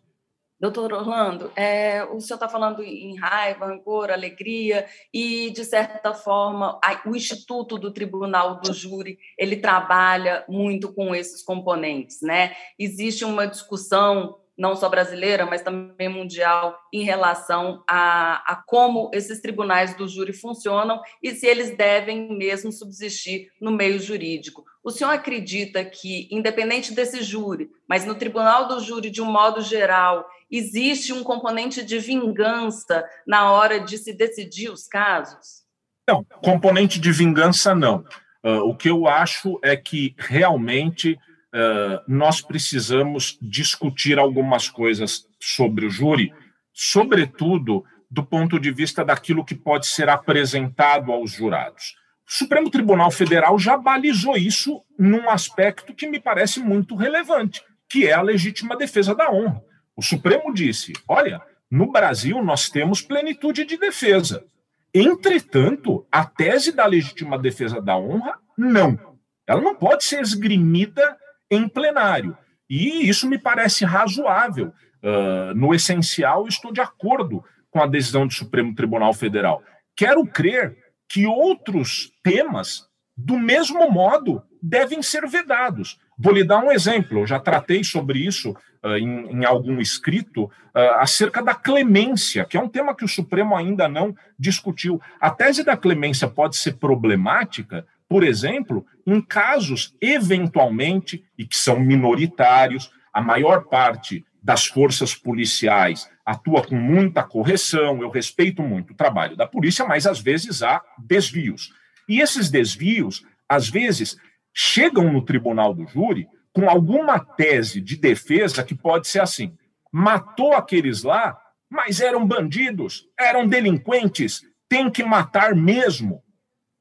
Doutor 0.61 0.93
Orlando, 0.93 1.51
é, 1.55 2.03
o 2.03 2.21
senhor 2.21 2.35
está 2.35 2.47
falando 2.47 2.83
em 2.83 3.17
raiva, 3.17 3.65
rancor, 3.65 4.11
alegria, 4.11 4.85
e, 5.11 5.49
de 5.49 5.65
certa 5.65 6.13
forma, 6.13 6.79
a, 6.85 7.01
o 7.09 7.15
Instituto 7.15 7.79
do 7.79 7.91
Tribunal 7.91 8.61
do 8.61 8.71
Júri, 8.71 9.17
ele 9.35 9.55
trabalha 9.55 10.45
muito 10.47 10.93
com 10.93 11.15
esses 11.15 11.41
componentes, 11.41 12.21
né? 12.21 12.55
Existe 12.77 13.25
uma 13.25 13.47
discussão 13.47 14.37
não 14.61 14.75
só 14.75 14.87
brasileira, 14.87 15.43
mas 15.43 15.63
também 15.63 16.07
mundial, 16.07 16.77
em 16.93 17.03
relação 17.03 17.83
a, 17.89 18.35
a 18.45 18.55
como 18.55 19.09
esses 19.11 19.41
tribunais 19.41 19.95
do 19.97 20.07
júri 20.07 20.33
funcionam 20.33 21.01
e 21.21 21.31
se 21.31 21.47
eles 21.47 21.75
devem 21.75 22.37
mesmo 22.37 22.71
subsistir 22.71 23.47
no 23.59 23.71
meio 23.71 23.99
jurídico. 23.99 24.63
O 24.83 24.91
senhor 24.91 25.09
acredita 25.09 25.83
que, 25.83 26.27
independente 26.29 26.93
desse 26.93 27.23
júri, 27.23 27.71
mas 27.89 28.05
no 28.05 28.13
tribunal 28.13 28.67
do 28.67 28.79
júri, 28.79 29.09
de 29.09 29.19
um 29.19 29.31
modo 29.31 29.61
geral, 29.61 30.27
existe 30.49 31.11
um 31.11 31.23
componente 31.23 31.83
de 31.83 31.97
vingança 31.97 33.03
na 33.25 33.51
hora 33.51 33.79
de 33.79 33.97
se 33.97 34.13
decidir 34.13 34.69
os 34.69 34.87
casos? 34.87 35.63
Não, 36.07 36.23
componente 36.43 36.99
de 36.99 37.11
vingança 37.11 37.73
não. 37.73 38.05
Uh, 38.43 38.69
o 38.69 38.75
que 38.75 38.89
eu 38.91 39.07
acho 39.07 39.59
é 39.63 39.75
que 39.75 40.13
realmente 40.19 41.17
uh, 41.53 42.01
nós 42.07 42.41
precisamos 42.41 43.37
discutir 43.41 44.17
algumas 44.17 44.69
coisas 44.69 45.27
sobre 45.39 45.85
o 45.85 45.89
júri, 45.89 46.33
sobretudo 46.73 47.83
do 48.09 48.23
ponto 48.23 48.59
de 48.59 48.71
vista 48.71 49.05
daquilo 49.05 49.45
que 49.45 49.55
pode 49.55 49.87
ser 49.87 50.09
apresentado 50.09 51.11
aos 51.11 51.31
jurados. 51.31 51.95
O 52.27 52.33
Supremo 52.33 52.69
Tribunal 52.69 53.11
Federal 53.11 53.57
já 53.57 53.77
balizou 53.77 54.37
isso 54.37 54.81
num 54.97 55.29
aspecto 55.29 55.93
que 55.93 56.07
me 56.07 56.19
parece 56.19 56.59
muito 56.59 56.95
relevante, 56.95 57.61
que 57.89 58.07
é 58.07 58.13
a 58.13 58.21
legítima 58.21 58.77
defesa 58.77 59.15
da 59.15 59.31
honra. 59.31 59.61
O 59.95 60.01
Supremo 60.01 60.53
disse: 60.53 60.93
olha, 61.07 61.41
no 61.69 61.91
Brasil 61.91 62.43
nós 62.43 62.69
temos 62.69 63.01
plenitude 63.01 63.65
de 63.65 63.77
defesa. 63.77 64.45
Entretanto, 64.93 66.05
a 66.11 66.25
tese 66.25 66.73
da 66.73 66.85
legítima 66.85 67.37
defesa 67.37 67.81
da 67.81 67.97
honra, 67.97 68.37
não. 68.57 69.17
Ela 69.47 69.61
não 69.61 69.75
pode 69.75 70.03
ser 70.03 70.21
esgrimida 70.21 71.17
em 71.51 71.67
plenário. 71.67 72.35
E 72.69 73.07
isso 73.07 73.29
me 73.29 73.37
parece 73.37 73.83
razoável. 73.83 74.73
Uh, 75.03 75.53
no 75.55 75.73
essencial, 75.73 76.47
estou 76.47 76.71
de 76.71 76.79
acordo 76.79 77.43
com 77.69 77.81
a 77.81 77.87
decisão 77.87 78.25
do 78.25 78.33
Supremo 78.33 78.73
Tribunal 78.73 79.13
Federal. 79.13 79.61
Quero 79.95 80.25
crer 80.25 80.77
que 81.09 81.25
outros 81.25 82.11
temas, 82.23 82.87
do 83.17 83.37
mesmo 83.37 83.91
modo, 83.91 84.41
devem 84.61 85.01
ser 85.01 85.27
vedados. 85.27 85.99
Vou 86.17 86.33
lhe 86.33 86.43
dar 86.43 86.59
um 86.59 86.71
exemplo, 86.71 87.19
eu 87.19 87.27
já 87.27 87.39
tratei 87.39 87.83
sobre 87.83 88.19
isso 88.19 88.51
uh, 88.83 88.95
em, 88.95 89.31
em, 89.31 89.45
algum 89.45 89.81
escrito, 89.81 90.43
uh, 90.43 90.51
acerca 90.99 91.41
da 91.41 91.55
clemência, 91.55 92.45
que 92.45 92.55
é 92.55 92.61
um 92.61 92.69
tema 92.69 92.95
que 92.95 93.03
o 93.03 93.09
Supremo 93.09 93.55
ainda 93.55 93.89
não 93.89 94.15
discutiu. 94.37 95.01
A 95.19 95.31
tese 95.31 95.63
da 95.63 95.75
clemência 95.75 96.27
pode 96.27 96.55
ser 96.57 96.73
problemática 96.73 97.85
por 98.11 98.25
exemplo, 98.25 98.85
em 99.07 99.21
casos, 99.21 99.95
eventualmente, 100.01 101.23
e 101.37 101.45
que 101.45 101.57
são 101.57 101.79
minoritários, 101.79 102.91
a 103.13 103.21
maior 103.21 103.69
parte 103.69 104.25
das 104.43 104.65
forças 104.65 105.15
policiais 105.15 106.11
atua 106.25 106.61
com 106.61 106.75
muita 106.75 107.23
correção, 107.23 108.01
eu 108.01 108.09
respeito 108.09 108.61
muito 108.61 108.91
o 108.91 108.95
trabalho 108.97 109.37
da 109.37 109.47
polícia, 109.47 109.85
mas 109.85 110.05
às 110.05 110.19
vezes 110.19 110.61
há 110.61 110.81
desvios. 110.99 111.71
E 112.05 112.19
esses 112.19 112.51
desvios, 112.51 113.25
às 113.47 113.69
vezes, 113.69 114.17
chegam 114.53 115.09
no 115.09 115.23
tribunal 115.23 115.73
do 115.73 115.87
júri 115.87 116.27
com 116.51 116.69
alguma 116.69 117.17
tese 117.17 117.79
de 117.79 117.95
defesa 117.95 118.61
que 118.61 118.75
pode 118.75 119.07
ser 119.07 119.21
assim: 119.21 119.55
matou 119.89 120.51
aqueles 120.51 121.03
lá, 121.03 121.37
mas 121.69 122.01
eram 122.01 122.27
bandidos, 122.27 123.05
eram 123.17 123.47
delinquentes, 123.47 124.41
tem 124.67 124.91
que 124.91 125.01
matar 125.01 125.55
mesmo. 125.55 126.21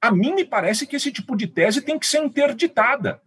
A 0.01 0.11
mim 0.11 0.35
me 0.35 0.45
parece 0.45 0.87
que 0.87 0.97
esse 0.97 1.13
tipo 1.13 1.37
de 1.37 1.47
tese 1.47 1.83
tem 1.83 1.99
que 1.99 2.07
ser 2.07 2.25
interditada. 2.25 3.21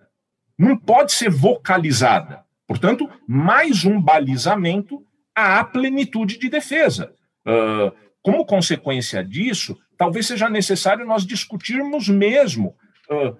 Não 0.57 0.78
pode 0.78 1.11
ser 1.11 1.30
vocalizada. 1.30 2.43
Portanto, 2.67 3.09
mais 3.28 3.86
um 3.86 4.01
balizamento 4.01 5.05
à 5.36 5.63
plenitude 5.63 6.39
de 6.39 6.49
defesa. 6.49 7.13
Uh, 7.45 7.91
como 8.21 8.45
consequência 8.45 9.24
disso, 9.24 9.78
talvez 9.97 10.28
seja 10.28 10.49
necessário 10.49 11.05
nós 11.05 11.26
discutirmos 11.26 12.07
mesmo 12.07 12.76
uh, 13.09 13.38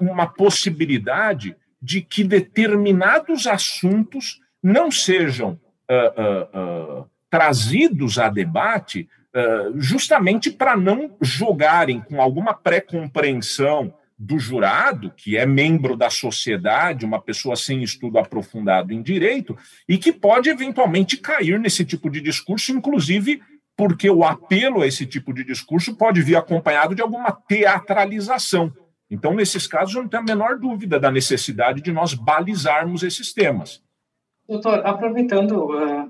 uma 0.00 0.26
possibilidade 0.26 1.56
de 1.80 2.00
que 2.00 2.24
determinados 2.24 3.46
assuntos 3.46 4.40
não 4.62 4.90
sejam 4.90 5.60
uh, 5.90 7.08
trazidos 7.30 8.18
a 8.18 8.28
debate 8.28 9.08
justamente 9.76 10.50
para 10.50 10.76
não 10.76 11.16
jogarem 11.20 12.00
com 12.00 12.20
alguma 12.20 12.54
pré-compreensão 12.54 13.92
do 14.16 14.38
jurado, 14.38 15.12
que 15.16 15.36
é 15.36 15.44
membro 15.44 15.96
da 15.96 16.08
sociedade, 16.08 17.04
uma 17.04 17.20
pessoa 17.20 17.56
sem 17.56 17.82
estudo 17.82 18.18
aprofundado 18.18 18.92
em 18.92 19.02
direito, 19.02 19.56
e 19.88 19.98
que 19.98 20.12
pode 20.12 20.48
eventualmente 20.48 21.16
cair 21.16 21.58
nesse 21.58 21.84
tipo 21.84 22.08
de 22.08 22.20
discurso, 22.20 22.72
inclusive 22.72 23.42
porque 23.76 24.08
o 24.08 24.24
apelo 24.24 24.82
a 24.82 24.86
esse 24.86 25.04
tipo 25.04 25.32
de 25.32 25.42
discurso 25.42 25.96
pode 25.96 26.22
vir 26.22 26.36
acompanhado 26.36 26.94
de 26.94 27.02
alguma 27.02 27.32
teatralização. 27.32 28.72
Então, 29.10 29.34
nesses 29.34 29.66
casos, 29.66 29.94
eu 29.94 30.02
não 30.02 30.08
tenho 30.08 30.22
a 30.22 30.26
menor 30.26 30.58
dúvida 30.58 30.98
da 30.98 31.10
necessidade 31.10 31.82
de 31.82 31.92
nós 31.92 32.14
balizarmos 32.14 33.02
esses 33.02 33.32
temas. 33.32 33.82
Doutor, 34.48 34.86
aproveitando 34.86 35.72
uh, 35.72 36.03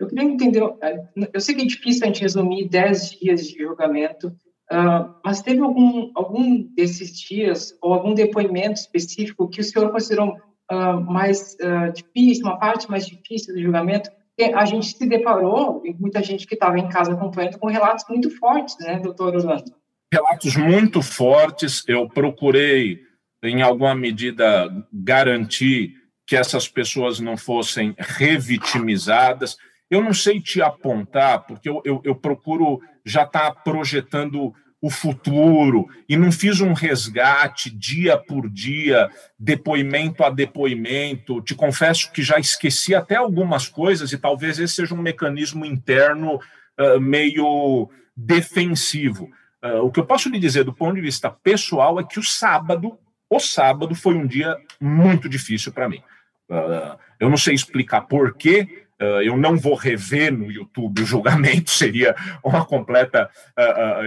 eu 0.00 0.08
queria 0.08 0.24
entender, 0.24 0.62
é, 0.82 1.08
eu 1.32 1.40
sei 1.40 1.54
que 1.54 1.62
é 1.62 1.66
difícil 1.66 2.04
a 2.04 2.06
gente 2.06 2.22
resumir 2.22 2.68
10 2.68 3.10
dias 3.20 3.46
de 3.46 3.58
julgamento, 3.58 4.28
uh, 4.72 5.14
mas 5.24 5.42
teve 5.42 5.60
algum, 5.60 6.10
algum 6.14 6.62
desses 6.74 7.18
dias 7.18 7.76
ou 7.82 7.92
algum 7.92 8.14
depoimento 8.14 8.80
específico 8.80 9.48
que 9.48 9.60
o 9.60 9.64
senhor 9.64 9.90
considerou 9.90 10.36
uh, 10.70 11.00
mais 11.00 11.56
uh, 11.60 11.92
difícil, 11.92 12.46
uma 12.46 12.58
parte 12.58 12.90
mais 12.90 13.06
difícil 13.06 13.54
do 13.54 13.60
julgamento? 13.60 14.10
a 14.54 14.64
gente 14.64 14.96
se 14.96 15.06
deparou, 15.06 15.82
e 15.84 15.92
muita 15.92 16.22
gente 16.22 16.46
que 16.46 16.54
estava 16.54 16.78
em 16.78 16.88
casa 16.88 17.12
acompanhando, 17.12 17.58
com 17.58 17.66
relatos 17.66 18.06
muito 18.08 18.30
fortes, 18.38 18.74
né, 18.80 18.98
doutor 18.98 19.34
Orlando? 19.34 19.70
Relatos 20.10 20.56
muito 20.56 21.02
fortes, 21.02 21.84
eu 21.86 22.08
procurei, 22.08 23.00
em 23.42 23.60
alguma 23.60 23.94
medida, 23.94 24.70
garantir 24.90 25.94
que 26.26 26.36
essas 26.36 26.68
pessoas 26.68 27.20
não 27.20 27.36
fossem 27.36 27.94
revitimizadas, 27.98 29.56
eu 29.90 30.02
não 30.02 30.14
sei 30.14 30.40
te 30.40 30.62
apontar, 30.62 31.44
porque 31.46 31.68
eu, 31.68 31.82
eu, 31.84 32.00
eu 32.04 32.14
procuro 32.14 32.80
já 33.04 33.24
estar 33.24 33.50
tá 33.50 33.60
projetando 33.60 34.54
o 34.80 34.88
futuro 34.88 35.86
e 36.08 36.16
não 36.16 36.32
fiz 36.32 36.60
um 36.60 36.72
resgate 36.72 37.68
dia 37.68 38.16
por 38.16 38.48
dia, 38.48 39.10
depoimento 39.38 40.24
a 40.24 40.30
depoimento. 40.30 41.42
Te 41.42 41.54
confesso 41.54 42.10
que 42.12 42.22
já 42.22 42.38
esqueci 42.38 42.94
até 42.94 43.16
algumas 43.16 43.68
coisas 43.68 44.12
e 44.12 44.18
talvez 44.18 44.58
esse 44.58 44.76
seja 44.76 44.94
um 44.94 45.02
mecanismo 45.02 45.66
interno 45.66 46.36
uh, 46.36 47.00
meio 47.00 47.90
defensivo. 48.16 49.28
Uh, 49.62 49.84
o 49.84 49.90
que 49.90 50.00
eu 50.00 50.06
posso 50.06 50.30
lhe 50.30 50.38
dizer 50.38 50.64
do 50.64 50.72
ponto 50.72 50.94
de 50.94 51.02
vista 51.02 51.30
pessoal 51.30 52.00
é 52.00 52.04
que 52.04 52.18
o 52.18 52.24
sábado, 52.24 52.96
o 53.28 53.38
sábado 53.38 53.94
foi 53.94 54.14
um 54.14 54.26
dia 54.26 54.56
muito 54.80 55.28
difícil 55.28 55.72
para 55.72 55.88
mim. 55.88 56.02
Uh, 56.48 56.96
eu 57.18 57.28
não 57.28 57.36
sei 57.36 57.54
explicar 57.54 58.02
por 58.02 58.34
quê, 58.34 58.66
Uh, 58.66 58.89
eu 59.22 59.36
não 59.36 59.56
vou 59.56 59.74
rever 59.74 60.32
no 60.32 60.50
YouTube 60.50 61.02
o 61.02 61.06
julgamento, 61.06 61.70
seria 61.72 62.14
uma 62.44 62.64
completa. 62.64 63.30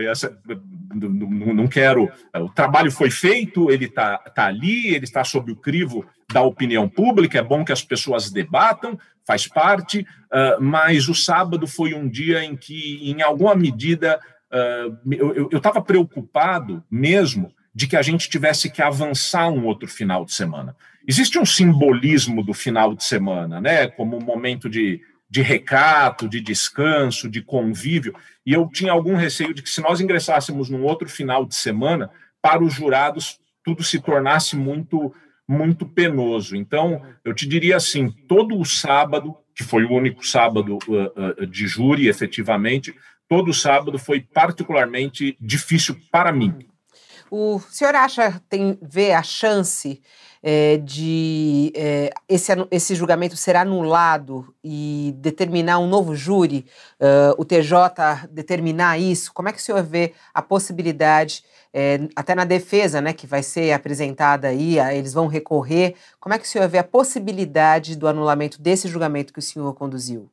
Essa, 0.10 0.38
não, 0.94 1.54
não, 1.54 1.68
quero. 1.68 2.12
o 2.36 2.50
trabalho 2.50 2.91
foi 2.91 3.10
feito, 3.10 3.72
ele 3.72 3.86
está 3.86 4.18
tá 4.18 4.46
ali, 4.46 4.94
ele 4.94 5.06
está 5.06 5.24
sob 5.24 5.52
o 5.52 5.56
crivo 5.56 6.06
da 6.32 6.41
opinião 6.41 6.88
pública. 6.88 7.39
É 7.39 7.44
bom 7.44 7.66
que 7.66 7.72
as 7.72 7.84
pessoas 7.84 8.30
debatam, 8.30 8.98
faz 9.26 9.48
parte, 9.48 10.06
mas 10.60 11.10
o 11.10 11.16
sábado 11.16 11.66
foi 11.66 11.94
um 11.94 12.08
dia 12.08 12.44
em 12.44 12.56
que, 12.56 13.00
em 13.10 13.22
alguma 13.22 13.56
medida, 13.56 14.20
eu 15.10 15.58
estava 15.58 15.82
preocupado 15.82 16.84
mesmo 16.89 17.52
de 17.74 17.88
que 17.88 17.96
a 17.96 18.02
gente 18.02 18.30
tivesse 18.30 18.70
que 18.70 18.82
avançar 18.82 19.50
um 19.50 19.66
outro 19.66 19.88
final 19.88 20.24
de 20.24 20.34
semana. 20.34 20.76
Existe 21.08 21.38
um 21.38 21.45
simbolismo 21.45 22.43
do 22.43 22.54
final 22.54 22.95
de 22.95 23.04
semana, 23.04 23.60
né? 23.60 23.88
Como 23.88 24.18
um 24.18 24.24
momento 24.24 24.70
de, 24.70 25.01
de 25.30 25.41
recato, 25.41 26.30
de 26.30 26.39
descanso, 26.39 27.30
de 27.30 27.41
convívio. 27.41 28.16
E 28.45 28.54
eu 28.54 28.70
tinha 28.70 28.91
algum 28.91 29.16
receio 29.16 29.54
de 29.54 29.62
que 29.62 29.70
se 29.70 29.82
nós 29.82 29.99
ingressássemos 29.99 30.70
num 30.70 30.84
outro 30.84 31.10
final 31.10 31.45
de 31.45 31.56
semana, 31.56 32.10
para 32.41 32.64
os 32.64 32.74
jurados 32.74 33.39
tudo 33.64 33.84
se 33.84 33.99
tornasse 33.99 34.56
muito 34.56 35.14
muito 35.47 35.86
penoso. 35.86 36.56
Então, 36.56 37.01
eu 37.24 37.34
te 37.34 37.45
diria 37.45 37.76
assim, 37.76 38.10
todo 38.28 38.58
o 38.58 38.66
sábado, 38.66 39.36
que 39.54 39.64
foi 39.64 39.84
o 39.84 39.91
único 39.91 40.26
sábado 40.26 40.78
uh, 40.88 41.41
uh, 41.43 41.45
de 41.45 41.68
júri, 41.68 42.08
efetivamente, 42.08 42.95
todo 43.28 43.49
o 43.49 43.54
sábado 43.54 43.99
foi 43.99 44.22
particularmente 44.22 45.38
difícil 45.41 45.97
para 46.10 46.32
mim. 46.32 46.66
O 47.30 47.60
senhor 47.60 47.93
acha, 47.93 48.41
tem, 48.47 48.80
vê 48.82 49.12
a 49.12 49.22
chance 49.22 50.01
é, 50.44 50.76
de 50.76 51.72
é, 51.74 52.12
esse, 52.28 52.52
esse 52.70 52.96
julgamento 52.96 53.38
ser 53.38 53.56
anulado 53.56 54.54
e 54.62 55.16
determinar 55.18 55.80
um 55.80 55.88
novo 55.88 56.14
júri, 56.14 56.66
uh, 57.00 57.34
o 57.38 57.46
TJ 57.46 58.28
determinar 58.30 59.00
isso? 59.00 59.34
Como 59.34 59.48
é 59.48 59.54
que 59.54 59.60
o 59.60 59.62
senhor 59.62 59.82
vê 59.82 60.14
a 60.34 60.41
possibilidade, 60.41 61.46
é, 61.74 62.02
até 62.14 62.36
na 62.36 62.44
defesa, 62.44 63.00
né, 63.00 63.14
que 63.14 63.26
vai 63.26 63.41
ser 63.41 63.72
apresentada 63.72 64.50
aí, 64.50 64.78
eles 64.94 65.14
vão 65.14 65.28
recorrer, 65.28 65.96
como 66.20 66.36
é 66.36 66.38
que 66.38 66.46
o 66.46 66.48
senhor 66.48 66.68
vê 66.68 66.78
a 66.78 66.84
possibilidade 66.84 67.96
do 67.96 68.08
anulamento 68.08 68.62
desse 68.62 68.89
julgamento 68.89 69.32
que 69.32 69.39
o 69.39 69.44
senhor 69.44 69.74
conduziu? 69.74 70.30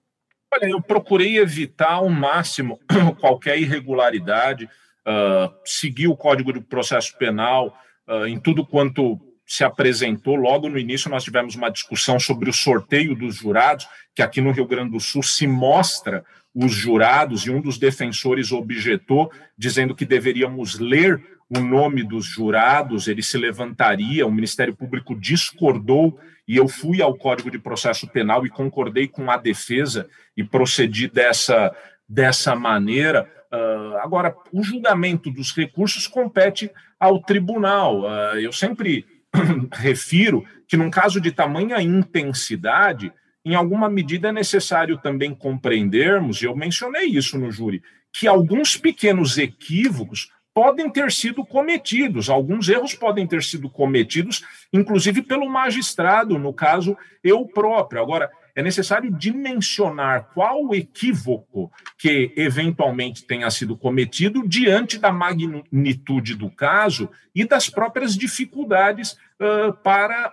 Olha, 0.52 0.68
eu 0.68 0.82
procurei 0.82 1.38
evitar 1.38 1.92
ao 1.92 2.08
máximo 2.08 2.80
qualquer 3.20 3.56
irregularidade, 3.60 4.68
uh, 5.06 5.54
seguir 5.64 6.08
o 6.08 6.16
Código 6.16 6.52
de 6.52 6.60
Processo 6.60 7.16
Penal 7.16 7.72
uh, 8.08 8.26
em 8.26 8.40
tudo 8.40 8.66
quanto 8.66 9.20
se 9.50 9.64
apresentou. 9.64 10.36
Logo 10.36 10.68
no 10.68 10.78
início, 10.78 11.10
nós 11.10 11.24
tivemos 11.24 11.56
uma 11.56 11.70
discussão 11.70 12.20
sobre 12.20 12.48
o 12.48 12.52
sorteio 12.52 13.16
dos 13.16 13.34
jurados, 13.34 13.84
que 14.14 14.22
aqui 14.22 14.40
no 14.40 14.52
Rio 14.52 14.64
Grande 14.64 14.92
do 14.92 15.00
Sul 15.00 15.24
se 15.24 15.44
mostra 15.44 16.24
os 16.54 16.72
jurados, 16.72 17.42
e 17.42 17.50
um 17.50 17.60
dos 17.60 17.76
defensores 17.76 18.52
objetou, 18.52 19.28
dizendo 19.58 19.92
que 19.92 20.04
deveríamos 20.04 20.78
ler 20.78 21.20
o 21.48 21.58
nome 21.58 22.04
dos 22.04 22.26
jurados, 22.26 23.08
ele 23.08 23.24
se 23.24 23.36
levantaria, 23.36 24.24
o 24.24 24.30
Ministério 24.30 24.74
Público 24.74 25.16
discordou 25.16 26.16
e 26.46 26.56
eu 26.56 26.68
fui 26.68 27.02
ao 27.02 27.16
Código 27.16 27.50
de 27.50 27.58
Processo 27.58 28.06
Penal 28.06 28.46
e 28.46 28.50
concordei 28.50 29.08
com 29.08 29.28
a 29.28 29.36
defesa 29.36 30.08
e 30.36 30.44
procedi 30.44 31.08
dessa, 31.08 31.74
dessa 32.08 32.54
maneira. 32.54 33.28
Uh, 33.52 33.96
agora, 33.98 34.32
o 34.52 34.62
julgamento 34.62 35.28
dos 35.28 35.52
recursos 35.52 36.06
compete 36.06 36.70
ao 37.00 37.20
tribunal. 37.20 38.02
Uh, 38.02 38.38
eu 38.38 38.52
sempre 38.52 39.04
refiro 39.72 40.44
que, 40.66 40.76
num 40.76 40.90
caso 40.90 41.20
de 41.20 41.30
tamanha 41.30 41.80
intensidade, 41.80 43.12
em 43.44 43.54
alguma 43.54 43.88
medida 43.88 44.28
é 44.28 44.32
necessário 44.32 44.98
também 44.98 45.34
compreendermos, 45.34 46.42
e 46.42 46.44
eu 46.44 46.54
mencionei 46.54 47.06
isso 47.06 47.38
no 47.38 47.50
júri, 47.50 47.82
que 48.12 48.26
alguns 48.26 48.76
pequenos 48.76 49.38
equívocos 49.38 50.30
podem 50.52 50.90
ter 50.90 51.10
sido 51.12 51.44
cometidos, 51.44 52.28
alguns 52.28 52.68
erros 52.68 52.94
podem 52.94 53.26
ter 53.26 53.42
sido 53.42 53.70
cometidos, 53.70 54.44
inclusive 54.72 55.22
pelo 55.22 55.48
magistrado, 55.48 56.38
no 56.38 56.52
caso, 56.52 56.96
eu 57.22 57.46
próprio. 57.46 58.02
Agora, 58.02 58.30
é 58.54 58.62
necessário 58.62 59.10
dimensionar 59.10 60.30
qual 60.34 60.66
o 60.66 60.74
equívoco 60.74 61.70
que 61.98 62.32
eventualmente 62.36 63.24
tenha 63.24 63.50
sido 63.50 63.76
cometido 63.76 64.46
diante 64.46 64.98
da 64.98 65.12
magnitude 65.12 66.34
do 66.34 66.50
caso 66.50 67.10
e 67.34 67.44
das 67.44 67.68
próprias 67.68 68.16
dificuldades 68.16 69.12
uh, 69.12 69.72
para, 69.82 70.32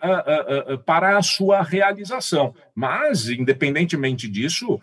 uh, 0.68 0.74
uh, 0.74 0.78
para 0.80 1.18
a 1.18 1.22
sua 1.22 1.62
realização. 1.62 2.54
Mas, 2.76 3.30
independentemente 3.30 4.28
disso, 4.28 4.80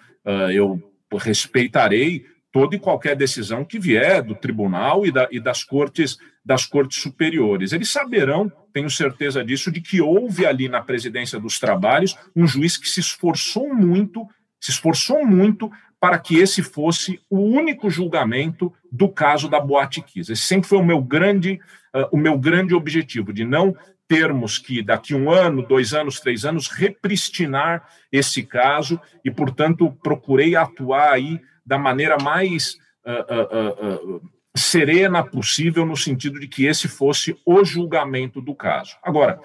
eu 0.52 0.82
respeitarei 1.18 2.24
toda 2.54 2.76
e 2.76 2.78
qualquer 2.78 3.16
decisão 3.16 3.64
que 3.64 3.80
vier 3.80 4.22
do 4.22 4.32
tribunal 4.32 5.04
e, 5.04 5.10
da, 5.10 5.26
e 5.28 5.40
das 5.40 5.64
cortes 5.64 6.16
das 6.44 6.64
cortes 6.64 7.02
superiores. 7.02 7.72
Eles 7.72 7.90
saberão, 7.90 8.52
tenho 8.72 8.88
certeza 8.88 9.42
disso, 9.42 9.72
de 9.72 9.80
que 9.80 10.00
houve 10.00 10.46
ali 10.46 10.68
na 10.68 10.80
presidência 10.80 11.40
dos 11.40 11.58
trabalhos 11.58 12.16
um 12.36 12.46
juiz 12.46 12.76
que 12.76 12.88
se 12.88 13.00
esforçou 13.00 13.74
muito, 13.74 14.28
se 14.60 14.70
esforçou 14.70 15.26
muito 15.26 15.68
para 15.98 16.16
que 16.18 16.36
esse 16.36 16.62
fosse 16.62 17.18
o 17.28 17.40
único 17.40 17.90
julgamento 17.90 18.72
do 18.92 19.08
caso 19.08 19.48
da 19.48 19.58
Boate 19.58 20.00
Kiss. 20.02 20.30
Esse 20.30 20.42
sempre 20.42 20.68
foi 20.68 20.78
o 20.78 20.84
meu 20.84 21.02
grande, 21.02 21.58
uh, 21.92 22.06
o 22.12 22.16
meu 22.16 22.38
grande 22.38 22.72
objetivo, 22.72 23.32
de 23.32 23.44
não 23.44 23.74
termos 24.14 24.58
que, 24.58 24.80
daqui 24.80 25.14
um 25.14 25.28
ano, 25.30 25.66
dois 25.66 25.92
anos, 25.92 26.20
três 26.20 26.44
anos, 26.44 26.68
repristinar 26.68 27.88
esse 28.12 28.44
caso 28.44 29.00
e, 29.24 29.30
portanto, 29.30 29.90
procurei 30.02 30.54
atuar 30.54 31.12
aí 31.12 31.40
da 31.66 31.76
maneira 31.76 32.16
mais 32.22 32.74
uh, 33.04 34.14
uh, 34.14 34.16
uh, 34.16 34.30
serena 34.56 35.24
possível, 35.24 35.84
no 35.84 35.96
sentido 35.96 36.38
de 36.38 36.46
que 36.46 36.64
esse 36.64 36.86
fosse 36.86 37.36
o 37.44 37.64
julgamento 37.64 38.40
do 38.40 38.54
caso. 38.54 38.96
Agora, 39.02 39.40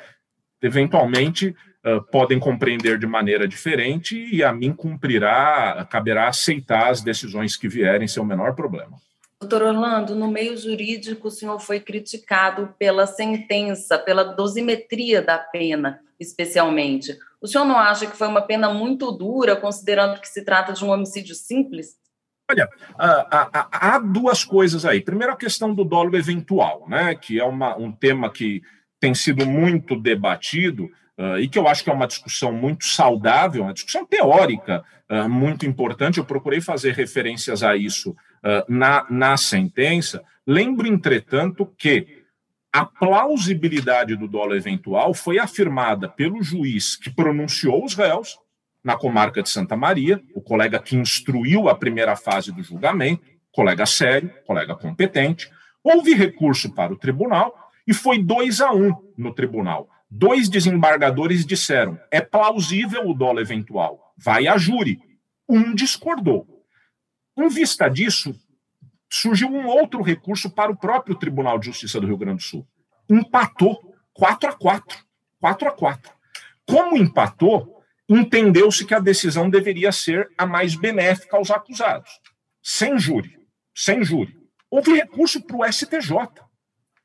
eventualmente, 0.61 1.55
podem 2.11 2.37
compreender 2.37 2.99
de 2.99 3.07
maneira 3.07 3.47
diferente 3.47 4.15
e 4.31 4.43
a 4.43 4.51
mim 4.51 4.73
cumprirá, 4.73 5.87
caberá 5.89 6.27
aceitar 6.27 6.89
as 6.89 7.01
decisões 7.01 7.55
que 7.55 7.69
vierem 7.69 8.07
sem 8.07 8.21
o 8.21 8.25
menor 8.25 8.53
problema. 8.53 8.97
Doutor 9.41 9.61
Orlando, 9.61 10.15
no 10.15 10.27
meio 10.27 10.57
jurídico, 10.57 11.29
o 11.29 11.31
senhor 11.31 11.59
foi 11.59 11.79
criticado 11.79 12.75
pela 12.77 13.07
sentença, 13.07 13.97
pela 13.97 14.23
dosimetria 14.35 15.21
da 15.21 15.37
pena, 15.37 16.01
especialmente. 16.19 17.17
O 17.41 17.47
senhor 17.47 17.63
não 17.63 17.79
acha 17.79 18.05
que 18.05 18.17
foi 18.17 18.27
uma 18.27 18.41
pena 18.41 18.73
muito 18.73 19.09
dura, 19.13 19.55
considerando 19.55 20.19
que 20.19 20.27
se 20.27 20.43
trata 20.43 20.73
de 20.73 20.83
um 20.83 20.89
homicídio 20.89 21.33
simples? 21.35 21.97
Olha, 22.51 22.67
há, 22.97 23.97
duas 23.99 24.43
coisas 24.43 24.83
aí. 24.83 24.99
Primeiro, 24.99 25.31
a 25.31 25.37
questão 25.37 25.73
do 25.73 25.85
dolo 25.85 26.17
eventual, 26.17 26.85
né, 26.89 27.15
que 27.15 27.39
é 27.39 27.45
uma, 27.45 27.77
um 27.77 27.93
tema 27.93 28.29
que 28.29 28.61
tem 28.99 29.13
sido 29.13 29.45
muito 29.45 29.95
debatido 29.95 30.89
uh, 31.17 31.37
e 31.39 31.47
que 31.47 31.57
eu 31.57 31.65
acho 31.65 31.83
que 31.83 31.89
é 31.89 31.93
uma 31.93 32.07
discussão 32.07 32.51
muito 32.51 32.83
saudável, 32.83 33.63
uma 33.63 33.73
discussão 33.73 34.05
teórica 34.05 34.83
uh, 35.09 35.29
muito 35.29 35.65
importante. 35.65 36.17
Eu 36.17 36.25
procurei 36.25 36.59
fazer 36.59 36.93
referências 36.93 37.63
a 37.63 37.77
isso 37.77 38.13
na, 38.67 39.05
na 39.09 39.37
sentença. 39.37 40.23
Lembro, 40.45 40.87
entretanto, 40.87 41.65
que 41.77 42.19
a 42.71 42.85
plausibilidade 42.85 44.15
do 44.15 44.27
dolo 44.27 44.55
eventual 44.55 45.13
foi 45.13 45.39
afirmada 45.39 46.07
pelo 46.07 46.41
juiz 46.43 46.95
que 46.95 47.09
pronunciou 47.09 47.83
os 47.83 47.95
réus 47.95 48.37
na 48.83 48.95
comarca 48.95 49.41
de 49.41 49.49
Santa 49.49 49.75
Maria, 49.75 50.21
o 50.33 50.41
colega 50.41 50.79
que 50.79 50.95
instruiu 50.95 51.67
a 51.67 51.75
primeira 51.75 52.15
fase 52.15 52.51
do 52.51 52.63
julgamento, 52.63 53.23
colega 53.51 53.85
sério, 53.85 54.31
colega 54.45 54.75
competente. 54.75 55.49
Houve 55.83 56.13
recurso 56.13 56.73
para 56.73 56.93
o 56.93 56.97
tribunal 56.97 57.53
e 57.87 57.93
foi 57.93 58.21
dois 58.21 58.61
a 58.61 58.71
um 58.71 58.93
no 59.17 59.33
tribunal. 59.33 59.89
Dois 60.09 60.47
desembargadores 60.47 61.45
disseram: 61.45 61.99
é 62.11 62.21
plausível 62.21 63.07
o 63.09 63.13
dolo 63.13 63.39
eventual, 63.39 64.13
vai 64.17 64.47
a 64.47 64.57
júri. 64.57 64.99
Um 65.47 65.73
discordou. 65.73 66.58
Em 67.39 67.47
vista 67.47 67.87
disso, 67.87 68.35
surgiu 69.09 69.47
um 69.47 69.65
outro 69.65 70.01
recurso 70.01 70.49
para 70.49 70.69
o 70.69 70.75
próprio 70.75 71.15
Tribunal 71.15 71.57
de 71.57 71.67
Justiça 71.67 71.97
do 71.97 72.05
Rio 72.05 72.17
Grande 72.17 72.43
do 72.43 72.43
Sul. 72.43 72.67
Empatou 73.09 73.95
4 74.11 74.49
a 74.49 74.53
4. 74.53 74.99
4 75.39 75.67
a 75.69 75.71
4. 75.71 76.11
Como 76.67 76.97
empatou, 76.97 77.81
entendeu-se 78.09 78.85
que 78.85 78.93
a 78.93 78.99
decisão 78.99 79.49
deveria 79.49 79.89
ser 79.93 80.27
a 80.37 80.45
mais 80.45 80.75
benéfica 80.75 81.37
aos 81.37 81.49
acusados. 81.49 82.11
Sem 82.61 82.99
júri. 82.99 83.39
Sem 83.73 84.03
júri. 84.03 84.37
Houve 84.69 84.91
recurso 84.91 85.41
para 85.41 85.55
o 85.55 85.71
STJ. 85.71 86.11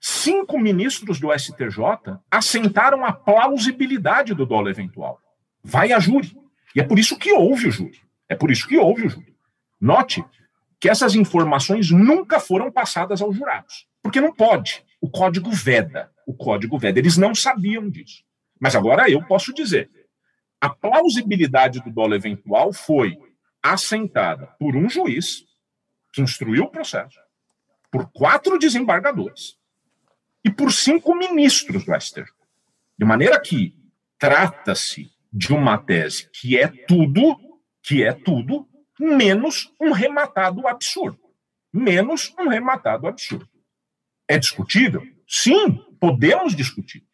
Cinco 0.01 0.59
ministros 0.59 1.21
do 1.21 1.33
STJ 1.33 2.19
assentaram 2.29 3.05
a 3.05 3.13
plausibilidade 3.13 4.35
do 4.35 4.45
dolo 4.45 4.69
eventual. 4.69 5.21
Vai 5.63 5.93
a 5.93 6.01
júri. 6.01 6.37
E 6.75 6.81
é 6.81 6.83
por 6.83 6.99
isso 6.99 7.17
que 7.17 7.33
houve 7.33 7.69
o 7.69 7.71
júri. 7.71 8.01
É 8.29 8.35
por 8.35 8.51
isso 8.51 8.67
que 8.67 8.77
houve 8.77 9.07
o 9.07 9.09
júri. 9.09 9.34
Note 9.85 10.25
que 10.81 10.89
essas 10.89 11.15
informações 11.15 11.91
nunca 11.91 12.41
foram 12.41 12.73
passadas 12.73 13.21
aos 13.21 13.37
jurados. 13.37 13.87
Porque 14.03 14.19
não 14.19 14.33
pode. 14.33 14.83
O 14.99 15.11
código 15.11 15.51
veda. 15.51 16.11
O 16.27 16.33
código 16.33 16.79
veda. 16.79 16.99
Eles 16.99 17.19
não 17.19 17.35
sabiam 17.35 17.91
disso. 17.91 18.25
Mas 18.59 18.75
agora 18.75 19.11
eu 19.11 19.23
posso 19.27 19.53
dizer 19.53 19.91
a 20.59 20.71
plausibilidade 20.71 21.81
do 21.81 21.91
dolo 21.91 22.15
eventual 22.15 22.73
foi 22.73 23.19
assentada 23.63 24.47
por 24.59 24.75
um 24.75 24.89
juiz 24.89 25.45
que 26.11 26.23
instruiu 26.23 26.65
o 26.65 26.71
processo, 26.71 27.19
por 27.91 28.11
quatro 28.11 28.59
desembargadores 28.59 29.59
e 30.43 30.51
por 30.51 30.73
cinco 30.73 31.15
ministros 31.15 31.85
do 31.85 32.01
STJ. 32.01 32.25
De 32.99 33.05
maneira 33.05 33.39
que 33.39 33.77
trata-se 34.19 35.11
de 35.31 35.53
uma 35.53 35.77
tese 35.77 36.31
que 36.33 36.57
é 36.57 36.69
tudo, 36.69 37.37
que 37.83 38.03
é 38.03 38.15
tudo, 38.15 38.67
menos 38.99 39.73
um 39.81 39.93
rematado 39.93 40.67
absurdo. 40.67 41.19
Menos 41.73 42.33
um 42.39 42.49
rematado 42.49 43.07
absurdo. 43.07 43.49
É 44.29 44.39
discutível? 44.39 45.03
Sim, 45.29 45.85
podemos 46.01 46.55
discutir. 46.55 47.05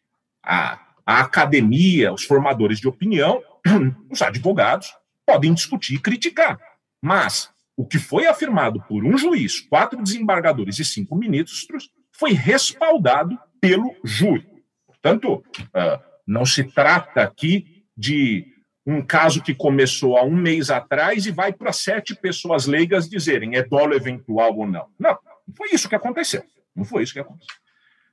Ah, 0.43 0.79
a 1.05 1.21
academia, 1.21 2.13
os 2.13 2.23
formadores 2.23 2.79
de 2.79 2.87
opinião, 2.87 3.41
os 4.09 4.21
advogados 4.21 4.93
podem 5.25 5.53
discutir 5.53 5.95
e 5.95 5.99
criticar. 5.99 6.59
Mas 7.01 7.49
o 7.75 7.85
que 7.85 7.97
foi 7.97 8.27
afirmado 8.27 8.81
por 8.87 9.03
um 9.03 9.17
juiz, 9.17 9.59
quatro 9.61 10.01
desembargadores 10.01 10.77
e 10.79 10.85
cinco 10.85 11.15
ministros 11.15 11.89
foi 12.11 12.33
respaldado 12.33 13.37
pelo 13.59 13.95
júri. 14.03 14.47
Portanto, 14.85 15.43
ah, 15.73 15.99
não 16.27 16.45
se 16.45 16.63
trata 16.63 17.23
aqui 17.23 17.83
de 17.97 18.50
um 18.85 19.01
caso 19.01 19.41
que 19.41 19.53
começou 19.53 20.17
há 20.17 20.23
um 20.23 20.35
mês 20.35 20.69
atrás 20.69 21.25
e 21.25 21.31
vai 21.31 21.53
para 21.53 21.71
sete 21.71 22.15
pessoas 22.15 22.65
leigas 22.65 23.07
dizerem 23.07 23.55
é 23.55 23.63
dolo 23.63 23.93
eventual 23.93 24.57
ou 24.57 24.65
não. 24.65 24.87
Não, 24.99 25.17
não 25.47 25.55
foi 25.55 25.69
isso 25.71 25.87
que 25.87 25.95
aconteceu. 25.95 26.43
Não 26.75 26.83
foi 26.83 27.03
isso 27.03 27.13
que 27.13 27.19
aconteceu. 27.19 27.55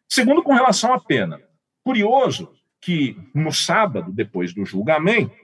Segundo, 0.09 0.43
com 0.43 0.53
relação 0.53 0.93
à 0.93 1.01
pena. 1.01 1.41
Curioso 1.85 2.53
que 2.81 3.17
no 3.35 3.53
sábado, 3.53 4.13
depois 4.13 4.55
do 4.55 4.65
julgamento, 4.65 5.35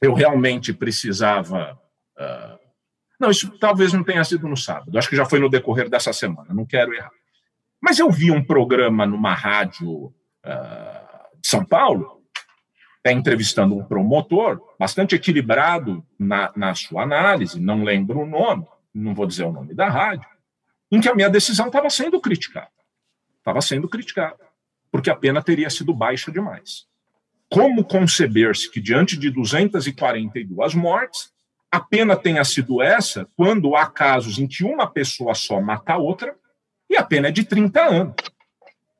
eu 0.00 0.14
realmente 0.14 0.72
precisava. 0.72 1.78
Uh, 2.18 2.58
não, 3.18 3.30
isso 3.30 3.58
talvez 3.58 3.92
não 3.92 4.02
tenha 4.02 4.24
sido 4.24 4.48
no 4.48 4.56
sábado, 4.56 4.96
acho 4.96 5.08
que 5.08 5.16
já 5.16 5.26
foi 5.26 5.38
no 5.38 5.48
decorrer 5.48 5.88
dessa 5.90 6.12
semana, 6.12 6.54
não 6.54 6.64
quero 6.64 6.94
errar. 6.94 7.10
Mas 7.80 7.98
eu 7.98 8.10
vi 8.10 8.30
um 8.30 8.42
programa 8.42 9.06
numa 9.06 9.34
rádio 9.34 10.06
uh, 10.06 11.40
de 11.40 11.48
São 11.48 11.64
Paulo, 11.64 12.19
é, 13.04 13.12
entrevistando 13.12 13.74
um 13.76 13.84
promotor, 13.84 14.60
bastante 14.78 15.14
equilibrado 15.14 16.04
na, 16.18 16.52
na 16.54 16.74
sua 16.74 17.02
análise, 17.02 17.58
não 17.58 17.82
lembro 17.82 18.20
o 18.20 18.26
nome, 18.26 18.66
não 18.94 19.14
vou 19.14 19.26
dizer 19.26 19.44
o 19.44 19.52
nome 19.52 19.74
da 19.74 19.88
rádio, 19.88 20.28
em 20.92 21.00
que 21.00 21.08
a 21.08 21.14
minha 21.14 21.30
decisão 21.30 21.68
estava 21.68 21.88
sendo 21.88 22.20
criticada. 22.20 22.70
Estava 23.38 23.62
sendo 23.62 23.88
criticada, 23.88 24.38
porque 24.92 25.08
a 25.08 25.16
pena 25.16 25.42
teria 25.42 25.70
sido 25.70 25.94
baixa 25.94 26.30
demais. 26.30 26.86
Como 27.48 27.84
conceber-se 27.84 28.70
que, 28.70 28.80
diante 28.80 29.16
de 29.16 29.30
242 29.30 30.74
mortes, 30.74 31.32
a 31.72 31.80
pena 31.80 32.16
tenha 32.16 32.44
sido 32.44 32.82
essa 32.82 33.26
quando 33.36 33.74
há 33.74 33.86
casos 33.86 34.38
em 34.38 34.46
que 34.46 34.62
uma 34.62 34.88
pessoa 34.88 35.34
só 35.34 35.60
mata 35.60 35.94
a 35.94 35.96
outra 35.96 36.36
e 36.88 36.96
a 36.96 37.02
pena 37.02 37.28
é 37.28 37.30
de 37.30 37.44
30 37.44 37.82
anos? 37.82 38.14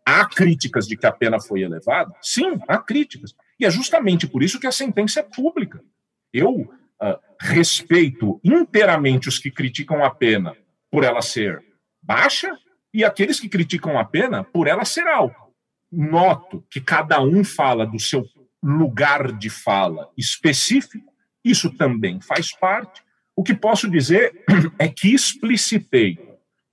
Há 0.06 0.24
críticas 0.24 0.88
de 0.88 0.96
que 0.96 1.06
a 1.06 1.12
pena 1.12 1.40
foi 1.40 1.60
elevada? 1.60 2.12
Sim, 2.22 2.58
há 2.66 2.78
críticas. 2.78 3.34
E 3.60 3.66
é 3.66 3.70
justamente 3.70 4.26
por 4.26 4.42
isso 4.42 4.58
que 4.58 4.66
a 4.66 4.72
sentença 4.72 5.20
é 5.20 5.22
pública. 5.22 5.84
Eu 6.32 6.60
uh, 6.60 7.18
respeito 7.38 8.40
inteiramente 8.42 9.28
os 9.28 9.38
que 9.38 9.50
criticam 9.50 10.02
a 10.02 10.10
pena 10.10 10.56
por 10.90 11.04
ela 11.04 11.20
ser 11.20 11.62
baixa 12.02 12.56
e 12.92 13.04
aqueles 13.04 13.38
que 13.38 13.50
criticam 13.50 13.98
a 13.98 14.04
pena 14.04 14.42
por 14.42 14.66
ela 14.66 14.84
ser 14.86 15.06
alta. 15.06 15.36
Noto 15.92 16.64
que 16.70 16.80
cada 16.80 17.20
um 17.20 17.44
fala 17.44 17.86
do 17.86 17.98
seu 17.98 18.24
lugar 18.62 19.32
de 19.32 19.50
fala 19.50 20.10
específico, 20.16 21.12
isso 21.44 21.70
também 21.76 22.20
faz 22.20 22.52
parte. 22.52 23.02
O 23.36 23.42
que 23.42 23.54
posso 23.54 23.90
dizer 23.90 24.44
é 24.78 24.88
que 24.88 25.12
explicitei 25.12 26.18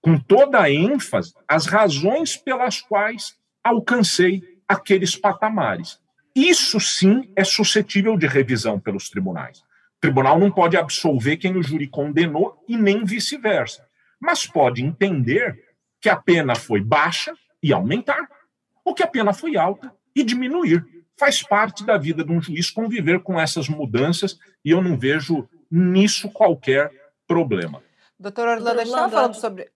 com 0.01 0.17
toda 0.17 0.61
a 0.61 0.71
ênfase 0.71 1.33
as 1.47 1.65
razões 1.65 2.37
pelas 2.37 2.79
quais 2.79 3.35
alcancei 3.63 4.41
aqueles 4.67 5.15
patamares. 5.15 5.99
Isso 6.37 6.79
sim 6.79 7.33
é 7.35 7.43
suscetível 7.43 8.15
de 8.15 8.27
revisão 8.27 8.79
pelos 8.79 9.09
tribunais. 9.09 9.57
O 9.57 9.99
tribunal 9.99 10.37
não 10.37 10.51
pode 10.51 10.77
absolver 10.77 11.37
quem 11.37 11.57
o 11.57 11.63
júri 11.63 11.87
condenou 11.87 12.63
e 12.67 12.77
nem 12.77 13.03
vice-versa, 13.03 13.87
mas 14.19 14.45
pode 14.45 14.83
entender 14.83 15.59
que 15.99 16.07
a 16.07 16.15
pena 16.15 16.53
foi 16.53 16.79
baixa 16.79 17.33
e 17.63 17.73
aumentar, 17.73 18.29
ou 18.85 18.93
que 18.93 19.01
a 19.01 19.07
pena 19.07 19.33
foi 19.33 19.57
alta 19.57 19.91
e 20.15 20.23
diminuir. 20.23 20.85
Faz 21.17 21.41
parte 21.41 21.83
da 21.83 21.97
vida 21.97 22.23
de 22.23 22.31
um 22.31 22.39
juiz 22.39 22.69
conviver 22.69 23.23
com 23.23 23.39
essas 23.39 23.67
mudanças 23.67 24.37
e 24.63 24.69
eu 24.69 24.79
não 24.79 24.95
vejo 24.95 25.49
nisso 25.71 26.29
qualquer 26.29 26.91
problema. 27.25 27.81
Doutor 28.19 28.47
Orlando, 28.47 28.79
a 28.79 28.83
gente 28.83 28.93
estava 28.93 29.09
falando 29.09 29.33
sobre. 29.33 29.71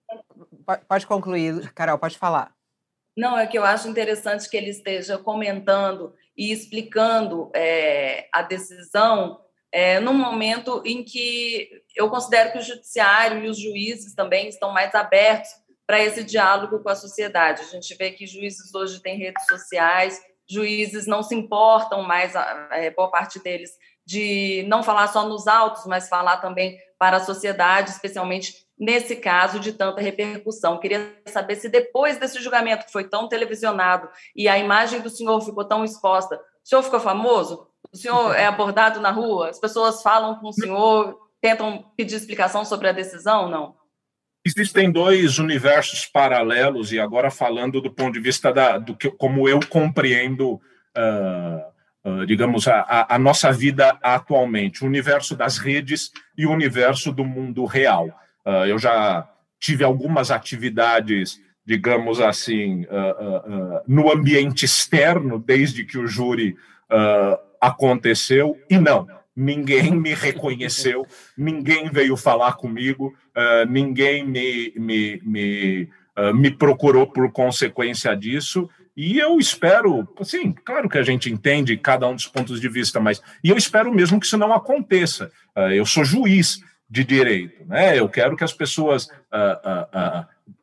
Pode 0.88 1.08
concluir, 1.08 1.72
Carol, 1.72 1.98
pode 1.98 2.16
falar. 2.16 2.54
Não, 3.16 3.36
é 3.36 3.48
que 3.48 3.58
eu 3.58 3.64
acho 3.64 3.88
interessante 3.88 4.48
que 4.48 4.56
ele 4.56 4.70
esteja 4.70 5.18
comentando 5.18 6.14
e 6.36 6.52
explicando 6.52 7.50
é, 7.54 8.28
a 8.32 8.42
decisão 8.42 9.40
é, 9.70 9.98
num 10.00 10.14
momento 10.14 10.82
em 10.84 11.02
que 11.02 11.68
eu 11.96 12.10
considero 12.10 12.52
que 12.52 12.58
o 12.58 12.62
judiciário 12.62 13.44
e 13.44 13.48
os 13.48 13.58
juízes 13.58 14.14
também 14.14 14.48
estão 14.48 14.70
mais 14.72 14.94
abertos 14.94 15.50
para 15.86 16.02
esse 16.02 16.22
diálogo 16.22 16.82
com 16.82 16.88
a 16.88 16.94
sociedade. 16.94 17.62
A 17.62 17.66
gente 17.66 17.94
vê 17.96 18.10
que 18.10 18.26
juízes 18.26 18.74
hoje 18.74 19.00
têm 19.00 19.18
redes 19.18 19.46
sociais, 19.46 20.20
juízes 20.48 21.06
não 21.06 21.22
se 21.22 21.34
importam 21.34 22.02
mais, 22.02 22.34
é, 22.70 22.90
boa 22.90 23.10
parte 23.10 23.42
deles, 23.42 23.70
de 24.04 24.64
não 24.68 24.82
falar 24.82 25.08
só 25.08 25.26
nos 25.26 25.46
autos, 25.46 25.86
mas 25.86 26.08
falar 26.08 26.38
também 26.38 26.78
para 26.98 27.16
a 27.16 27.24
sociedade, 27.24 27.90
especialmente 27.90 28.61
nesse 28.78 29.16
caso 29.16 29.60
de 29.60 29.72
tanta 29.72 30.00
repercussão. 30.00 30.78
Queria 30.78 31.14
saber 31.26 31.56
se 31.56 31.68
depois 31.68 32.18
desse 32.18 32.40
julgamento 32.42 32.86
que 32.86 32.92
foi 32.92 33.04
tão 33.04 33.28
televisionado 33.28 34.08
e 34.34 34.48
a 34.48 34.58
imagem 34.58 35.00
do 35.00 35.10
senhor 35.10 35.40
ficou 35.40 35.64
tão 35.64 35.84
exposta, 35.84 36.36
o 36.36 36.68
senhor 36.68 36.82
ficou 36.82 37.00
famoso? 37.00 37.66
O 37.92 37.96
senhor 37.96 38.34
é 38.34 38.46
abordado 38.46 39.00
na 39.00 39.10
rua? 39.10 39.50
As 39.50 39.58
pessoas 39.58 40.02
falam 40.02 40.36
com 40.36 40.48
o 40.48 40.52
senhor, 40.52 41.18
tentam 41.40 41.84
pedir 41.96 42.16
explicação 42.16 42.64
sobre 42.64 42.88
a 42.88 42.92
decisão? 42.92 43.48
Não? 43.48 43.74
Existem 44.44 44.90
dois 44.90 45.38
universos 45.38 46.04
paralelos, 46.04 46.92
e 46.92 46.98
agora 46.98 47.30
falando 47.30 47.80
do 47.80 47.92
ponto 47.92 48.14
de 48.14 48.20
vista 48.20 48.52
da, 48.52 48.76
do 48.76 48.96
que, 48.96 49.08
como 49.08 49.48
eu 49.48 49.60
compreendo, 49.68 50.54
uh, 50.54 52.10
uh, 52.10 52.26
digamos, 52.26 52.66
a, 52.66 53.06
a, 53.08 53.18
nossa 53.20 53.52
vida 53.52 53.96
atualmente: 54.02 54.82
o 54.82 54.86
universo 54.86 55.36
das 55.36 55.58
redes 55.58 56.10
e 56.36 56.44
o 56.44 56.50
universo 56.50 57.12
do 57.12 57.24
mundo 57.24 57.64
real. 57.64 58.08
Uh, 58.46 58.66
eu 58.66 58.78
já 58.78 59.28
tive 59.60 59.84
algumas 59.84 60.30
atividades, 60.30 61.40
digamos 61.64 62.20
assim, 62.20 62.84
no 63.86 64.10
ambiente 64.12 64.64
externo, 64.64 65.38
desde 65.38 65.84
que 65.84 65.96
o 65.96 66.08
júri 66.08 66.56
aconteceu, 67.60 68.58
e 68.68 68.76
não 68.76 69.06
ninguém 69.36 69.90
me 69.92 70.14
reconheceu, 70.14 71.06
ninguém 71.36 71.90
veio 71.90 72.16
falar 72.16 72.54
comigo, 72.54 73.14
uh, 73.36 73.68
ninguém 73.68 74.24
me, 74.26 74.72
me, 74.76 75.20
me, 75.24 75.88
uh, 76.16 76.34
me 76.34 76.50
procurou 76.50 77.06
por 77.06 77.30
consequência 77.32 78.14
disso. 78.14 78.68
E 78.94 79.18
eu 79.18 79.38
espero, 79.38 80.06
assim, 80.20 80.52
claro 80.52 80.88
que 80.88 80.98
a 80.98 81.02
gente 81.02 81.32
entende 81.32 81.78
cada 81.78 82.06
um 82.06 82.14
dos 82.14 82.26
pontos 82.26 82.60
de 82.60 82.68
vista, 82.68 83.00
mas 83.00 83.22
e 83.42 83.48
eu 83.48 83.56
espero 83.56 83.92
mesmo 83.92 84.20
que 84.20 84.26
isso 84.26 84.36
não 84.36 84.52
aconteça. 84.52 85.30
Uh, 85.56 85.72
eu 85.72 85.86
sou 85.86 86.04
juiz 86.04 86.60
de 86.92 87.04
direito, 87.04 87.64
né? 87.64 87.98
Eu 87.98 88.06
quero 88.06 88.36
que 88.36 88.44
as 88.44 88.52
pessoas 88.52 89.08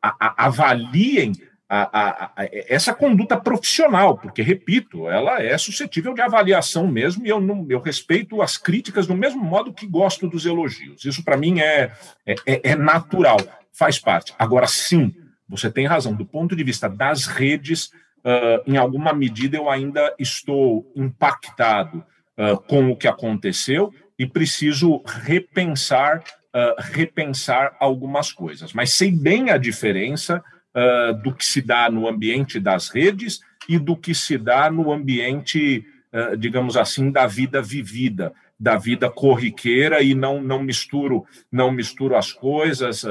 avaliem 0.00 1.32
a, 1.68 2.00
a, 2.00 2.24
a, 2.36 2.48
essa 2.68 2.94
conduta 2.94 3.36
profissional, 3.36 4.16
porque, 4.16 4.40
repito, 4.40 5.08
ela 5.08 5.42
é 5.42 5.58
suscetível 5.58 6.14
de 6.14 6.20
avaliação 6.20 6.86
mesmo, 6.86 7.26
e 7.26 7.28
eu, 7.28 7.40
não, 7.40 7.66
eu 7.68 7.80
respeito 7.80 8.40
as 8.40 8.56
críticas 8.56 9.08
do 9.08 9.16
mesmo 9.16 9.42
modo 9.42 9.72
que 9.72 9.88
gosto 9.88 10.28
dos 10.28 10.46
elogios. 10.46 11.04
Isso, 11.04 11.24
para 11.24 11.36
mim, 11.36 11.58
é, 11.58 11.90
é, 12.24 12.36
é, 12.70 12.76
natural, 12.76 13.38
faz 13.72 13.98
parte. 13.98 14.32
Agora, 14.38 14.68
sim, 14.68 15.12
você 15.48 15.68
tem 15.68 15.84
razão, 15.84 16.14
do 16.14 16.24
ponto 16.24 16.54
de 16.54 16.62
vista 16.62 16.88
das 16.88 17.26
redes, 17.26 17.86
uh, 18.24 18.62
em 18.64 18.76
alguma 18.76 19.12
medida 19.12 19.56
eu 19.56 19.68
ainda 19.68 20.14
estou 20.16 20.88
impactado 20.94 22.04
uh, 22.38 22.56
com 22.68 22.88
o 22.88 22.96
que 22.96 23.08
aconteceu 23.08 23.92
e 24.20 24.26
preciso 24.26 25.02
repensar, 25.06 26.22
uh, 26.54 26.74
repensar 26.92 27.74
algumas 27.80 28.30
coisas. 28.30 28.74
Mas 28.74 28.92
sei 28.92 29.10
bem 29.10 29.48
a 29.48 29.56
diferença 29.56 30.44
uh, 30.76 31.14
do 31.22 31.34
que 31.34 31.42
se 31.42 31.62
dá 31.62 31.90
no 31.90 32.06
ambiente 32.06 32.60
das 32.60 32.90
redes 32.90 33.40
e 33.66 33.78
do 33.78 33.96
que 33.96 34.14
se 34.14 34.36
dá 34.36 34.70
no 34.70 34.92
ambiente, 34.92 35.86
uh, 36.12 36.36
digamos 36.36 36.76
assim, 36.76 37.10
da 37.10 37.26
vida 37.26 37.62
vivida, 37.62 38.34
da 38.58 38.76
vida 38.76 39.08
corriqueira 39.08 40.02
e 40.02 40.14
não 40.14 40.42
não 40.42 40.62
misturo 40.62 41.24
não 41.50 41.72
misturo 41.72 42.14
as 42.14 42.30
coisas. 42.30 43.06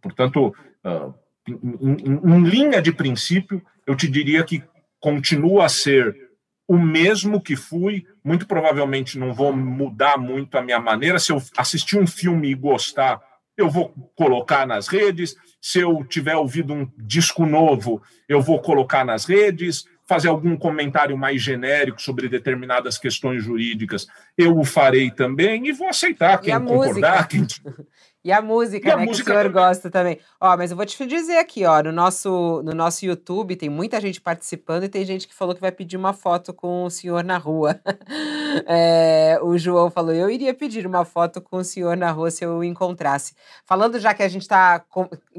Portanto, 0.00 0.54
em, 1.46 1.54
em, 1.82 2.20
em 2.24 2.42
linha 2.42 2.80
de 2.80 2.90
princípio, 2.90 3.60
eu 3.86 3.94
te 3.94 4.08
diria 4.08 4.42
que 4.42 4.62
continua 4.98 5.66
a 5.66 5.68
ser 5.68 6.16
o 6.66 6.78
mesmo 6.78 7.40
que 7.40 7.56
fui, 7.56 8.06
muito 8.22 8.46
provavelmente 8.46 9.18
não 9.18 9.32
vou 9.34 9.54
mudar 9.54 10.16
muito 10.16 10.56
a 10.56 10.62
minha 10.62 10.80
maneira. 10.80 11.18
Se 11.18 11.32
eu 11.32 11.42
assistir 11.56 11.98
um 11.98 12.06
filme 12.06 12.50
e 12.50 12.54
gostar, 12.54 13.20
eu 13.56 13.70
vou 13.70 13.90
colocar 14.16 14.66
nas 14.66 14.88
redes. 14.88 15.36
Se 15.60 15.80
eu 15.80 16.04
tiver 16.04 16.36
ouvido 16.36 16.72
um 16.72 16.90
disco 16.96 17.46
novo, 17.46 18.02
eu 18.28 18.40
vou 18.40 18.60
colocar 18.60 19.04
nas 19.04 19.24
redes. 19.24 19.84
Fazer 20.06 20.28
algum 20.28 20.54
comentário 20.54 21.16
mais 21.16 21.40
genérico 21.40 22.00
sobre 22.00 22.28
determinadas 22.28 22.98
questões 22.98 23.42
jurídicas, 23.42 24.06
eu 24.36 24.58
o 24.58 24.62
farei 24.62 25.10
também 25.10 25.66
e 25.66 25.72
vou 25.72 25.88
aceitar 25.88 26.38
quem 26.38 26.52
concordar. 26.60 27.26
Quem... 27.26 27.46
E 28.24 28.32
a 28.32 28.40
música, 28.40 28.88
e 28.88 28.96
né, 28.96 29.02
a 29.02 29.04
música 29.04 29.16
que 29.16 29.30
o 29.30 29.34
senhor 29.34 29.52
também. 29.52 29.62
gosta 29.62 29.90
também. 29.90 30.18
Ó, 30.40 30.56
mas 30.56 30.70
eu 30.70 30.76
vou 30.78 30.86
te 30.86 31.06
dizer 31.06 31.36
aqui, 31.36 31.66
ó, 31.66 31.82
no 31.82 31.92
nosso, 31.92 32.62
no 32.64 32.72
nosso 32.72 33.04
YouTube 33.04 33.54
tem 33.54 33.68
muita 33.68 34.00
gente 34.00 34.18
participando 34.18 34.84
e 34.84 34.88
tem 34.88 35.04
gente 35.04 35.28
que 35.28 35.34
falou 35.34 35.54
que 35.54 35.60
vai 35.60 35.70
pedir 35.70 35.98
uma 35.98 36.14
foto 36.14 36.54
com 36.54 36.84
o 36.84 36.90
senhor 36.90 37.22
na 37.22 37.36
rua. 37.36 37.78
é, 38.66 39.38
o 39.42 39.58
João 39.58 39.90
falou, 39.90 40.14
eu 40.14 40.30
iria 40.30 40.54
pedir 40.54 40.86
uma 40.86 41.04
foto 41.04 41.38
com 41.38 41.58
o 41.58 41.64
senhor 41.64 41.98
na 41.98 42.10
rua 42.10 42.30
se 42.30 42.42
eu 42.42 42.56
o 42.56 42.64
encontrasse. 42.64 43.34
Falando 43.66 43.98
já 43.98 44.14
que 44.14 44.22
a 44.22 44.28
gente 44.28 44.42
está 44.42 44.82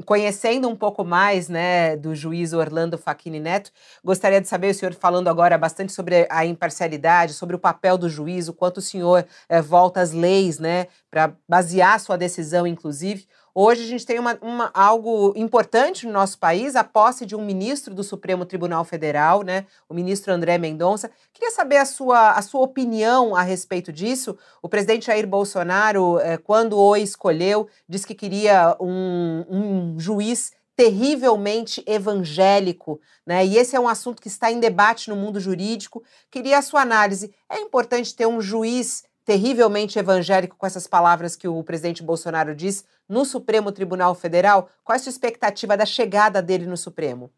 conhecendo 0.04 0.68
um 0.68 0.76
pouco 0.76 1.04
mais, 1.04 1.48
né, 1.48 1.96
do 1.96 2.14
juiz 2.14 2.52
Orlando 2.52 2.96
Facchini 2.96 3.40
Neto, 3.40 3.72
gostaria 4.04 4.40
de 4.40 4.46
saber, 4.46 4.70
o 4.70 4.74
senhor 4.74 4.94
falando 4.94 5.26
agora 5.26 5.58
bastante 5.58 5.92
sobre 5.92 6.28
a 6.30 6.46
imparcialidade, 6.46 7.32
sobre 7.34 7.56
o 7.56 7.58
papel 7.58 7.98
do 7.98 8.08
juiz, 8.08 8.46
o 8.46 8.52
quanto 8.52 8.76
o 8.76 8.82
senhor 8.82 9.26
é, 9.48 9.60
volta 9.60 10.00
às 10.00 10.12
leis, 10.12 10.60
né, 10.60 10.86
para 11.16 11.34
basear 11.48 11.98
sua 11.98 12.18
decisão, 12.18 12.66
inclusive. 12.66 13.26
Hoje 13.54 13.84
a 13.84 13.86
gente 13.86 14.04
tem 14.04 14.18
uma, 14.18 14.36
uma, 14.42 14.70
algo 14.74 15.32
importante 15.34 16.04
no 16.04 16.12
nosso 16.12 16.38
país, 16.38 16.76
a 16.76 16.84
posse 16.84 17.24
de 17.24 17.34
um 17.34 17.42
ministro 17.42 17.94
do 17.94 18.04
Supremo 18.04 18.44
Tribunal 18.44 18.84
Federal, 18.84 19.42
né, 19.42 19.64
o 19.88 19.94
ministro 19.94 20.30
André 20.30 20.58
Mendonça. 20.58 21.10
Queria 21.32 21.50
saber 21.50 21.78
a 21.78 21.86
sua, 21.86 22.32
a 22.32 22.42
sua 22.42 22.60
opinião 22.60 23.34
a 23.34 23.40
respeito 23.40 23.90
disso. 23.90 24.36
O 24.60 24.68
presidente 24.68 25.06
Jair 25.06 25.26
Bolsonaro, 25.26 26.18
eh, 26.18 26.36
quando 26.36 26.78
o 26.78 26.94
escolheu, 26.94 27.66
disse 27.88 28.06
que 28.06 28.14
queria 28.14 28.76
um, 28.78 29.46
um 29.48 29.98
juiz 29.98 30.52
terrivelmente 30.76 31.82
evangélico, 31.86 33.00
né? 33.26 33.46
E 33.46 33.56
esse 33.56 33.74
é 33.74 33.80
um 33.80 33.88
assunto 33.88 34.20
que 34.20 34.28
está 34.28 34.52
em 34.52 34.60
debate 34.60 35.08
no 35.08 35.16
mundo 35.16 35.40
jurídico. 35.40 36.04
Queria 36.30 36.58
a 36.58 36.62
sua 36.62 36.82
análise. 36.82 37.34
É 37.50 37.58
importante 37.58 38.14
ter 38.14 38.26
um 38.26 38.42
juiz 38.42 39.02
terrivelmente 39.26 39.98
evangélico, 39.98 40.56
com 40.56 40.66
essas 40.66 40.86
palavras 40.86 41.34
que 41.34 41.48
o 41.48 41.62
presidente 41.64 42.02
Bolsonaro 42.02 42.54
diz, 42.54 42.86
no 43.08 43.24
Supremo 43.24 43.72
Tribunal 43.72 44.14
Federal? 44.14 44.70
Qual 44.84 44.94
é 44.94 44.98
a 44.98 45.02
sua 45.02 45.10
expectativa 45.10 45.76
da 45.76 45.84
chegada 45.84 46.40
dele 46.40 46.64
no 46.64 46.76
Supremo? 46.76 47.30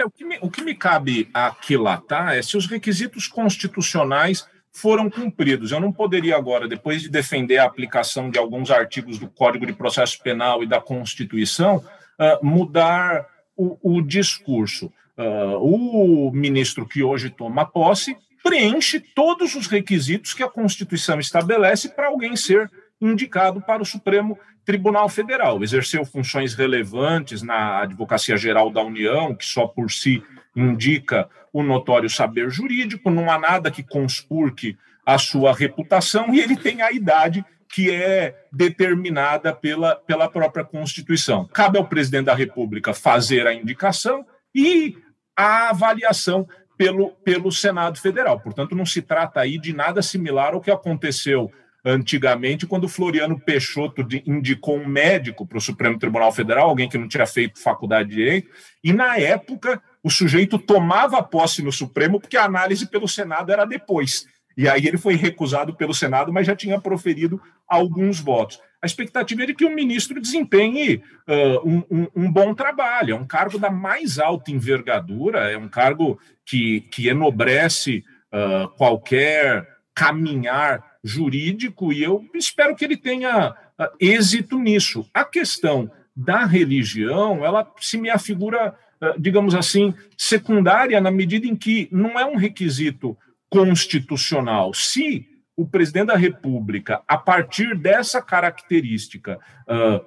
É, 0.00 0.04
o, 0.04 0.10
que 0.10 0.24
me, 0.24 0.38
o 0.40 0.48
que 0.48 0.62
me 0.62 0.74
cabe 0.74 1.28
aquilatar 1.34 2.34
é 2.36 2.42
se 2.42 2.56
os 2.56 2.66
requisitos 2.66 3.26
constitucionais 3.26 4.46
foram 4.70 5.10
cumpridos. 5.10 5.72
Eu 5.72 5.80
não 5.80 5.92
poderia 5.92 6.36
agora, 6.36 6.68
depois 6.68 7.02
de 7.02 7.10
defender 7.10 7.58
a 7.58 7.64
aplicação 7.64 8.30
de 8.30 8.38
alguns 8.38 8.70
artigos 8.70 9.18
do 9.18 9.28
Código 9.28 9.66
de 9.66 9.72
Processo 9.72 10.22
Penal 10.22 10.62
e 10.62 10.66
da 10.66 10.80
Constituição, 10.80 11.78
uh, 11.78 12.46
mudar 12.46 13.26
o, 13.56 13.76
o 13.82 14.00
discurso. 14.00 14.90
Uh, 15.18 15.58
o 15.58 16.32
ministro 16.32 16.86
que 16.86 17.02
hoje 17.02 17.28
toma 17.28 17.66
posse 17.66 18.16
preenche 18.42 19.00
todos 19.00 19.54
os 19.54 19.66
requisitos 19.66 20.34
que 20.34 20.42
a 20.42 20.48
Constituição 20.48 21.20
estabelece 21.20 21.88
para 21.90 22.08
alguém 22.08 22.36
ser 22.36 22.70
indicado 23.00 23.60
para 23.60 23.82
o 23.82 23.86
Supremo 23.86 24.38
Tribunal 24.64 25.08
Federal. 25.08 25.62
Exerceu 25.62 26.04
funções 26.04 26.54
relevantes 26.54 27.42
na 27.42 27.80
Advocacia 27.82 28.36
Geral 28.36 28.70
da 28.70 28.82
União, 28.82 29.34
que 29.34 29.44
só 29.44 29.66
por 29.66 29.90
si 29.90 30.22
indica 30.54 31.28
o 31.52 31.62
notório 31.62 32.08
saber 32.08 32.50
jurídico, 32.50 33.10
não 33.10 33.30
há 33.30 33.38
nada 33.38 33.70
que 33.70 33.82
conspurque 33.82 34.76
a 35.04 35.18
sua 35.18 35.52
reputação, 35.52 36.32
e 36.32 36.40
ele 36.40 36.56
tem 36.56 36.80
a 36.80 36.92
idade 36.92 37.44
que 37.68 37.90
é 37.90 38.36
determinada 38.52 39.52
pela, 39.52 39.96
pela 39.96 40.28
própria 40.28 40.64
Constituição. 40.64 41.48
Cabe 41.52 41.78
ao 41.78 41.88
presidente 41.88 42.26
da 42.26 42.34
República 42.34 42.94
fazer 42.94 43.46
a 43.46 43.54
indicação 43.54 44.24
e 44.54 44.96
a 45.36 45.70
avaliação 45.70 46.46
pelo, 46.82 47.10
pelo 47.24 47.52
Senado 47.52 48.00
Federal. 48.00 48.40
Portanto, 48.40 48.74
não 48.74 48.84
se 48.84 49.00
trata 49.00 49.40
aí 49.40 49.56
de 49.56 49.72
nada 49.72 50.02
similar 50.02 50.52
ao 50.52 50.60
que 50.60 50.70
aconteceu 50.70 51.48
antigamente, 51.84 52.66
quando 52.66 52.88
Floriano 52.88 53.38
Peixoto 53.38 54.06
indicou 54.26 54.76
um 54.76 54.86
médico 54.86 55.46
para 55.46 55.58
o 55.58 55.60
Supremo 55.60 55.98
Tribunal 55.98 56.32
Federal, 56.32 56.68
alguém 56.68 56.88
que 56.88 56.98
não 56.98 57.08
tinha 57.08 57.26
feito 57.26 57.60
faculdade 57.60 58.08
de 58.08 58.16
direito, 58.16 58.48
e 58.82 58.92
na 58.92 59.16
época 59.16 59.80
o 60.02 60.10
sujeito 60.10 60.58
tomava 60.58 61.22
posse 61.22 61.62
no 61.62 61.72
Supremo 61.72 62.20
porque 62.20 62.36
a 62.36 62.44
análise 62.44 62.88
pelo 62.88 63.08
Senado 63.08 63.52
era 63.52 63.64
depois. 63.64 64.26
E 64.56 64.68
aí 64.68 64.86
ele 64.86 64.98
foi 64.98 65.14
recusado 65.14 65.74
pelo 65.74 65.94
Senado, 65.94 66.32
mas 66.32 66.46
já 66.46 66.54
tinha 66.54 66.80
proferido 66.80 67.40
alguns 67.66 68.20
votos. 68.20 68.60
A 68.82 68.86
expectativa 68.86 69.44
é 69.44 69.46
de 69.46 69.54
que 69.54 69.64
o 69.64 69.74
ministro 69.74 70.20
desempenhe 70.20 70.96
uh, 71.28 71.68
um, 71.68 71.84
um, 71.88 72.06
um, 72.16 72.32
bom 72.32 72.52
trabalho. 72.52 73.14
É 73.14 73.16
um 73.16 73.24
cargo 73.24 73.56
da 73.56 73.70
mais 73.70 74.18
alta 74.18 74.50
envergadura, 74.50 75.50
é 75.50 75.56
um 75.56 75.68
cargo 75.68 76.18
que, 76.44 76.80
que 76.90 77.06
enobrece 77.06 78.04
uh, 78.32 78.68
qualquer 78.76 79.68
caminhar 79.94 80.84
jurídico, 81.04 81.92
e 81.92 82.02
eu 82.02 82.24
espero 82.34 82.74
que 82.74 82.84
ele 82.84 82.96
tenha 82.96 83.50
uh, 83.50 83.96
êxito 84.00 84.58
nisso. 84.58 85.08
A 85.14 85.24
questão 85.24 85.88
da 86.14 86.44
religião, 86.44 87.44
ela 87.44 87.70
se 87.80 87.96
me 87.96 88.10
afigura, 88.10 88.74
digamos 89.18 89.54
assim, 89.54 89.94
secundária, 90.16 91.00
na 91.00 91.10
medida 91.10 91.46
em 91.46 91.56
que 91.56 91.88
não 91.90 92.18
é 92.20 92.26
um 92.26 92.36
requisito 92.36 93.16
constitucional. 93.52 94.72
Se 94.72 95.26
o 95.54 95.68
presidente 95.68 96.06
da 96.06 96.16
República, 96.16 97.02
a 97.06 97.18
partir 97.18 97.76
dessa 97.76 98.22
característica, 98.22 99.38
uh, 99.68 100.02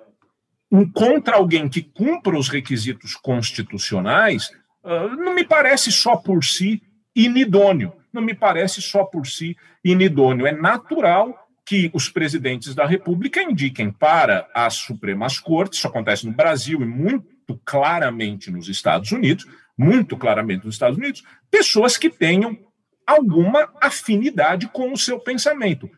encontra 0.75 1.35
alguém 1.35 1.69
que 1.69 1.83
cumpra 1.83 2.35
os 2.35 2.49
requisitos 2.49 3.13
constitucionais, 3.13 4.49
uh, 4.83 5.15
não 5.15 5.35
me 5.35 5.43
parece 5.43 5.91
só 5.91 6.15
por 6.15 6.43
si 6.43 6.81
inidôneo. 7.15 7.93
Não 8.11 8.21
me 8.23 8.33
parece 8.33 8.81
só 8.81 9.03
por 9.03 9.27
si 9.27 9.55
inidôneo. 9.83 10.47
É 10.47 10.51
natural 10.51 11.47
que 11.63 11.91
os 11.93 12.09
presidentes 12.09 12.73
da 12.73 12.87
República 12.87 13.43
indiquem 13.43 13.91
para 13.91 14.49
as 14.55 14.73
Supremas 14.73 15.39
Cortes, 15.39 15.77
isso 15.77 15.87
acontece 15.87 16.25
no 16.25 16.33
Brasil 16.33 16.81
e 16.81 16.85
muito 16.85 17.59
claramente 17.63 18.49
nos 18.49 18.69
Estados 18.69 19.11
Unidos, 19.11 19.45
muito 19.77 20.17
claramente 20.17 20.65
nos 20.65 20.75
Estados 20.75 20.97
Unidos, 20.97 21.23
pessoas 21.51 21.95
que 21.97 22.09
tenham 22.09 22.57
alguma 23.05 23.71
afinidade 23.81 24.67
com 24.67 24.91
o 24.91 24.97
seu 24.97 25.19
pensamento. 25.19 25.89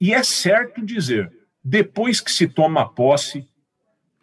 E 0.00 0.12
é 0.12 0.22
certo 0.22 0.84
dizer, 0.84 1.32
depois 1.62 2.20
que 2.20 2.30
se 2.30 2.46
toma 2.46 2.88
posse, 2.88 3.46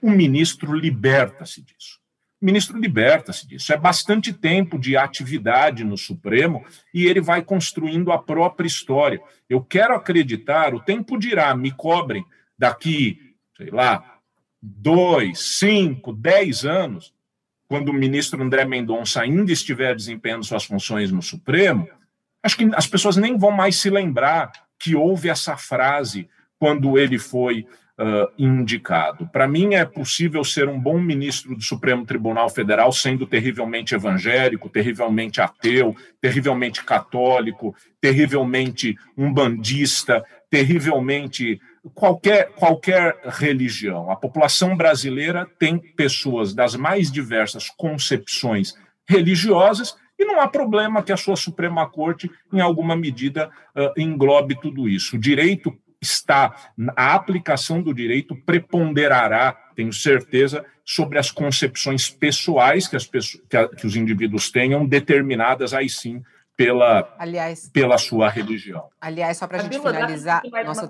o 0.01 0.09
ministro 0.09 0.73
liberta-se 0.73 1.61
disso. 1.61 1.99
O 2.41 2.45
ministro 2.45 2.77
liberta-se 2.77 3.47
disso. 3.47 3.71
É 3.71 3.77
bastante 3.77 4.33
tempo 4.33 4.77
de 4.77 4.97
atividade 4.97 5.83
no 5.83 5.97
Supremo 5.97 6.65
e 6.93 7.05
ele 7.05 7.21
vai 7.21 7.41
construindo 7.41 8.11
a 8.11 8.17
própria 8.17 8.67
história. 8.67 9.21
Eu 9.49 9.63
quero 9.63 9.95
acreditar, 9.95 10.75
o 10.75 10.81
tempo 10.81 11.17
dirá, 11.17 11.55
me 11.55 11.71
cobrem 11.71 12.25
daqui, 12.57 13.33
sei 13.55 13.69
lá, 13.69 14.19
dois, 14.61 15.57
cinco, 15.57 16.11
dez 16.11 16.65
anos, 16.65 17.13
quando 17.67 17.89
o 17.89 17.93
ministro 17.93 18.43
André 18.43 18.65
Mendonça 18.65 19.21
ainda 19.21 19.51
estiver 19.51 19.95
desempenhando 19.95 20.43
suas 20.43 20.65
funções 20.65 21.11
no 21.11 21.21
Supremo, 21.21 21.87
Acho 22.43 22.57
que 22.57 22.69
as 22.75 22.85
pessoas 22.85 23.15
nem 23.15 23.37
vão 23.37 23.51
mais 23.51 23.77
se 23.77 23.89
lembrar 23.89 24.51
que 24.77 24.95
houve 24.95 25.29
essa 25.29 25.55
frase 25.55 26.27
quando 26.59 26.97
ele 26.97 27.17
foi 27.17 27.65
uh, 27.97 28.31
indicado. 28.37 29.27
Para 29.27 29.47
mim, 29.47 29.75
é 29.75 29.85
possível 29.85 30.43
ser 30.43 30.67
um 30.67 30.79
bom 30.79 30.99
ministro 30.99 31.55
do 31.55 31.61
Supremo 31.61 32.05
Tribunal 32.05 32.49
Federal 32.49 32.91
sendo 32.91 33.25
terrivelmente 33.25 33.95
evangélico, 33.95 34.69
terrivelmente 34.69 35.41
ateu, 35.41 35.95
terrivelmente 36.21 36.83
católico, 36.83 37.75
terrivelmente 38.01 38.97
umbandista, 39.17 40.23
terrivelmente 40.49 41.61
qualquer, 41.93 42.49
qualquer 42.53 43.17
religião. 43.25 44.11
A 44.11 44.15
população 44.15 44.75
brasileira 44.75 45.47
tem 45.57 45.77
pessoas 45.77 46.53
das 46.53 46.75
mais 46.75 47.11
diversas 47.11 47.69
concepções 47.69 48.73
religiosas 49.07 49.95
e 50.23 50.25
não 50.25 50.41
há 50.41 50.47
problema 50.47 51.03
que 51.03 51.11
a 51.11 51.17
sua 51.17 51.35
Suprema 51.35 51.87
Corte, 51.87 52.31
em 52.51 52.59
alguma 52.59 52.95
medida, 52.95 53.49
uh, 53.75 53.99
englobe 53.99 54.59
tudo 54.59 54.89
isso. 54.89 55.15
O 55.15 55.19
direito 55.19 55.77
está, 56.01 56.55
a 56.95 57.13
aplicação 57.13 57.81
do 57.81 57.93
direito 57.93 58.35
preponderará, 58.35 59.53
tenho 59.75 59.93
certeza, 59.93 60.65
sobre 60.85 61.17
as 61.17 61.31
concepções 61.31 62.09
pessoais 62.09 62.87
que, 62.87 62.95
as 62.95 63.05
pessoas, 63.05 63.41
que, 63.49 63.55
a, 63.55 63.67
que 63.67 63.87
os 63.87 63.95
indivíduos 63.95 64.51
tenham, 64.51 64.85
determinadas 64.85 65.73
aí 65.73 65.89
sim 65.89 66.21
pela, 66.55 67.13
aliás, 67.17 67.69
pela 67.73 67.97
sua 67.97 68.29
religião. 68.29 68.87
Aliás, 69.01 69.37
só 69.37 69.47
para 69.47 69.57
a 69.57 69.61
gente 69.63 69.79
finalizar, 69.79 70.43
nosso, 70.65 70.89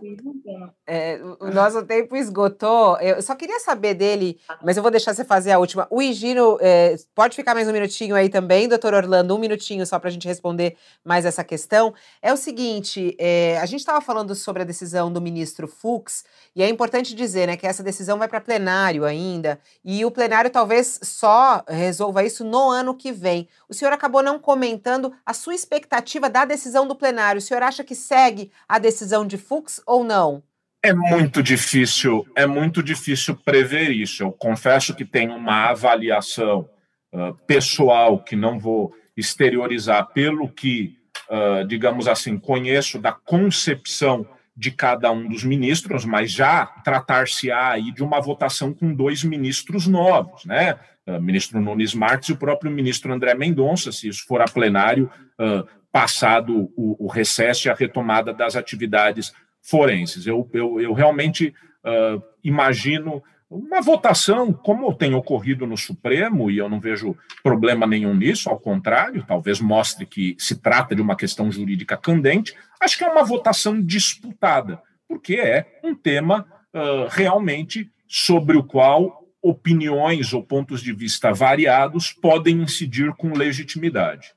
é, 0.85 1.19
o 1.39 1.49
nosso 1.51 1.83
tempo 1.83 2.17
esgotou. 2.17 2.99
Eu 2.99 3.21
só 3.21 3.33
queria 3.33 3.59
saber 3.59 3.93
dele, 3.93 4.37
mas 4.61 4.75
eu 4.75 4.83
vou 4.83 4.91
deixar 4.91 5.13
você 5.13 5.23
fazer 5.23 5.51
a 5.51 5.59
última. 5.59 5.87
O 5.89 6.01
Higino, 6.01 6.57
é, 6.61 6.95
pode 7.15 7.35
ficar 7.35 7.55
mais 7.55 7.67
um 7.67 7.71
minutinho 7.71 8.13
aí 8.13 8.29
também, 8.29 8.67
doutor 8.67 8.93
Orlando, 8.93 9.35
um 9.35 9.39
minutinho 9.39 9.85
só 9.85 9.97
para 9.97 10.09
a 10.09 10.11
gente 10.11 10.27
responder 10.27 10.75
mais 11.03 11.25
essa 11.25 11.43
questão. 11.43 11.93
É 12.21 12.33
o 12.33 12.37
seguinte, 12.37 13.15
é, 13.17 13.57
a 13.59 13.65
gente 13.65 13.79
estava 13.79 14.01
falando 14.01 14.35
sobre 14.35 14.63
a 14.63 14.65
decisão 14.65 15.11
do 15.11 15.21
ministro 15.21 15.67
Fux, 15.67 16.25
e 16.55 16.61
é 16.61 16.67
importante 16.67 17.15
dizer 17.15 17.47
né, 17.47 17.55
que 17.55 17.65
essa 17.65 17.81
decisão 17.81 18.19
vai 18.19 18.27
para 18.27 18.41
plenário 18.41 19.05
ainda, 19.05 19.59
e 19.83 20.03
o 20.03 20.11
plenário 20.11 20.49
talvez 20.49 20.99
só 21.01 21.63
resolva 21.67 22.23
isso 22.23 22.43
no 22.43 22.69
ano 22.69 22.93
que 22.93 23.11
vem. 23.11 23.47
O 23.69 23.73
senhor 23.73 23.93
acabou 23.93 24.21
não 24.21 24.37
comentando 24.37 25.13
a 25.25 25.33
sua 25.33 25.53
expectativa 25.63 26.29
da 26.29 26.45
decisão 26.45 26.87
do 26.87 26.95
plenário. 26.95 27.39
O 27.39 27.41
senhor 27.41 27.63
acha 27.63 27.83
que 27.83 27.95
segue 27.95 28.51
a 28.67 28.77
decisão 28.77 29.25
de 29.25 29.37
Fux 29.37 29.81
ou 29.85 30.03
não? 30.03 30.43
É 30.83 30.93
muito 30.93 31.41
difícil, 31.41 32.27
é 32.35 32.45
muito 32.45 32.83
difícil 32.83 33.35
prever 33.35 33.89
isso. 33.89 34.21
Eu 34.21 34.31
confesso 34.33 34.93
que 34.93 35.05
tem 35.05 35.29
uma 35.29 35.69
avaliação 35.69 36.69
uh, 37.13 37.33
pessoal 37.47 38.21
que 38.21 38.35
não 38.35 38.59
vou 38.59 38.93
exteriorizar 39.15 40.07
pelo 40.07 40.49
que, 40.49 40.97
uh, 41.29 41.65
digamos 41.65 42.05
assim, 42.07 42.37
conheço 42.37 42.99
da 42.99 43.13
concepção 43.13 44.27
de 44.55 44.71
cada 44.71 45.11
um 45.11 45.27
dos 45.27 45.43
ministros, 45.43 46.05
mas 46.05 46.31
já 46.31 46.65
tratar-se-á 46.65 47.71
aí 47.71 47.91
de 47.91 48.03
uma 48.03 48.21
votação 48.21 48.73
com 48.73 48.93
dois 48.93 49.23
ministros 49.23 49.87
novos, 49.87 50.45
né? 50.45 50.77
Uh, 51.05 51.19
ministro 51.19 51.59
Nunes 51.59 51.93
Marques 51.93 52.29
e 52.29 52.33
o 52.33 52.37
próprio 52.37 52.71
ministro 52.71 53.11
André 53.11 53.33
Mendonça, 53.33 53.91
se 53.91 54.07
isso 54.07 54.25
for 54.25 54.41
a 54.41 54.45
plenário, 54.45 55.11
uh, 55.39 55.67
passado 55.91 56.71
o, 56.77 57.05
o 57.05 57.07
recesso 57.07 57.67
e 57.67 57.71
a 57.71 57.75
retomada 57.75 58.33
das 58.33 58.55
atividades 58.55 59.33
forenses. 59.61 60.25
Eu, 60.27 60.49
eu, 60.53 60.79
eu 60.79 60.93
realmente 60.93 61.53
uh, 61.83 62.21
imagino 62.43 63.23
uma 63.53 63.81
votação, 63.81 64.51
como 64.51 64.93
tem 64.93 65.13
ocorrido 65.13 65.67
no 65.67 65.77
Supremo, 65.77 66.49
e 66.49 66.57
eu 66.57 66.67
não 66.67 66.79
vejo 66.79 67.15
problema 67.43 67.85
nenhum 67.85 68.15
nisso, 68.15 68.49
ao 68.49 68.59
contrário, 68.59 69.23
talvez 69.27 69.59
mostre 69.59 70.05
que 70.05 70.35
se 70.39 70.59
trata 70.59 70.95
de 70.95 71.01
uma 71.01 71.15
questão 71.15 71.51
jurídica 71.51 71.95
candente, 71.95 72.55
acho 72.81 72.97
que 72.97 73.03
é 73.03 73.09
uma 73.09 73.23
votação 73.23 73.79
disputada, 73.79 74.81
porque 75.07 75.35
é 75.35 75.79
um 75.83 75.93
tema 75.93 76.47
uh, 76.73 77.07
realmente 77.09 77.91
sobre 78.07 78.57
o 78.57 78.63
qual 78.63 79.23
opiniões 79.41 80.33
ou 80.33 80.41
pontos 80.41 80.81
de 80.81 80.93
vista 80.93 81.31
variados 81.31 82.11
podem 82.11 82.61
incidir 82.61 83.13
com 83.13 83.33
legitimidade. 83.33 84.33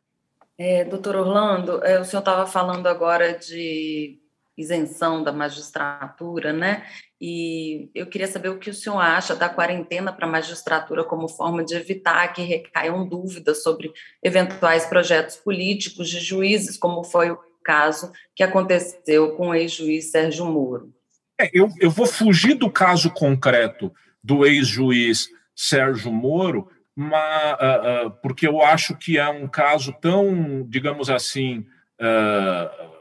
É, 0.58 0.84
doutor 0.84 1.16
Orlando, 1.16 1.82
é, 1.84 2.00
o 2.00 2.04
senhor 2.04 2.20
estava 2.20 2.46
falando 2.46 2.86
agora 2.86 3.38
de 3.38 4.18
isenção 4.56 5.22
da 5.22 5.32
magistratura, 5.32 6.52
né? 6.52 6.84
E 7.20 7.90
eu 7.94 8.06
queria 8.06 8.26
saber 8.26 8.48
o 8.48 8.58
que 8.58 8.70
o 8.70 8.74
senhor 8.74 8.98
acha 8.98 9.34
da 9.34 9.48
quarentena 9.48 10.12
para 10.12 10.26
a 10.26 10.30
magistratura 10.30 11.04
como 11.04 11.28
forma 11.28 11.64
de 11.64 11.74
evitar 11.74 12.32
que 12.32 12.42
recaiam 12.42 13.06
dúvidas 13.06 13.62
sobre 13.62 13.92
eventuais 14.22 14.86
projetos 14.86 15.36
políticos 15.36 16.08
de 16.08 16.20
juízes, 16.20 16.78
como 16.78 17.04
foi 17.04 17.30
o 17.30 17.38
caso 17.64 18.12
que 18.34 18.42
aconteceu 18.42 19.34
com 19.36 19.48
o 19.48 19.54
ex-juiz 19.54 20.10
Sérgio 20.10 20.46
Moro. 20.46 20.92
É, 21.38 21.50
eu, 21.52 21.68
eu 21.80 21.90
vou 21.90 22.06
fugir 22.06 22.54
do 22.54 22.70
caso 22.70 23.10
concreto 23.10 23.92
do 24.22 24.46
ex-juiz 24.46 25.28
Sérgio 25.54 26.12
Moro, 26.12 26.68
mas, 26.94 27.52
uh, 27.54 28.06
uh, 28.06 28.10
porque 28.22 28.46
eu 28.46 28.62
acho 28.62 28.96
que 28.96 29.18
é 29.18 29.28
um 29.28 29.46
caso 29.46 29.92
tão, 30.00 30.66
digamos 30.66 31.10
assim, 31.10 31.66
uh, 32.00 32.95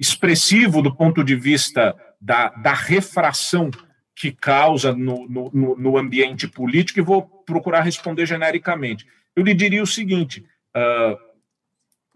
expressivo 0.00 0.80
do 0.80 0.96
ponto 0.96 1.22
de 1.22 1.36
vista 1.36 1.94
da, 2.18 2.48
da 2.48 2.72
refração 2.72 3.70
que 4.16 4.32
causa 4.32 4.92
no, 4.94 5.28
no, 5.28 5.76
no, 5.76 5.98
ambiente 5.98 6.48
político 6.48 6.98
e 6.98 7.02
vou 7.02 7.22
procurar 7.22 7.82
responder 7.82 8.24
genericamente. 8.26 9.06
Eu 9.36 9.44
lhe 9.44 9.54
diria 9.54 9.82
o 9.82 9.86
seguinte: 9.86 10.44
uh, 10.76 11.16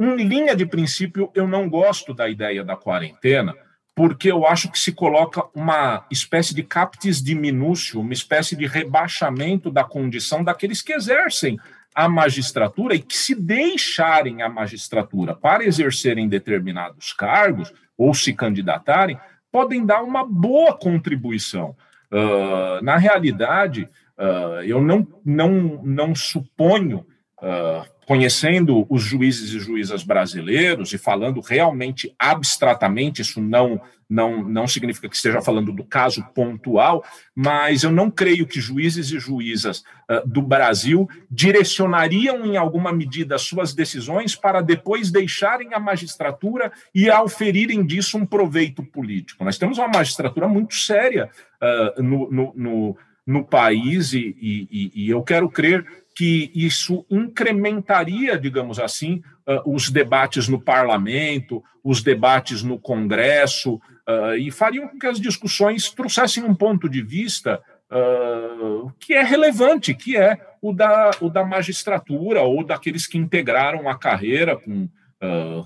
em 0.02 0.16
linha 0.16 0.56
de 0.56 0.66
princípio, 0.66 1.30
eu 1.34 1.46
não 1.46 1.68
gosto 1.68 2.14
da 2.14 2.28
ideia 2.28 2.64
da 2.64 2.76
quarentena, 2.76 3.54
porque 3.94 4.30
eu 4.30 4.46
acho 4.46 4.70
que 4.70 4.78
se 4.78 4.92
coloca 4.92 5.44
uma 5.54 6.06
espécie 6.10 6.54
de 6.54 6.62
captis 6.62 7.22
diminúcio, 7.22 8.00
uma 8.00 8.12
espécie 8.12 8.56
de 8.56 8.66
rebaixamento 8.66 9.70
da 9.70 9.84
condição 9.84 10.42
daqueles 10.42 10.82
que 10.82 10.92
exercem 10.92 11.58
a 11.94 12.08
magistratura 12.08 12.94
e 12.94 12.98
que, 12.98 13.16
se 13.16 13.34
deixarem 13.34 14.42
a 14.42 14.48
magistratura 14.48 15.34
para 15.34 15.64
exercerem 15.64 16.28
determinados 16.28 17.12
cargos 17.12 17.72
ou 17.96 18.12
se 18.12 18.32
candidatarem, 18.32 19.18
podem 19.52 19.86
dar 19.86 20.02
uma 20.02 20.26
boa 20.26 20.76
contribuição. 20.76 21.76
Uh, 22.10 22.82
na 22.82 22.96
realidade, 22.96 23.88
uh, 24.18 24.62
eu 24.64 24.82
não, 24.82 25.06
não, 25.24 25.80
não 25.84 26.14
suponho 26.14 27.06
uh, 27.44 27.84
conhecendo 28.06 28.86
os 28.88 29.02
juízes 29.02 29.52
e 29.52 29.58
juízas 29.58 30.02
brasileiros 30.02 30.92
e 30.92 30.98
falando 30.98 31.40
realmente 31.40 32.14
abstratamente, 32.18 33.22
isso 33.22 33.40
não, 33.40 33.80
não, 34.08 34.42
não 34.42 34.66
significa 34.66 35.08
que 35.08 35.16
esteja 35.16 35.40
falando 35.40 35.72
do 35.72 35.84
caso 35.84 36.22
pontual, 36.34 37.04
mas 37.34 37.82
eu 37.82 37.90
não 37.90 38.10
creio 38.10 38.46
que 38.46 38.60
juízes 38.60 39.10
e 39.10 39.18
juízas 39.18 39.84
uh, 40.10 40.26
do 40.26 40.42
Brasil 40.42 41.08
direcionariam 41.30 42.44
em 42.44 42.56
alguma 42.56 42.92
medida 42.92 43.38
suas 43.38 43.74
decisões 43.74 44.36
para 44.36 44.60
depois 44.60 45.10
deixarem 45.10 45.72
a 45.72 45.80
magistratura 45.80 46.72
e 46.94 47.10
auferirem 47.10 47.84
disso 47.84 48.18
um 48.18 48.26
proveito 48.26 48.82
político. 48.82 49.44
Nós 49.44 49.58
temos 49.58 49.78
uma 49.78 49.88
magistratura 49.88 50.46
muito 50.46 50.74
séria 50.74 51.30
uh, 51.62 52.02
no, 52.02 52.30
no, 52.30 52.52
no, 52.54 52.96
no, 53.26 53.44
país 53.44 54.12
e, 54.12 54.36
e, 54.40 54.92
e 54.94 55.10
eu 55.10 55.22
quero 55.22 55.48
crer 55.48 56.03
que 56.14 56.50
isso 56.54 57.04
incrementaria, 57.10 58.38
digamos 58.38 58.78
assim, 58.78 59.20
uh, 59.48 59.74
os 59.74 59.90
debates 59.90 60.48
no 60.48 60.60
parlamento, 60.60 61.62
os 61.82 62.02
debates 62.02 62.62
no 62.62 62.78
Congresso, 62.78 63.74
uh, 64.08 64.36
e 64.38 64.50
fariam 64.50 64.86
com 64.86 64.98
que 64.98 65.06
as 65.06 65.20
discussões 65.20 65.90
trouxessem 65.90 66.44
um 66.44 66.54
ponto 66.54 66.88
de 66.88 67.02
vista 67.02 67.60
uh, 67.90 68.92
que 69.00 69.12
é 69.12 69.24
relevante, 69.24 69.92
que 69.92 70.16
é 70.16 70.38
o 70.62 70.72
da, 70.72 71.10
o 71.20 71.28
da 71.28 71.44
magistratura 71.44 72.42
ou 72.42 72.64
daqueles 72.64 73.06
que 73.06 73.18
integraram 73.18 73.88
a 73.88 73.98
carreira 73.98 74.56
com, 74.56 74.88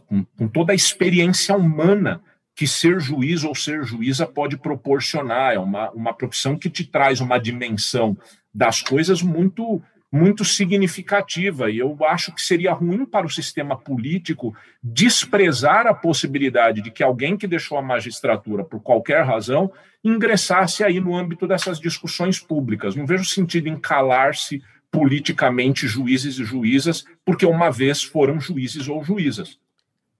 com, 0.08 0.24
com 0.36 0.48
toda 0.48 0.72
a 0.72 0.74
experiência 0.74 1.54
humana 1.54 2.20
que 2.56 2.66
ser 2.66 2.98
juiz 2.98 3.44
ou 3.44 3.54
ser 3.54 3.84
juíza 3.84 4.26
pode 4.26 4.56
proporcionar. 4.56 5.54
É 5.54 5.58
uma, 5.60 5.90
uma 5.92 6.12
profissão 6.12 6.58
que 6.58 6.68
te 6.68 6.84
traz 6.84 7.20
uma 7.20 7.38
dimensão 7.38 8.18
das 8.52 8.82
coisas 8.82 9.22
muito 9.22 9.80
muito 10.10 10.44
significativa. 10.44 11.70
E 11.70 11.78
eu 11.78 11.96
acho 12.04 12.34
que 12.34 12.40
seria 12.40 12.72
ruim 12.72 13.04
para 13.04 13.26
o 13.26 13.30
sistema 13.30 13.76
político 13.76 14.54
desprezar 14.82 15.86
a 15.86 15.94
possibilidade 15.94 16.80
de 16.80 16.90
que 16.90 17.02
alguém 17.02 17.36
que 17.36 17.46
deixou 17.46 17.78
a 17.78 17.82
magistratura 17.82 18.64
por 18.64 18.80
qualquer 18.80 19.24
razão 19.24 19.70
ingressasse 20.02 20.82
aí 20.82 21.00
no 21.00 21.14
âmbito 21.14 21.46
dessas 21.46 21.78
discussões 21.78 22.38
públicas. 22.40 22.96
Não 22.96 23.06
vejo 23.06 23.24
sentido 23.24 23.68
em 23.68 23.78
calar-se 23.78 24.62
politicamente 24.90 25.86
juízes 25.86 26.38
e 26.38 26.44
juízas, 26.44 27.04
porque 27.24 27.44
uma 27.44 27.70
vez 27.70 28.02
foram 28.02 28.40
juízes 28.40 28.88
ou 28.88 29.04
juízas. 29.04 29.58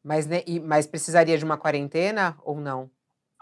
Mas, 0.05 0.27
né, 0.27 0.43
mas 0.65 0.87
precisaria 0.87 1.39
de 1.39 1.45
uma 1.45 1.57
quarentena 1.57 2.37
ou 2.45 2.61
não? 2.61 2.91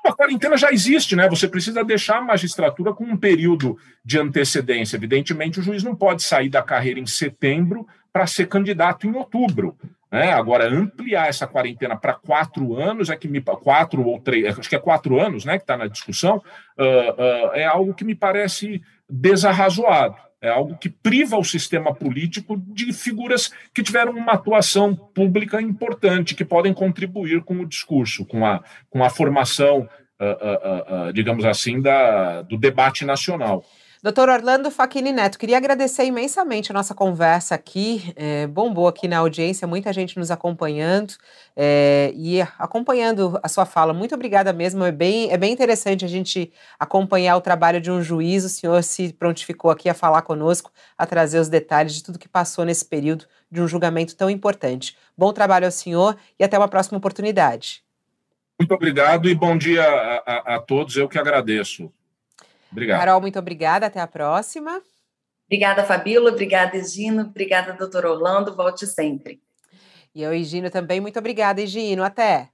A 0.07 0.14
quarentena 0.14 0.57
já 0.57 0.70
existe, 0.70 1.16
né? 1.16 1.28
Você 1.28 1.48
precisa 1.48 1.84
deixar 1.84 2.18
a 2.18 2.22
magistratura 2.22 2.92
com 2.92 3.04
um 3.04 3.16
período 3.16 3.76
de 4.04 4.18
antecedência. 4.18 4.96
Evidentemente, 4.96 5.61
o 5.61 5.62
juiz 5.62 5.82
não 5.82 5.94
pode 5.94 6.22
sair 6.22 6.48
da 6.48 6.62
carreira 6.62 7.00
em 7.00 7.07
setembro 7.07 7.86
para 8.12 8.26
ser 8.26 8.46
candidato 8.46 9.07
em 9.07 9.14
outubro. 9.14 9.76
Né? 10.11 10.32
Agora, 10.32 10.68
ampliar 10.68 11.28
essa 11.28 11.46
quarentena 11.46 11.96
para 11.96 12.14
quatro 12.14 12.76
anos 12.76 13.11
é 13.11 13.16
que 13.16 13.28
me 13.28 13.40
quatro 13.40 14.02
ou 14.07 14.20
três, 14.20 14.59
acho 14.59 14.68
que 14.68 14.76
é 14.76 14.78
quatro 14.78 15.20
anos, 15.20 15.44
né? 15.44 15.59
Que 15.59 15.64
está 15.64 15.76
na 15.76 15.86
discussão, 15.86 16.36
uh, 16.36 16.82
uh, 16.82 17.52
é 17.54 17.64
algo 17.64 17.92
que 17.92 18.04
me 18.04 18.14
parece 18.14 18.80
desarrazoado. 19.09 20.16
É 20.41 20.51
algo 20.51 20.76
que 20.76 20.89
priva 20.89 21.37
o 21.37 21.45
sistema 21.45 21.95
político 21.95 22.57
de 22.57 22.93
figuras 22.93 23.51
que 23.72 23.82
tiveram 23.82 24.12
uma 24.12 24.32
atuação 24.32 24.95
pública 24.95 25.61
importante, 25.61 26.34
que 26.34 26.45
podem 26.45 26.74
contribuir 26.74 27.43
com 27.43 27.61
o 27.61 27.66
discurso, 27.66 28.24
com 28.24 28.45
a, 28.45 28.62
com 28.91 29.03
a 29.03 29.09
formação, 29.09 29.89
uh, 30.20 30.24
uh, 30.24 31.09
uh, 31.09 31.12
digamos 31.12 31.45
assim, 31.45 31.80
da, 31.80 32.43
do 32.43 32.59
debate 32.59 33.05
nacional. 33.05 33.64
Doutor 34.03 34.28
Orlando 34.28 34.70
Facchini 34.70 35.11
Neto, 35.11 35.38
queria 35.38 35.57
agradecer 35.57 36.05
imensamente 36.05 36.70
a 36.70 36.74
nossa 36.74 36.94
conversa 36.94 37.55
aqui. 37.55 38.12
É, 38.14 38.47
bombou 38.47 38.86
aqui 38.86 39.09
na 39.09 39.18
audiência, 39.18 39.66
muita 39.66 39.92
gente 39.92 40.18
nos 40.18 40.30
acompanhando 40.30 41.14
é, 41.57 42.12
e 42.14 42.40
acompanhando 42.59 43.40
a 43.42 43.49
sua 43.49 43.64
fala. 43.64 43.94
Muito 43.94 44.14
obrigada 44.14 44.53
mesmo. 44.53 44.84
É 44.84 44.92
bem, 44.92 45.32
é 45.32 45.38
bem 45.38 45.53
interessante 45.53 46.05
a 46.05 46.09
gente 46.09 46.53
acompanhar 46.78 47.36
o 47.36 47.40
trabalho 47.40 47.80
de 47.80 47.90
um 47.90 48.03
juiz. 48.03 48.44
O 48.44 48.49
senhor 48.51 48.82
se 48.82 49.14
prontificou 49.14 49.70
aqui 49.70 49.88
a 49.88 49.94
falar 49.94 50.22
conosco, 50.22 50.70
a 50.97 51.07
trazer 51.07 51.38
os 51.38 51.49
detalhes 51.49 51.94
de 51.94 52.05
tudo 52.05 52.18
que 52.18 52.28
passou 52.28 52.66
nesse 52.66 52.84
período 52.84 53.24
de 53.51 53.62
um 53.62 53.66
julgamento 53.66 54.14
tão 54.14 54.28
importante. 54.28 54.97
Bom 55.16 55.32
trabalho 55.32 55.64
ao 55.64 55.72
senhor 55.72 56.16
e 56.38 56.44
até 56.44 56.59
uma 56.59 56.68
próxima 56.68 56.99
oportunidade. 56.99 57.82
Muito 58.61 58.72
obrigado 58.74 59.28
e 59.28 59.34
bom 59.34 59.57
dia 59.57 59.84
a, 59.84 60.22
a, 60.26 60.57
a 60.57 60.61
todos. 60.61 60.97
Eu 60.97 61.09
que 61.09 61.18
agradeço. 61.18 61.90
Obrigado. 62.70 62.98
Carol, 62.98 63.20
muito 63.20 63.38
obrigada. 63.38 63.86
Até 63.86 64.00
a 64.00 64.06
próxima. 64.06 64.82
Obrigada, 65.46 65.84
Fabíola. 65.84 66.30
Obrigada, 66.30 66.76
Egino. 66.76 67.22
Obrigada, 67.22 67.72
doutor 67.72 68.04
Orlando. 68.04 68.54
Volte 68.54 68.86
sempre. 68.86 69.40
E 70.14 70.22
eu, 70.22 70.32
Egino, 70.32 70.70
também. 70.70 71.00
Muito 71.00 71.18
obrigada, 71.18 71.60
Egino. 71.60 72.02
Até. 72.02 72.48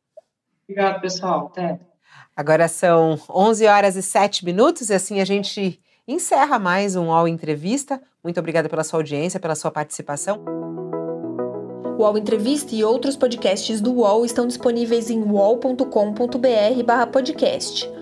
Obrigado, 0.64 1.00
pessoal. 1.00 1.46
Até. 1.46 1.80
Agora 2.34 2.66
são 2.66 3.20
11 3.28 3.66
horas 3.66 3.96
e 3.96 4.02
7 4.02 4.44
minutos 4.44 4.90
e 4.90 4.94
assim 4.94 5.20
a 5.20 5.24
gente 5.24 5.80
encerra 6.08 6.58
mais 6.58 6.96
um 6.96 7.08
UOL 7.08 7.28
Entrevista. 7.28 8.00
Muito 8.24 8.40
obrigada 8.40 8.68
pela 8.68 8.84
sua 8.84 9.00
audiência, 9.00 9.38
pela 9.38 9.54
sua 9.54 9.70
participação. 9.70 10.42
O 11.98 12.02
UOL 12.02 12.18
Entrevista 12.18 12.74
e 12.74 12.82
outros 12.82 13.16
podcasts 13.16 13.80
do 13.80 13.92
UOL 13.92 14.24
estão 14.24 14.46
disponíveis 14.46 15.10
em 15.10 15.22
uol.com.br/podcast. 15.22 18.01